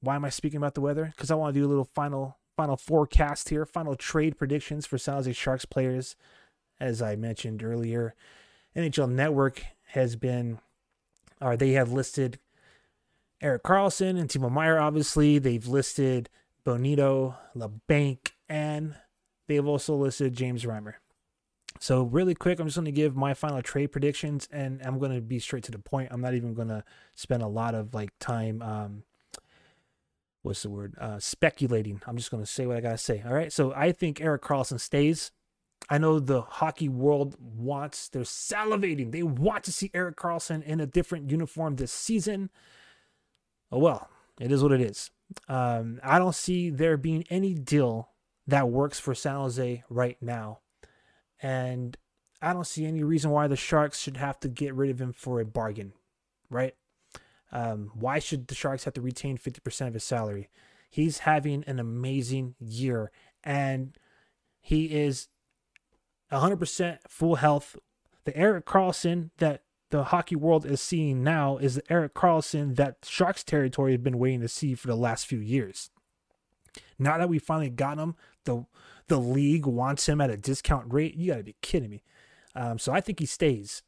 why 0.02 0.16
am 0.16 0.26
I 0.26 0.30
speaking 0.30 0.58
about 0.58 0.76
the 0.76 0.82
weather? 0.82 1.12
Because 1.16 1.32
I 1.32 1.36
want 1.36 1.54
to 1.54 1.60
do 1.60 1.66
a 1.66 1.70
little 1.70 1.90
final 1.94 2.38
final 2.56 2.76
forecast 2.76 3.50
here, 3.50 3.66
final 3.66 3.96
trade 3.96 4.38
predictions 4.38 4.86
for 4.86 4.98
San 4.98 5.16
Jose 5.16 5.32
Sharks 5.34 5.66
players. 5.66 6.16
As 6.80 7.02
I 7.02 7.16
mentioned 7.16 7.64
earlier, 7.64 8.16
NHL 8.76 9.10
Network 9.10 9.64
has 9.92 10.16
been, 10.16 10.60
or 11.42 11.56
they 11.56 11.72
have 11.72 11.92
listed 11.92 12.40
Erik 13.42 13.64
Karlsson 13.64 14.20
and 14.20 14.30
Timo 14.30 14.52
Meier. 14.52 14.80
obviously. 14.80 15.40
They've 15.40 15.66
listed 15.68 16.30
Bonino, 16.66 17.36
Labanc, 17.56 18.32
and 18.48 18.96
they've 19.48 19.66
also 19.66 19.96
listed 19.96 20.34
James 20.34 20.66
Reimer. 20.66 20.96
So, 21.80 22.04
really 22.04 22.36
quick, 22.36 22.60
I'm 22.60 22.68
just 22.68 22.76
going 22.76 22.86
to 22.86 22.92
give 22.92 23.16
my 23.16 23.34
final 23.34 23.62
trade 23.62 23.88
predictions 23.88 24.50
and 24.52 24.82
I'm 24.84 25.00
going 25.00 25.14
to 25.14 25.22
be 25.22 25.40
straight 25.40 25.64
to 25.64 25.72
the 25.72 25.80
point. 25.80 26.10
I'm 26.12 26.20
not 26.20 26.34
even 26.34 26.54
going 26.54 26.68
to 26.68 26.84
spend 27.16 27.42
a 27.42 27.48
lot 27.48 27.74
of 27.74 27.94
like 27.94 28.12
time 28.20 28.62
um, 28.62 29.04
what's 30.42 30.64
the 30.64 30.70
word 30.70 30.96
uh, 31.00 31.20
speculating. 31.20 32.02
I'm 32.08 32.18
just 32.18 32.32
going 32.32 32.44
to 32.44 32.50
say 32.50 32.66
what 32.66 32.78
i 32.78 32.82
gotta 32.82 32.98
say 32.98 33.24
all 33.26 33.34
right? 33.34 33.52
So 33.52 33.74
i 33.76 33.92
think 33.92 34.22
Erik 34.22 34.42
Karlsson 34.42 34.80
stays. 34.80 35.32
I 35.90 35.98
know 35.98 36.20
the 36.20 36.42
hockey 36.42 36.90
world 36.90 37.36
wants 37.40 38.10
they're 38.10 38.24
salivating. 38.24 39.12
They 39.12 39.24
want 39.24 39.64
to 39.66 39.72
see 39.72 39.90
Erik 39.94 40.18
Karlsson 40.18 40.64
in 40.64 40.80
a 40.80 40.86
different 40.86 41.32
uniform 41.32 41.76
this 41.76 41.92
season. 41.92 42.50
Oh 43.72 43.80
well 43.80 44.10
it 44.40 44.52
is 44.52 44.64
what 44.64 44.72
it 44.72 44.82
is. 44.82 45.12
Um, 45.48 46.00
i 46.04 46.18
don't 46.18 46.36
see 46.36 46.70
there 46.70 46.98
being 46.98 47.24
any 47.30 47.54
deal 47.54 48.10
that 48.48 48.70
works 48.70 49.00
for 49.00 49.14
san 49.14 49.36
jose 49.36 49.84
right 49.90 50.18
now. 50.22 50.60
And 51.42 51.98
i 52.42 52.54
don't 52.54 52.68
see 52.68 52.86
any 52.86 53.04
reason 53.04 53.32
why 53.32 53.48
the 53.48 53.56
sharks 53.56 54.00
should 54.00 54.18
have 54.18 54.40
to 54.42 54.48
get 54.48 54.74
rid 54.74 54.90
of 54.90 55.00
him 55.00 55.14
for 55.14 55.40
a 55.40 55.46
bargain 55.46 55.94
right 56.50 56.76
um, 57.52 57.92
why 57.94 58.20
should 58.20 58.48
the 58.48 58.56
Sharks 58.56 58.84
have 58.84 58.94
to 58.94 59.02
retain 59.02 59.38
50% 59.38 59.88
of 59.88 59.94
his 59.94 60.04
salary? 60.04 60.50
He's 60.90 61.20
having 61.20 61.64
an 61.66 61.80
amazing 61.80 62.56
year 62.60 63.12
and 63.44 63.98
he 64.62 64.86
is 64.86 65.28
100% 66.32 67.00
full 67.08 67.36
health. 67.36 67.76
The 68.26 68.36
Erik 68.36 68.66
Karlsson 68.66 69.30
that 69.38 69.64
the 69.90 70.06
hockey 70.06 70.36
world 70.36 70.66
is 70.66 70.82
seeing 70.82 71.24
now 71.24 71.58
is 71.58 71.76
the 71.76 71.92
Erik 71.92 72.14
Karlsson 72.14 72.76
that 72.76 72.98
Sharks 73.08 73.44
territory 73.44 73.94
has 73.94 74.02
been 74.02 74.20
waiting 74.20 74.42
to 74.42 74.48
see 74.48 74.76
for 74.76 74.88
the 74.88 74.96
last 74.96 75.26
few 75.26 75.40
years. 75.40 75.90
Now 77.00 77.18
that 77.18 77.30
we 77.30 77.40
finally 77.40 77.70
got 77.70 77.98
him, 77.98 78.16
the 78.46 78.66
the 79.08 79.20
league 79.20 79.66
wants 79.66 80.08
him 80.08 80.22
at 80.22 80.30
a 80.30 80.38
discount 80.38 80.94
rate. 80.94 81.16
You 81.16 81.32
got 81.32 81.38
to 81.38 81.44
be 81.44 81.56
kidding 81.62 81.90
me. 81.90 82.04
Um, 82.56 82.78
so 82.78 82.92
I 82.92 83.02
think 83.02 83.20
he 83.20 83.26
stays. 83.26 83.82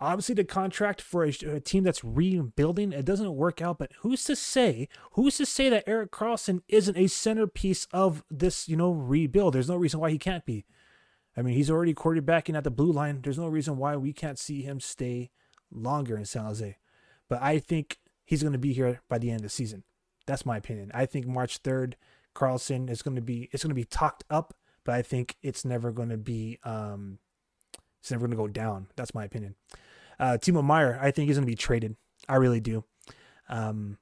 Obviously, 0.00 0.34
the 0.36 0.44
contract 0.44 1.00
for 1.00 1.24
a, 1.24 1.28
a, 1.28 1.60
team 1.60 1.82
that's 1.82 2.04
rebuilding 2.04 2.92
it 2.92 3.04
doesn't 3.04 3.34
work 3.34 3.60
out. 3.60 3.78
But 3.78 3.90
who's 4.00 4.22
to 4.24 4.36
say? 4.36 4.88
Who's 5.12 5.36
to 5.38 5.46
say 5.46 5.68
that 5.68 5.88
Erik 5.88 6.12
Karlsson 6.12 6.62
isn't 6.68 6.96
a 6.96 7.08
centerpiece 7.08 7.86
of 7.92 8.22
this, 8.30 8.68
you 8.68 8.76
know, 8.76 8.90
rebuild? 8.92 9.54
There's 9.54 9.68
no 9.68 9.76
reason 9.76 9.98
why 9.98 10.10
he 10.10 10.18
can't 10.18 10.46
be. 10.46 10.64
I 11.36 11.42
mean, 11.42 11.54
he's 11.54 11.70
already 11.70 11.94
quarterbacking 11.94 12.56
at 12.56 12.64
the 12.64 12.70
blue 12.70 12.92
line. 12.92 13.20
There's 13.22 13.38
no 13.38 13.48
reason 13.48 13.76
why 13.76 13.96
we 13.96 14.12
can't 14.12 14.38
see 14.38 14.62
him 14.62 14.80
stay 14.80 15.30
longer 15.72 16.16
in 16.16 16.24
San 16.24 16.44
Jose. 16.44 16.76
But 17.28 17.42
I 17.42 17.58
think 17.58 17.98
he's 18.24 18.42
going 18.42 18.52
to 18.52 18.58
be 18.58 18.72
here 18.72 19.00
by 19.08 19.18
the 19.18 19.30
end 19.30 19.40
of 19.40 19.44
the 19.44 19.48
season. 19.48 19.84
That's 20.26 20.46
my 20.46 20.56
opinion. 20.56 20.90
I 20.94 21.06
think 21.06 21.26
March 21.26 21.62
3rd, 21.62 21.94
Karlsson 22.34 22.88
is 22.88 23.02
going 23.02 23.16
to 23.16 23.22
be 23.22 23.48
it's 23.52 23.64
going 23.64 23.70
to 23.70 23.74
be 23.74 23.84
talked 23.84 24.24
up, 24.30 24.54
but 24.84 24.94
I 24.94 25.02
think 25.02 25.36
it's 25.42 25.64
never 25.64 25.90
going 25.90 26.10
to 26.10 26.16
be 26.16 26.58
um 26.62 27.18
it's 28.00 28.10
never 28.10 28.26
going 28.26 28.30
to 28.30 28.36
go 28.36 28.48
down. 28.48 28.88
That's 28.96 29.14
my 29.14 29.24
opinion. 29.24 29.56
Uh, 30.18 30.38
Timo 30.40 30.64
Meier, 30.64 30.98
I 31.00 31.10
think 31.10 31.28
he's 31.28 31.36
going 31.36 31.46
to 31.46 31.50
be 31.50 31.56
traded. 31.56 31.96
I 32.28 32.36
really 32.36 32.60
do. 32.60 32.84
Um, 33.48 33.98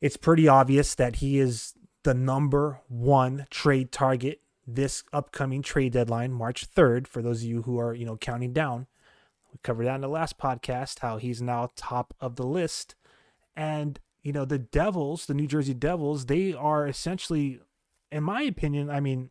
it's 0.00 0.16
pretty 0.16 0.48
obvious 0.48 0.94
that 0.94 1.16
he 1.16 1.38
is 1.38 1.74
the 2.02 2.14
number 2.14 2.80
one 2.88 3.46
trade 3.50 3.92
target 3.92 4.40
this 4.66 5.02
upcoming 5.12 5.62
trade 5.62 5.92
deadline, 5.92 6.32
March 6.32 6.70
3rd. 6.70 7.06
For 7.06 7.22
those 7.22 7.42
of 7.42 7.48
you 7.48 7.62
who 7.62 7.78
are, 7.78 7.94
you 7.94 8.06
know, 8.06 8.16
counting 8.16 8.52
down, 8.52 8.86
we 9.52 9.58
covered 9.62 9.86
that 9.86 9.96
in 9.96 10.00
the 10.00 10.08
last 10.08 10.38
podcast, 10.38 11.00
how 11.00 11.16
he's 11.16 11.42
now 11.42 11.70
top 11.76 12.14
of 12.20 12.36
the 12.36 12.46
list. 12.46 12.94
And, 13.56 13.98
you 14.22 14.32
know, 14.32 14.44
the 14.44 14.58
Devils, 14.58 15.26
the 15.26 15.34
New 15.34 15.46
Jersey 15.46 15.74
Devils, 15.74 16.26
they 16.26 16.52
are 16.52 16.86
essentially, 16.86 17.60
in 18.12 18.22
my 18.22 18.42
opinion, 18.42 18.90
I 18.90 19.00
mean, 19.00 19.30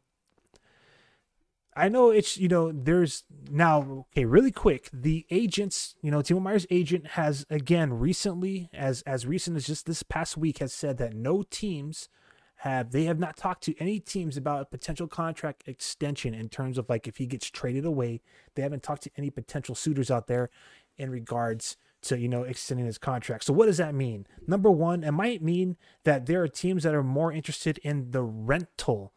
I 1.80 1.88
know 1.88 2.10
it's 2.10 2.38
you 2.38 2.50
know 2.50 2.72
there's 2.74 3.24
now 3.50 4.06
okay 4.12 4.26
really 4.26 4.52
quick 4.52 4.90
the 4.92 5.26
agents 5.32 5.96
you 6.02 6.12
know 6.12 6.20
Timo 6.20 6.42
Meier's 6.42 6.68
agent 6.70 7.08
has 7.08 7.46
again 7.50 7.94
recently 7.94 8.70
as 8.74 9.02
as 9.04 9.26
recent 9.26 9.56
as 9.56 9.66
just 9.66 9.86
this 9.86 10.04
past 10.04 10.36
week 10.36 10.58
has 10.58 10.74
said 10.74 10.98
that 10.98 11.14
no 11.14 11.44
teams 11.44 12.10
have 12.58 12.92
they 12.92 13.06
have 13.06 13.20
not 13.20 13.38
talked 13.38 13.64
to 13.64 13.78
any 13.80 14.00
teams 14.00 14.36
about 14.36 14.62
a 14.62 14.66
potential 14.66 15.08
contract 15.08 15.64
extension 15.66 16.34
in 16.34 16.50
terms 16.50 16.78
of 16.78 16.90
like 16.90 17.08
if 17.08 17.16
he 17.16 17.26
gets 17.26 17.50
traded 17.50 17.86
away. 17.86 18.22
They 18.56 18.62
haven't 18.62 18.84
talked 18.84 19.04
to 19.04 19.12
any 19.16 19.30
potential 19.30 19.76
suitors 19.76 20.12
out 20.12 20.28
there 20.28 20.50
in 20.98 21.10
regards 21.10 21.78
to 22.02 22.20
you 22.20 22.28
know 22.28 22.44
extending 22.44 22.86
his 22.86 22.98
contract. 22.98 23.46
So 23.46 23.54
what 23.54 23.68
does 23.68 23.78
that 23.78 23.96
mean? 23.96 24.28
Number 24.46 24.70
one 24.70 25.06
it 25.06 25.14
might 25.14 25.42
mean 25.42 25.78
that 26.04 26.26
there 26.26 26.44
are 26.44 26.50
teams 26.50 26.84
that 26.84 26.94
are 26.94 27.04
more 27.04 27.32
interested 27.32 27.78
in 27.78 28.12
the 28.12 28.24
rental 28.24 29.14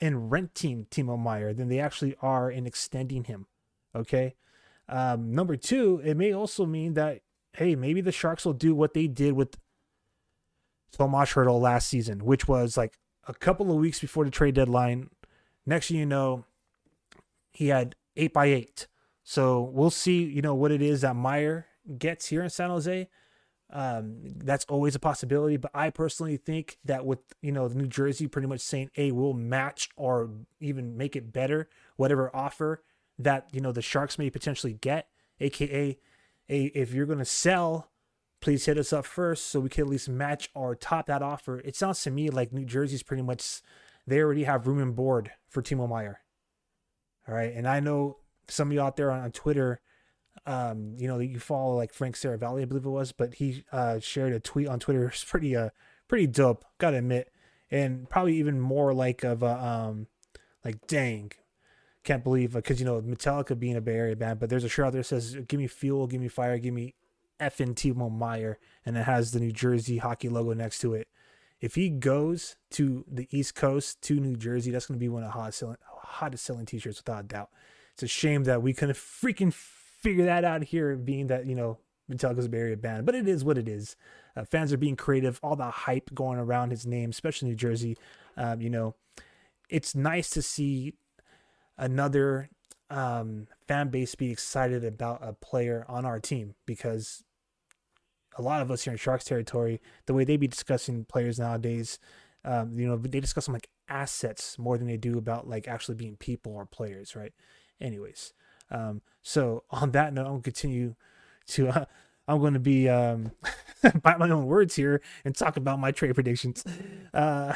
in 0.00 0.28
renting 0.28 0.86
Timo 0.90 1.18
Meier 1.18 1.52
than 1.52 1.68
they 1.68 1.80
actually 1.80 2.14
are 2.22 2.50
in 2.50 2.66
extending 2.66 3.24
him. 3.24 3.46
Okay. 3.94 4.34
Um, 4.88 5.34
number 5.34 5.56
two, 5.56 6.00
it 6.04 6.16
may 6.16 6.32
also 6.32 6.66
mean 6.66 6.94
that 6.94 7.20
hey, 7.54 7.74
maybe 7.74 8.00
the 8.00 8.12
Sharks 8.12 8.44
will 8.44 8.54
do 8.54 8.74
what 8.74 8.94
they 8.94 9.06
did 9.06 9.34
with 9.34 9.58
Tomas 10.92 11.32
Hertl 11.32 11.60
last 11.60 11.88
season, 11.88 12.24
which 12.24 12.48
was 12.48 12.76
like 12.76 12.98
a 13.26 13.34
couple 13.34 13.70
of 13.70 13.76
weeks 13.76 14.00
before 14.00 14.24
the 14.24 14.30
trade 14.30 14.54
deadline. 14.54 15.10
Next 15.66 15.88
thing 15.88 15.98
you 15.98 16.06
know, 16.06 16.44
he 17.50 17.68
had 17.68 17.94
eight 18.16 18.32
by 18.32 18.46
eight. 18.46 18.88
So 19.22 19.60
we'll 19.60 19.90
see, 19.90 20.24
you 20.24 20.42
know, 20.42 20.54
what 20.54 20.72
it 20.72 20.82
is 20.82 21.02
that 21.02 21.14
Meier 21.14 21.66
gets 21.98 22.26
here 22.26 22.42
in 22.42 22.50
San 22.50 22.70
Jose. 22.70 23.08
Um, 23.74 24.18
that's 24.22 24.66
always 24.66 24.94
a 24.94 24.98
possibility, 24.98 25.56
but 25.56 25.70
I 25.72 25.88
personally 25.88 26.36
think 26.36 26.78
that 26.84 27.06
with 27.06 27.20
you 27.40 27.52
know 27.52 27.68
New 27.68 27.86
Jersey 27.86 28.28
pretty 28.28 28.46
much 28.46 28.60
saying, 28.60 28.90
"Hey, 28.92 29.10
we'll 29.10 29.32
match 29.32 29.88
or 29.96 30.28
even 30.60 30.98
make 30.98 31.16
it 31.16 31.32
better, 31.32 31.70
whatever 31.96 32.34
offer 32.36 32.82
that 33.18 33.48
you 33.50 33.62
know 33.62 33.72
the 33.72 33.80
Sharks 33.80 34.18
may 34.18 34.28
potentially 34.28 34.74
get, 34.74 35.08
aka, 35.40 35.98
a 36.50 36.64
if 36.66 36.92
you're 36.92 37.06
gonna 37.06 37.24
sell, 37.24 37.90
please 38.42 38.66
hit 38.66 38.76
us 38.76 38.92
up 38.92 39.06
first 39.06 39.46
so 39.46 39.60
we 39.60 39.70
can 39.70 39.84
at 39.84 39.90
least 39.90 40.08
match 40.08 40.50
or 40.54 40.74
top 40.74 41.06
that 41.06 41.22
offer." 41.22 41.60
It 41.60 41.74
sounds 41.74 42.02
to 42.02 42.10
me 42.10 42.28
like 42.28 42.52
New 42.52 42.66
Jersey's 42.66 43.02
pretty 43.02 43.22
much 43.22 43.62
they 44.06 44.20
already 44.20 44.44
have 44.44 44.66
room 44.66 44.80
and 44.80 44.94
board 44.94 45.30
for 45.48 45.62
Timo 45.62 45.88
Meier. 45.88 46.20
All 47.26 47.34
right, 47.34 47.54
and 47.54 47.66
I 47.66 47.80
know 47.80 48.18
some 48.48 48.68
of 48.68 48.74
you 48.74 48.82
out 48.82 48.96
there 48.96 49.10
on, 49.10 49.20
on 49.20 49.32
Twitter 49.32 49.80
um, 50.46 50.94
you 50.96 51.06
know, 51.06 51.18
you 51.18 51.38
follow 51.38 51.76
like 51.76 51.92
Frank 51.92 52.16
Seravalli, 52.16 52.62
I 52.62 52.64
believe 52.64 52.84
it 52.84 52.90
was, 52.90 53.12
but 53.12 53.34
he 53.34 53.64
uh, 53.70 54.00
shared 54.00 54.32
a 54.32 54.40
tweet 54.40 54.68
on 54.68 54.80
Twitter. 54.80 55.06
It's 55.12 55.24
pretty 55.24 55.54
uh 55.56 55.70
pretty 56.08 56.26
dope, 56.26 56.64
gotta 56.78 56.98
admit, 56.98 57.32
and 57.70 58.08
probably 58.08 58.36
even 58.36 58.60
more 58.60 58.92
like 58.92 59.22
of 59.24 59.42
a 59.42 59.64
um 59.64 60.08
like 60.64 60.86
dang, 60.86 61.32
can't 62.04 62.24
believe 62.24 62.54
because 62.54 62.80
you 62.80 62.86
know 62.86 63.00
Metallica 63.00 63.58
being 63.58 63.76
a 63.76 63.80
Bay 63.80 63.94
Area 63.94 64.16
band, 64.16 64.40
but 64.40 64.50
there's 64.50 64.64
a 64.64 64.68
shirt 64.68 64.86
out 64.86 64.92
there 64.92 65.02
that 65.02 65.08
says 65.08 65.36
"Give 65.46 65.60
me 65.60 65.68
fuel, 65.68 66.06
give 66.06 66.20
me 66.20 66.28
fire, 66.28 66.58
give 66.58 66.74
me 66.74 66.94
effing 67.38 67.74
Timo 67.74 68.10
Meier," 68.10 68.58
and 68.84 68.96
it 68.96 69.04
has 69.04 69.30
the 69.30 69.40
New 69.40 69.52
Jersey 69.52 69.98
hockey 69.98 70.28
logo 70.28 70.54
next 70.54 70.80
to 70.80 70.94
it. 70.94 71.08
If 71.60 71.76
he 71.76 71.90
goes 71.90 72.56
to 72.70 73.04
the 73.08 73.28
East 73.30 73.54
Coast 73.54 74.02
to 74.02 74.18
New 74.18 74.36
Jersey, 74.36 74.72
that's 74.72 74.86
going 74.86 74.98
to 74.98 75.00
be 75.00 75.08
one 75.08 75.22
of 75.22 75.28
the 75.28 75.38
hottest 75.38 75.60
selling, 75.60 75.76
hottest 75.86 76.44
selling 76.44 76.66
T-shirts 76.66 76.98
without 76.98 77.20
a 77.20 77.28
doubt. 77.28 77.50
It's 77.92 78.02
a 78.02 78.08
shame 78.08 78.42
that 78.44 78.62
we 78.62 78.72
couldn't 78.72 78.96
freaking 78.96 79.54
figure 80.02 80.24
that 80.26 80.44
out 80.44 80.64
here, 80.64 80.96
being 80.96 81.28
that 81.28 81.46
you 81.46 81.54
know 81.54 81.78
Metallica's 82.10 82.48
Bay 82.48 82.58
Area 82.58 82.76
band. 82.76 83.06
But 83.06 83.14
it 83.14 83.28
is 83.28 83.44
what 83.44 83.58
it 83.58 83.68
is. 83.68 83.96
Uh, 84.36 84.44
fans 84.44 84.72
are 84.72 84.78
being 84.78 84.96
creative. 84.96 85.38
All 85.42 85.56
the 85.56 85.70
hype 85.70 86.10
going 86.14 86.38
around 86.38 86.70
his 86.70 86.86
name, 86.86 87.10
especially 87.10 87.48
New 87.48 87.56
Jersey. 87.56 87.96
Um, 88.36 88.60
you 88.60 88.70
know, 88.70 88.94
it's 89.68 89.94
nice 89.94 90.30
to 90.30 90.42
see 90.42 90.94
another 91.78 92.50
um, 92.90 93.46
fan 93.66 93.88
base 93.88 94.14
be 94.14 94.30
excited 94.30 94.84
about 94.84 95.20
a 95.22 95.32
player 95.32 95.84
on 95.88 96.04
our 96.04 96.20
team 96.20 96.54
because 96.66 97.24
a 98.36 98.42
lot 98.42 98.62
of 98.62 98.70
us 98.70 98.82
here 98.82 98.92
in 98.92 98.98
Sharks 98.98 99.24
territory, 99.24 99.80
the 100.06 100.14
way 100.14 100.24
they 100.24 100.36
be 100.36 100.48
discussing 100.48 101.04
players 101.04 101.38
nowadays, 101.38 101.98
um, 102.44 102.78
you 102.78 102.86
know, 102.86 102.96
they 102.96 103.20
discuss 103.20 103.46
them 103.46 103.54
like 103.54 103.68
assets 103.88 104.58
more 104.58 104.78
than 104.78 104.86
they 104.86 104.96
do 104.96 105.18
about 105.18 105.48
like 105.48 105.68
actually 105.68 105.94
being 105.94 106.16
people 106.16 106.52
or 106.52 106.66
players, 106.66 107.14
right? 107.14 107.32
Anyways, 107.80 108.32
um, 108.72 109.02
so 109.22 109.64
on 109.70 109.92
that 109.92 110.12
note, 110.12 110.26
I'm 110.26 110.32
gonna 110.32 110.42
continue 110.42 110.94
to. 111.48 111.68
Uh, 111.68 111.84
I'm 112.28 112.38
going 112.38 112.54
to 112.54 112.60
be 112.60 112.88
um, 112.88 113.32
bite 114.02 114.18
my 114.18 114.30
own 114.30 114.46
words 114.46 114.76
here 114.76 115.00
and 115.24 115.34
talk 115.34 115.56
about 115.56 115.80
my 115.80 115.90
trade 115.90 116.14
predictions. 116.14 116.64
Uh, 117.12 117.54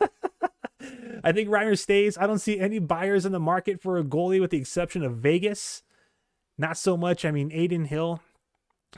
I 1.24 1.32
think 1.32 1.48
Reimer 1.48 1.78
stays. 1.78 2.16
I 2.16 2.26
don't 2.26 2.38
see 2.38 2.58
any 2.58 2.78
buyers 2.78 3.26
in 3.26 3.32
the 3.32 3.40
market 3.40 3.80
for 3.80 3.98
a 3.98 4.04
goalie 4.04 4.40
with 4.40 4.50
the 4.50 4.58
exception 4.58 5.02
of 5.02 5.16
Vegas. 5.16 5.82
Not 6.58 6.78
so 6.78 6.96
much. 6.96 7.24
I 7.24 7.30
mean, 7.30 7.50
Adin 7.52 7.86
Hill, 7.86 8.20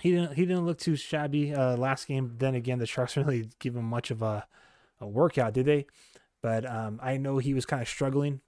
he 0.01 0.13
didn't 0.13 0.35
he 0.35 0.47
didn't 0.47 0.67
look 0.67 0.79
too 0.79 0.97
shabby 0.97 1.55
uh, 1.55 1.77
last 1.77 2.07
game. 2.07 2.35
Then 2.39 2.55
again, 2.55 2.79
the 2.79 2.87
Sharks 2.87 3.17
really 3.17 3.49
give 3.59 3.77
him 3.77 3.85
much 3.85 4.11
of 4.11 4.23
a, 4.23 4.47
a 5.01 5.07
workout, 5.07 5.55
did 5.55 5.67
they? 5.67 5.87
But 6.41 6.65
um, 6.65 7.01
I 7.03 7.17
know 7.17 7.39
he 7.39 7.55
was 7.55 7.67
kind 7.67 7.83
of 7.83 7.89
struggling. 7.89 8.41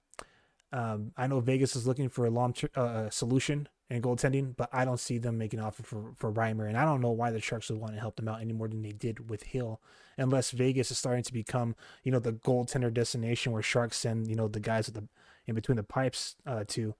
Um, 0.73 1.11
I 1.17 1.27
know 1.27 1.39
Vegas 1.39 1.75
is 1.75 1.85
looking 1.85 2.09
for 2.09 2.25
a 2.25 2.29
long 2.29 2.53
ter- 2.53 2.69
uh, 2.75 3.09
solution 3.09 3.67
in 3.89 4.01
goaltending, 4.01 4.55
but 4.55 4.69
I 4.71 4.85
don't 4.85 4.99
see 4.99 5.17
them 5.17 5.37
making 5.37 5.59
an 5.59 5.65
offer 5.65 5.83
for 5.83 6.13
for 6.15 6.31
Reimer, 6.31 6.67
and 6.67 6.77
I 6.77 6.85
don't 6.85 7.01
know 7.01 7.11
why 7.11 7.31
the 7.31 7.41
Sharks 7.41 7.69
would 7.69 7.79
want 7.79 7.93
to 7.93 7.99
help 7.99 8.15
them 8.15 8.29
out 8.29 8.41
any 8.41 8.53
more 8.53 8.67
than 8.69 8.81
they 8.81 8.93
did 8.93 9.29
with 9.29 9.43
Hill, 9.43 9.81
unless 10.17 10.51
Vegas 10.51 10.91
is 10.91 10.97
starting 10.97 11.23
to 11.23 11.33
become 11.33 11.75
you 12.03 12.11
know 12.11 12.19
the 12.19 12.33
goaltender 12.33 12.93
destination 12.93 13.51
where 13.51 13.61
Sharks 13.61 13.97
send 13.97 14.27
you 14.27 14.35
know 14.35 14.47
the 14.47 14.61
guys 14.61 14.87
at 14.87 14.93
the 14.93 15.07
in 15.45 15.55
between 15.55 15.75
the 15.75 15.83
pipes 15.83 16.35
uh, 16.45 16.63
to. 16.69 16.95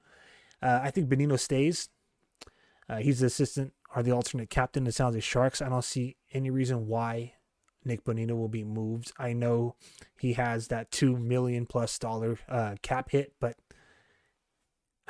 Uh, 0.62 0.82
I 0.84 0.92
think 0.92 1.10
Bonino 1.10 1.40
stays. 1.40 1.90
Uh, 2.90 2.98
he's 2.98 3.20
the 3.22 3.28
assistant 3.28 3.74
or 3.96 4.04
the 4.04 4.12
alternate 4.12 4.50
captain 4.50 4.86
of 4.86 4.94
San 4.94 5.08
Jose 5.08 5.22
Sharks. 5.22 5.62
I 5.62 5.70
don't 5.70 5.84
see 5.84 6.18
any 6.34 6.50
reason 6.50 6.88
why 6.88 7.34
Nick 7.84 8.04
Bonino 8.04 8.38
will 8.38 8.50
be 8.50 8.64
moved. 8.64 9.12
I 9.18 9.34
know 9.34 9.76
he 10.20 10.34
has 10.34 10.68
that 10.68 10.92
two 10.92 11.18
million 11.18 11.66
plus 11.66 11.98
dollar 11.98 12.38
uh, 12.48 12.76
cap 12.82 13.12
hit, 13.12 13.34
but 13.40 13.56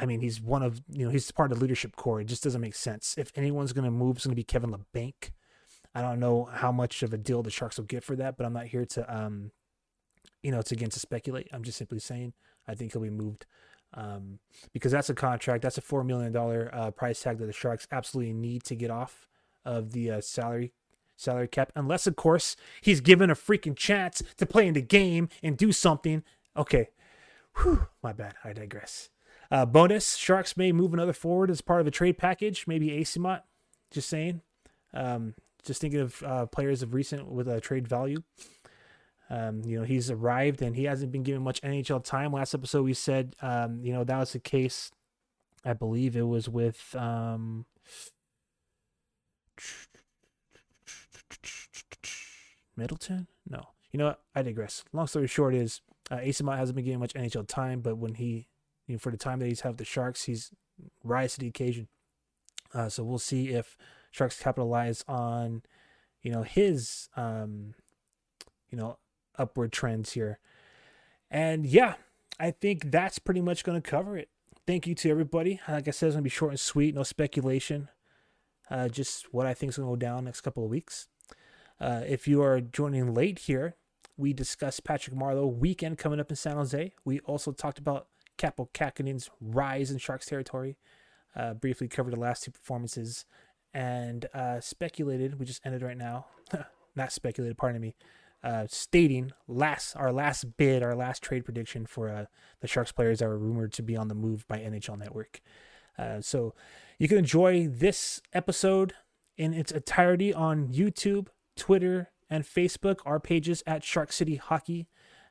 I 0.01 0.05
mean 0.05 0.19
he's 0.19 0.41
one 0.41 0.63
of 0.63 0.81
you 0.89 1.05
know 1.05 1.11
he's 1.11 1.31
part 1.31 1.51
of 1.51 1.59
the 1.59 1.63
leadership 1.63 1.95
core. 1.95 2.19
It 2.19 2.25
just 2.25 2.43
doesn't 2.43 2.59
make 2.59 2.75
sense. 2.75 3.15
If 3.17 3.31
anyone's 3.35 3.71
going 3.71 3.85
to 3.85 3.91
move, 3.91 4.17
it's 4.17 4.25
going 4.25 4.33
to 4.33 4.39
be 4.39 4.43
Kevin 4.43 4.71
Labanc. 4.71 5.29
I 5.93 6.01
don't 6.01 6.19
know 6.19 6.49
how 6.51 6.71
much 6.71 7.03
of 7.03 7.13
a 7.13 7.17
deal 7.17 7.43
the 7.43 7.51
Sharks 7.51 7.77
will 7.77 7.85
get 7.85 8.03
for 8.03 8.15
that, 8.15 8.35
but 8.35 8.45
I'm 8.45 8.53
not 8.53 8.65
here 8.65 8.85
to 8.85 9.15
um, 9.15 9.51
you 10.41 10.51
know, 10.51 10.59
it's 10.59 10.71
again 10.71 10.89
to 10.89 10.99
speculate. 10.99 11.47
I'm 11.53 11.63
just 11.63 11.77
simply 11.77 11.99
saying 11.99 12.33
I 12.67 12.73
think 12.73 12.93
he'll 12.93 13.01
be 13.01 13.09
moved 13.11 13.45
um, 13.93 14.39
because 14.73 14.91
that's 14.91 15.09
a 15.09 15.13
contract. 15.13 15.61
That's 15.61 15.77
a 15.77 15.81
four 15.81 16.03
million 16.03 16.31
dollar 16.31 16.69
uh, 16.73 16.91
price 16.91 17.21
tag 17.21 17.37
that 17.37 17.45
the 17.45 17.53
Sharks 17.53 17.87
absolutely 17.91 18.33
need 18.33 18.63
to 18.65 18.75
get 18.75 18.89
off 18.89 19.27
of 19.63 19.91
the 19.91 20.09
uh, 20.09 20.21
salary 20.21 20.73
salary 21.15 21.47
cap, 21.47 21.71
unless 21.75 22.07
of 22.07 22.15
course 22.15 22.55
he's 22.81 23.01
given 23.01 23.29
a 23.29 23.35
freaking 23.35 23.75
chance 23.75 24.23
to 24.37 24.45
play 24.47 24.65
in 24.65 24.73
the 24.73 24.81
game 24.81 25.29
and 25.43 25.55
do 25.55 25.71
something. 25.71 26.23
Okay, 26.57 26.89
Whew, 27.57 27.87
my 28.01 28.13
bad. 28.13 28.35
I 28.43 28.53
digress. 28.53 29.09
Uh, 29.51 29.65
bonus: 29.65 30.15
Sharks 30.15 30.55
may 30.55 30.71
move 30.71 30.93
another 30.93 31.13
forward 31.13 31.51
as 31.51 31.61
part 31.61 31.81
of 31.81 31.87
a 31.87 31.91
trade 31.91 32.17
package. 32.17 32.65
Maybe 32.67 32.89
Eyssimont. 32.89 33.41
Just 33.91 34.09
saying. 34.09 34.41
Um, 34.93 35.35
just 35.63 35.81
thinking 35.81 35.99
of 35.99 36.23
uh, 36.23 36.45
players 36.47 36.81
of 36.81 36.93
recent 36.93 37.27
with 37.27 37.47
a 37.47 37.59
trade 37.61 37.87
value. 37.87 38.23
Um, 39.29 39.61
you 39.63 39.79
know, 39.79 39.85
he's 39.85 40.11
arrived 40.11 40.61
and 40.61 40.75
he 40.75 40.83
hasn't 40.83 41.11
been 41.11 41.23
given 41.23 41.41
much 41.41 41.61
NHL 41.61 42.03
time. 42.03 42.33
Last 42.33 42.53
episode, 42.53 42.83
we 42.83 42.93
said, 42.93 43.35
um, 43.41 43.79
you 43.81 43.93
know, 43.93 44.03
that 44.03 44.17
was 44.17 44.33
the 44.33 44.39
case. 44.39 44.91
I 45.63 45.71
believe 45.71 46.17
it 46.17 46.27
was 46.27 46.49
with 46.49 46.93
um, 46.97 47.65
Middleton. 52.75 53.27
No, 53.47 53.69
you 53.91 53.99
know 53.99 54.07
what? 54.07 54.21
I 54.35 54.41
digress. 54.41 54.83
Long 54.91 55.07
story 55.07 55.27
short 55.27 55.55
is, 55.55 55.79
uh, 56.09 56.17
Eyssimont 56.17 56.57
hasn't 56.57 56.75
been 56.75 56.83
getting 56.83 56.99
much 56.99 57.13
NHL 57.13 57.47
time, 57.47 57.79
but 57.79 57.97
when 57.97 58.15
he, 58.15 58.47
you 58.91 58.95
know, 58.95 58.99
for 58.99 59.09
the 59.09 59.17
time 59.17 59.39
that 59.39 59.47
he's 59.47 59.61
had 59.61 59.77
the 59.77 59.85
Sharks, 59.85 60.25
he's 60.25 60.51
rise 61.01 61.35
to 61.35 61.39
the 61.39 61.47
occasion. 61.47 61.87
Uh, 62.73 62.89
so 62.89 63.05
we'll 63.05 63.19
see 63.19 63.49
if 63.49 63.77
Sharks 64.11 64.37
capitalize 64.37 65.05
on, 65.07 65.63
you 66.21 66.29
know, 66.29 66.43
his, 66.43 67.07
um, 67.15 67.73
you 68.69 68.77
know, 68.77 68.97
upward 69.37 69.71
trends 69.71 70.11
here. 70.11 70.39
And 71.29 71.65
yeah, 71.65 71.93
I 72.37 72.51
think 72.51 72.91
that's 72.91 73.17
pretty 73.17 73.39
much 73.39 73.63
going 73.63 73.81
to 73.81 73.89
cover 73.89 74.17
it. 74.17 74.27
Thank 74.67 74.87
you 74.87 74.95
to 74.95 75.09
everybody. 75.09 75.61
Like 75.69 75.87
I 75.87 75.91
said, 75.91 76.07
it's 76.07 76.15
going 76.15 76.23
to 76.23 76.23
be 76.23 76.29
short 76.29 76.51
and 76.51 76.59
sweet, 76.59 76.93
no 76.93 77.03
speculation. 77.03 77.87
Uh, 78.69 78.89
just 78.89 79.33
what 79.33 79.47
I 79.47 79.53
think 79.53 79.69
is 79.69 79.77
going 79.77 79.87
to 79.87 79.91
go 79.91 79.95
down 79.95 80.25
next 80.25 80.41
couple 80.41 80.65
of 80.65 80.69
weeks. 80.69 81.07
Uh, 81.79 82.01
if 82.05 82.27
you 82.27 82.43
are 82.43 82.59
joining 82.59 83.13
late 83.13 83.39
here, 83.39 83.75
we 84.17 84.33
discussed 84.33 84.83
Patrick 84.83 85.15
Marleau 85.15 85.47
weekend 85.51 85.97
coming 85.97 86.19
up 86.19 86.29
in 86.29 86.35
San 86.35 86.57
Jose. 86.57 86.93
We 87.05 87.21
also 87.21 87.53
talked 87.53 87.79
about 87.79 88.07
Kaapo 88.41 88.69
Kähkönen's 88.73 89.29
rise 89.39 89.91
in 89.91 89.97
Sharks 89.97 90.25
territory. 90.25 90.77
Uh, 91.35 91.53
briefly 91.53 91.87
covered 91.87 92.13
the 92.13 92.19
last 92.19 92.43
two 92.43 92.51
performances 92.51 93.25
and 93.73 94.25
uh, 94.33 94.59
speculated. 94.59 95.39
We 95.39 95.45
just 95.45 95.65
ended 95.65 95.81
right 95.81 95.97
now. 95.97 96.25
Not 96.95 97.11
speculated, 97.11 97.57
pardon 97.57 97.81
me 97.81 97.95
uh, 98.43 98.65
stating 98.67 99.31
last 99.47 99.95
our 99.95 100.11
last 100.11 100.57
bid, 100.57 100.83
our 100.83 100.95
last 100.95 101.21
trade 101.21 101.45
prediction 101.45 101.85
for 101.85 102.09
uh, 102.09 102.25
the 102.59 102.67
Sharks 102.67 102.91
players 102.91 103.19
that 103.19 103.27
were 103.27 103.37
rumored 103.37 103.73
to 103.73 103.83
be 103.83 103.95
on 103.95 104.07
the 104.07 104.15
move 104.15 104.47
by 104.47 104.57
NHL 104.57 104.97
Network. 104.97 105.41
Uh, 105.97 106.21
so 106.21 106.53
you 106.97 107.07
can 107.07 107.17
enjoy 107.17 107.67
this 107.67 108.21
episode 108.33 108.93
in 109.37 109.53
its 109.53 109.71
entirety 109.71 110.33
on 110.33 110.69
YouTube, 110.69 111.27
Twitter, 111.55 112.09
and 112.29 112.43
Facebook. 112.43 112.99
Our 113.05 113.19
pages 113.19 113.63
at 113.67 113.83
Shark 113.83 114.11
City 114.11 114.37
Hockey, 114.37 114.87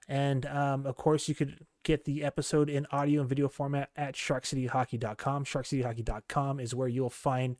and 0.08 0.46
um, 0.46 0.86
of 0.86 0.96
course 0.96 1.28
you 1.28 1.34
could 1.34 1.66
get 1.82 2.04
the 2.04 2.22
episode 2.24 2.68
in 2.68 2.86
audio 2.90 3.20
and 3.20 3.28
video 3.28 3.48
format 3.48 3.90
at 3.96 4.14
sharkcityhockey.com. 4.14 5.44
Sharkcityhockey.com 5.44 6.60
is 6.60 6.74
where 6.74 6.88
you'll 6.88 7.10
find 7.10 7.56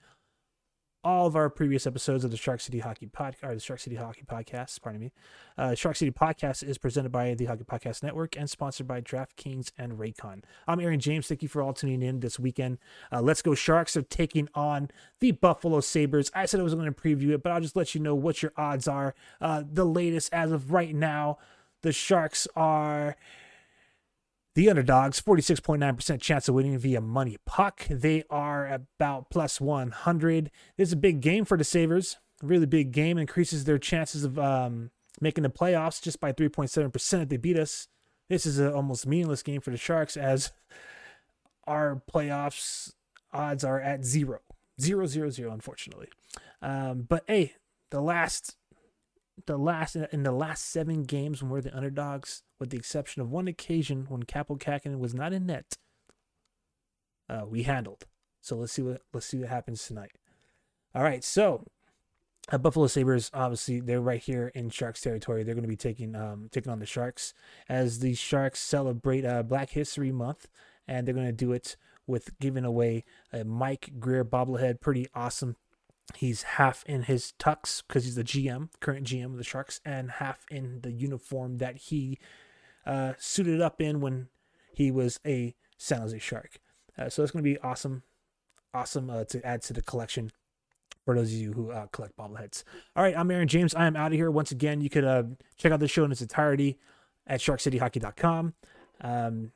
all 1.02 1.26
of 1.26 1.34
our 1.34 1.48
previous 1.48 1.86
episodes 1.86 2.24
of 2.24 2.30
the 2.30 2.36
Shark 2.36 2.60
City 2.60 2.80
Hockey 2.80 3.06
Podcast, 3.06 3.42
or 3.42 3.54
the 3.54 3.60
Shark 3.60 3.80
City 3.80 3.96
Hockey 3.96 4.22
Podcast, 4.30 4.80
pardon 4.82 5.00
me. 5.00 5.12
Uh, 5.56 5.74
Shark 5.74 5.96
City 5.96 6.10
Podcast 6.10 6.62
is 6.62 6.76
presented 6.76 7.10
by 7.10 7.34
the 7.34 7.46
Hockey 7.46 7.64
Podcast 7.64 8.02
Network 8.02 8.36
and 8.36 8.50
sponsored 8.50 8.86
by 8.86 9.00
DraftKings 9.00 9.72
and 9.78 9.94
Raycon. 9.94 10.42
I'm 10.68 10.80
Aaron 10.80 11.00
James. 11.00 11.26
Thank 11.26 11.42
you 11.42 11.48
for 11.48 11.62
all 11.62 11.72
tuning 11.72 12.02
in 12.02 12.20
this 12.20 12.38
weekend. 12.38 12.78
Uh, 13.10 13.22
Let's 13.22 13.40
Go 13.40 13.54
Sharks 13.54 13.96
are 13.96 14.02
taking 14.02 14.48
on 14.54 14.90
the 15.20 15.32
Buffalo 15.32 15.80
Sabres. 15.80 16.30
I 16.34 16.44
said 16.44 16.60
I 16.60 16.64
was 16.64 16.74
going 16.74 16.92
to 16.92 17.00
preview 17.00 17.30
it, 17.30 17.42
but 17.42 17.52
I'll 17.52 17.62
just 17.62 17.76
let 17.76 17.94
you 17.94 18.00
know 18.00 18.14
what 18.14 18.42
your 18.42 18.52
odds 18.56 18.86
are. 18.86 19.14
Uh, 19.40 19.62
the 19.70 19.86
latest 19.86 20.32
as 20.34 20.52
of 20.52 20.70
right 20.70 20.94
now, 20.94 21.38
the 21.80 21.92
Sharks 21.92 22.46
are 22.54 23.16
the 24.54 24.68
underdogs, 24.68 25.20
46.9% 25.20 26.20
chance 26.20 26.48
of 26.48 26.54
winning 26.54 26.76
via 26.76 27.00
money 27.00 27.36
puck. 27.46 27.86
They 27.88 28.24
are 28.28 28.66
about 28.66 29.30
plus 29.30 29.60
100. 29.60 30.50
This 30.76 30.88
is 30.88 30.92
a 30.92 30.96
big 30.96 31.20
game 31.20 31.44
for 31.44 31.56
the 31.56 31.64
Sabres. 31.64 32.16
A 32.42 32.46
really 32.46 32.66
big 32.66 32.90
game. 32.90 33.16
Increases 33.16 33.64
their 33.64 33.78
chances 33.78 34.24
of 34.24 34.38
um, 34.38 34.90
making 35.20 35.42
the 35.42 35.50
playoffs 35.50 36.02
just 36.02 36.20
by 36.20 36.32
3.7% 36.32 37.22
if 37.22 37.28
they 37.28 37.36
beat 37.36 37.56
us. 37.56 37.88
This 38.28 38.44
is 38.44 38.58
an 38.58 38.72
almost 38.72 39.06
meaningless 39.06 39.42
game 39.42 39.60
for 39.60 39.70
the 39.70 39.76
Sharks 39.76 40.16
as 40.16 40.52
our 41.66 42.02
playoffs 42.12 42.92
odds 43.32 43.62
are 43.62 43.80
at 43.80 44.04
zero. 44.04 44.40
Zero, 44.80 45.06
zero, 45.06 45.30
zero, 45.30 45.52
unfortunately. 45.52 46.08
Um, 46.60 47.02
but 47.08 47.22
hey, 47.28 47.54
the 47.90 48.00
last 48.00 48.56
the 49.46 49.56
last 49.56 49.96
in 49.96 50.22
the 50.22 50.32
last 50.32 50.70
seven 50.70 51.04
games 51.04 51.42
when 51.42 51.50
we're 51.50 51.60
the 51.60 51.76
underdogs, 51.76 52.42
with 52.58 52.70
the 52.70 52.76
exception 52.76 53.22
of 53.22 53.30
one 53.30 53.48
occasion 53.48 54.06
when 54.08 54.24
Kaapo 54.24 54.58
Kähkönen 54.58 54.98
was 54.98 55.14
not 55.14 55.32
in 55.32 55.46
net, 55.46 55.76
uh, 57.28 57.42
we 57.46 57.62
handled. 57.64 58.06
So 58.40 58.56
let's 58.56 58.72
see 58.72 58.82
what 58.82 59.02
let's 59.12 59.26
see 59.26 59.38
what 59.38 59.48
happens 59.48 59.86
tonight. 59.86 60.12
All 60.94 61.02
right, 61.02 61.22
so 61.22 61.64
uh, 62.50 62.58
Buffalo 62.58 62.86
Sabres, 62.86 63.30
obviously, 63.32 63.80
they're 63.80 64.00
right 64.00 64.20
here 64.20 64.50
in 64.54 64.70
Sharks 64.70 65.00
territory. 65.00 65.44
They're 65.44 65.54
going 65.54 65.62
to 65.62 65.68
be 65.68 65.76
taking 65.76 66.16
um, 66.16 66.48
taking 66.50 66.72
on 66.72 66.80
the 66.80 66.86
Sharks 66.86 67.34
as 67.68 68.00
the 68.00 68.14
Sharks 68.14 68.60
celebrate 68.60 69.24
uh, 69.24 69.42
Black 69.42 69.70
History 69.70 70.10
Month, 70.10 70.48
and 70.88 71.06
they're 71.06 71.14
going 71.14 71.26
to 71.26 71.32
do 71.32 71.52
it 71.52 71.76
with 72.06 72.38
giving 72.40 72.64
away 72.64 73.04
a 73.32 73.44
Mike 73.44 73.92
Grier 74.00 74.24
bobblehead. 74.24 74.80
Pretty 74.80 75.06
awesome 75.14 75.56
He's 76.16 76.42
half 76.42 76.84
in 76.86 77.04
his 77.04 77.32
tux 77.38 77.82
because 77.86 78.04
he's 78.04 78.14
the 78.14 78.24
GM, 78.24 78.68
current 78.80 79.06
GM 79.06 79.26
of 79.26 79.36
the 79.36 79.44
Sharks, 79.44 79.80
and 79.84 80.10
half 80.12 80.44
in 80.50 80.80
the 80.82 80.92
uniform 80.92 81.58
that 81.58 81.76
he 81.76 82.18
uh, 82.86 83.14
suited 83.18 83.60
up 83.60 83.80
in 83.80 84.00
when 84.00 84.28
he 84.74 84.90
was 84.90 85.20
a 85.26 85.54
San 85.76 86.00
Jose 86.00 86.18
Shark. 86.18 86.60
Uh, 86.98 87.08
so 87.08 87.22
it's 87.22 87.32
going 87.32 87.44
to 87.44 87.50
be 87.50 87.58
awesome. 87.60 88.02
awesome 88.74 89.10
uh, 89.10 89.24
to 89.24 89.44
add 89.46 89.62
to 89.62 89.72
the 89.72 89.82
collection 89.82 90.30
for 91.04 91.14
those 91.14 91.32
of 91.32 91.38
you 91.38 91.52
who 91.52 91.70
uh, 91.70 91.86
collect 91.86 92.16
bobbleheads. 92.16 92.64
All 92.94 93.02
right, 93.02 93.16
I'm 93.16 93.30
Aaron 93.30 93.48
James. 93.48 93.74
I 93.74 93.86
am 93.86 93.96
out 93.96 94.12
of 94.12 94.18
here. 94.18 94.30
Once 94.30 94.52
again, 94.52 94.80
you 94.80 94.90
could 94.90 95.04
uh, 95.04 95.24
check 95.56 95.72
out 95.72 95.80
the 95.80 95.88
show 95.88 96.04
in 96.04 96.12
its 96.12 96.22
entirety 96.22 96.78
at 97.26 97.40
sharkcityhockey.com. 97.40 98.54
Um, 99.00 99.52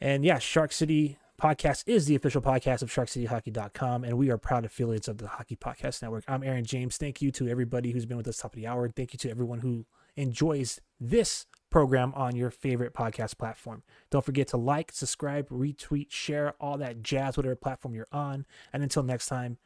and 0.00 0.24
yeah, 0.24 0.38
Shark 0.38 0.72
City 0.72 1.18
Podcast 1.40 1.82
is 1.86 2.06
the 2.06 2.14
official 2.14 2.40
podcast 2.40 2.80
of 2.82 2.90
SharkCityHockey.com, 2.90 4.04
and 4.04 4.16
we 4.16 4.30
are 4.30 4.38
proud 4.38 4.64
affiliates 4.64 5.08
of 5.08 5.18
the 5.18 5.26
Hockey 5.26 5.56
Podcast 5.56 6.00
Network. 6.00 6.22
I'm 6.28 6.44
Aaron 6.44 6.64
James. 6.64 6.96
Thank 6.96 7.20
you 7.20 7.32
to 7.32 7.48
everybody 7.48 7.90
who's 7.90 8.06
been 8.06 8.16
with 8.16 8.28
us 8.28 8.36
top 8.36 8.52
of 8.52 8.56
the 8.56 8.68
hour. 8.68 8.88
Thank 8.88 9.12
you 9.12 9.18
to 9.18 9.30
everyone 9.30 9.58
who 9.58 9.84
enjoys 10.16 10.80
this 11.00 11.46
program 11.70 12.12
on 12.14 12.36
your 12.36 12.52
favorite 12.52 12.94
podcast 12.94 13.36
platform. 13.36 13.82
Don't 14.10 14.24
forget 14.24 14.46
to 14.48 14.56
like, 14.56 14.92
subscribe, 14.92 15.48
retweet, 15.48 16.12
share, 16.12 16.54
all 16.60 16.78
that 16.78 17.02
jazz, 17.02 17.36
whatever 17.36 17.56
platform 17.56 17.94
you're 17.94 18.06
on. 18.12 18.46
And 18.72 18.84
until 18.84 19.02
next 19.02 19.26
time, 19.26 19.58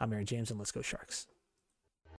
I'm 0.00 0.10
Aaron 0.14 0.24
James, 0.24 0.50
and 0.50 0.58
let's 0.58 0.72
go 0.72 0.80
Sharks. 0.80 1.26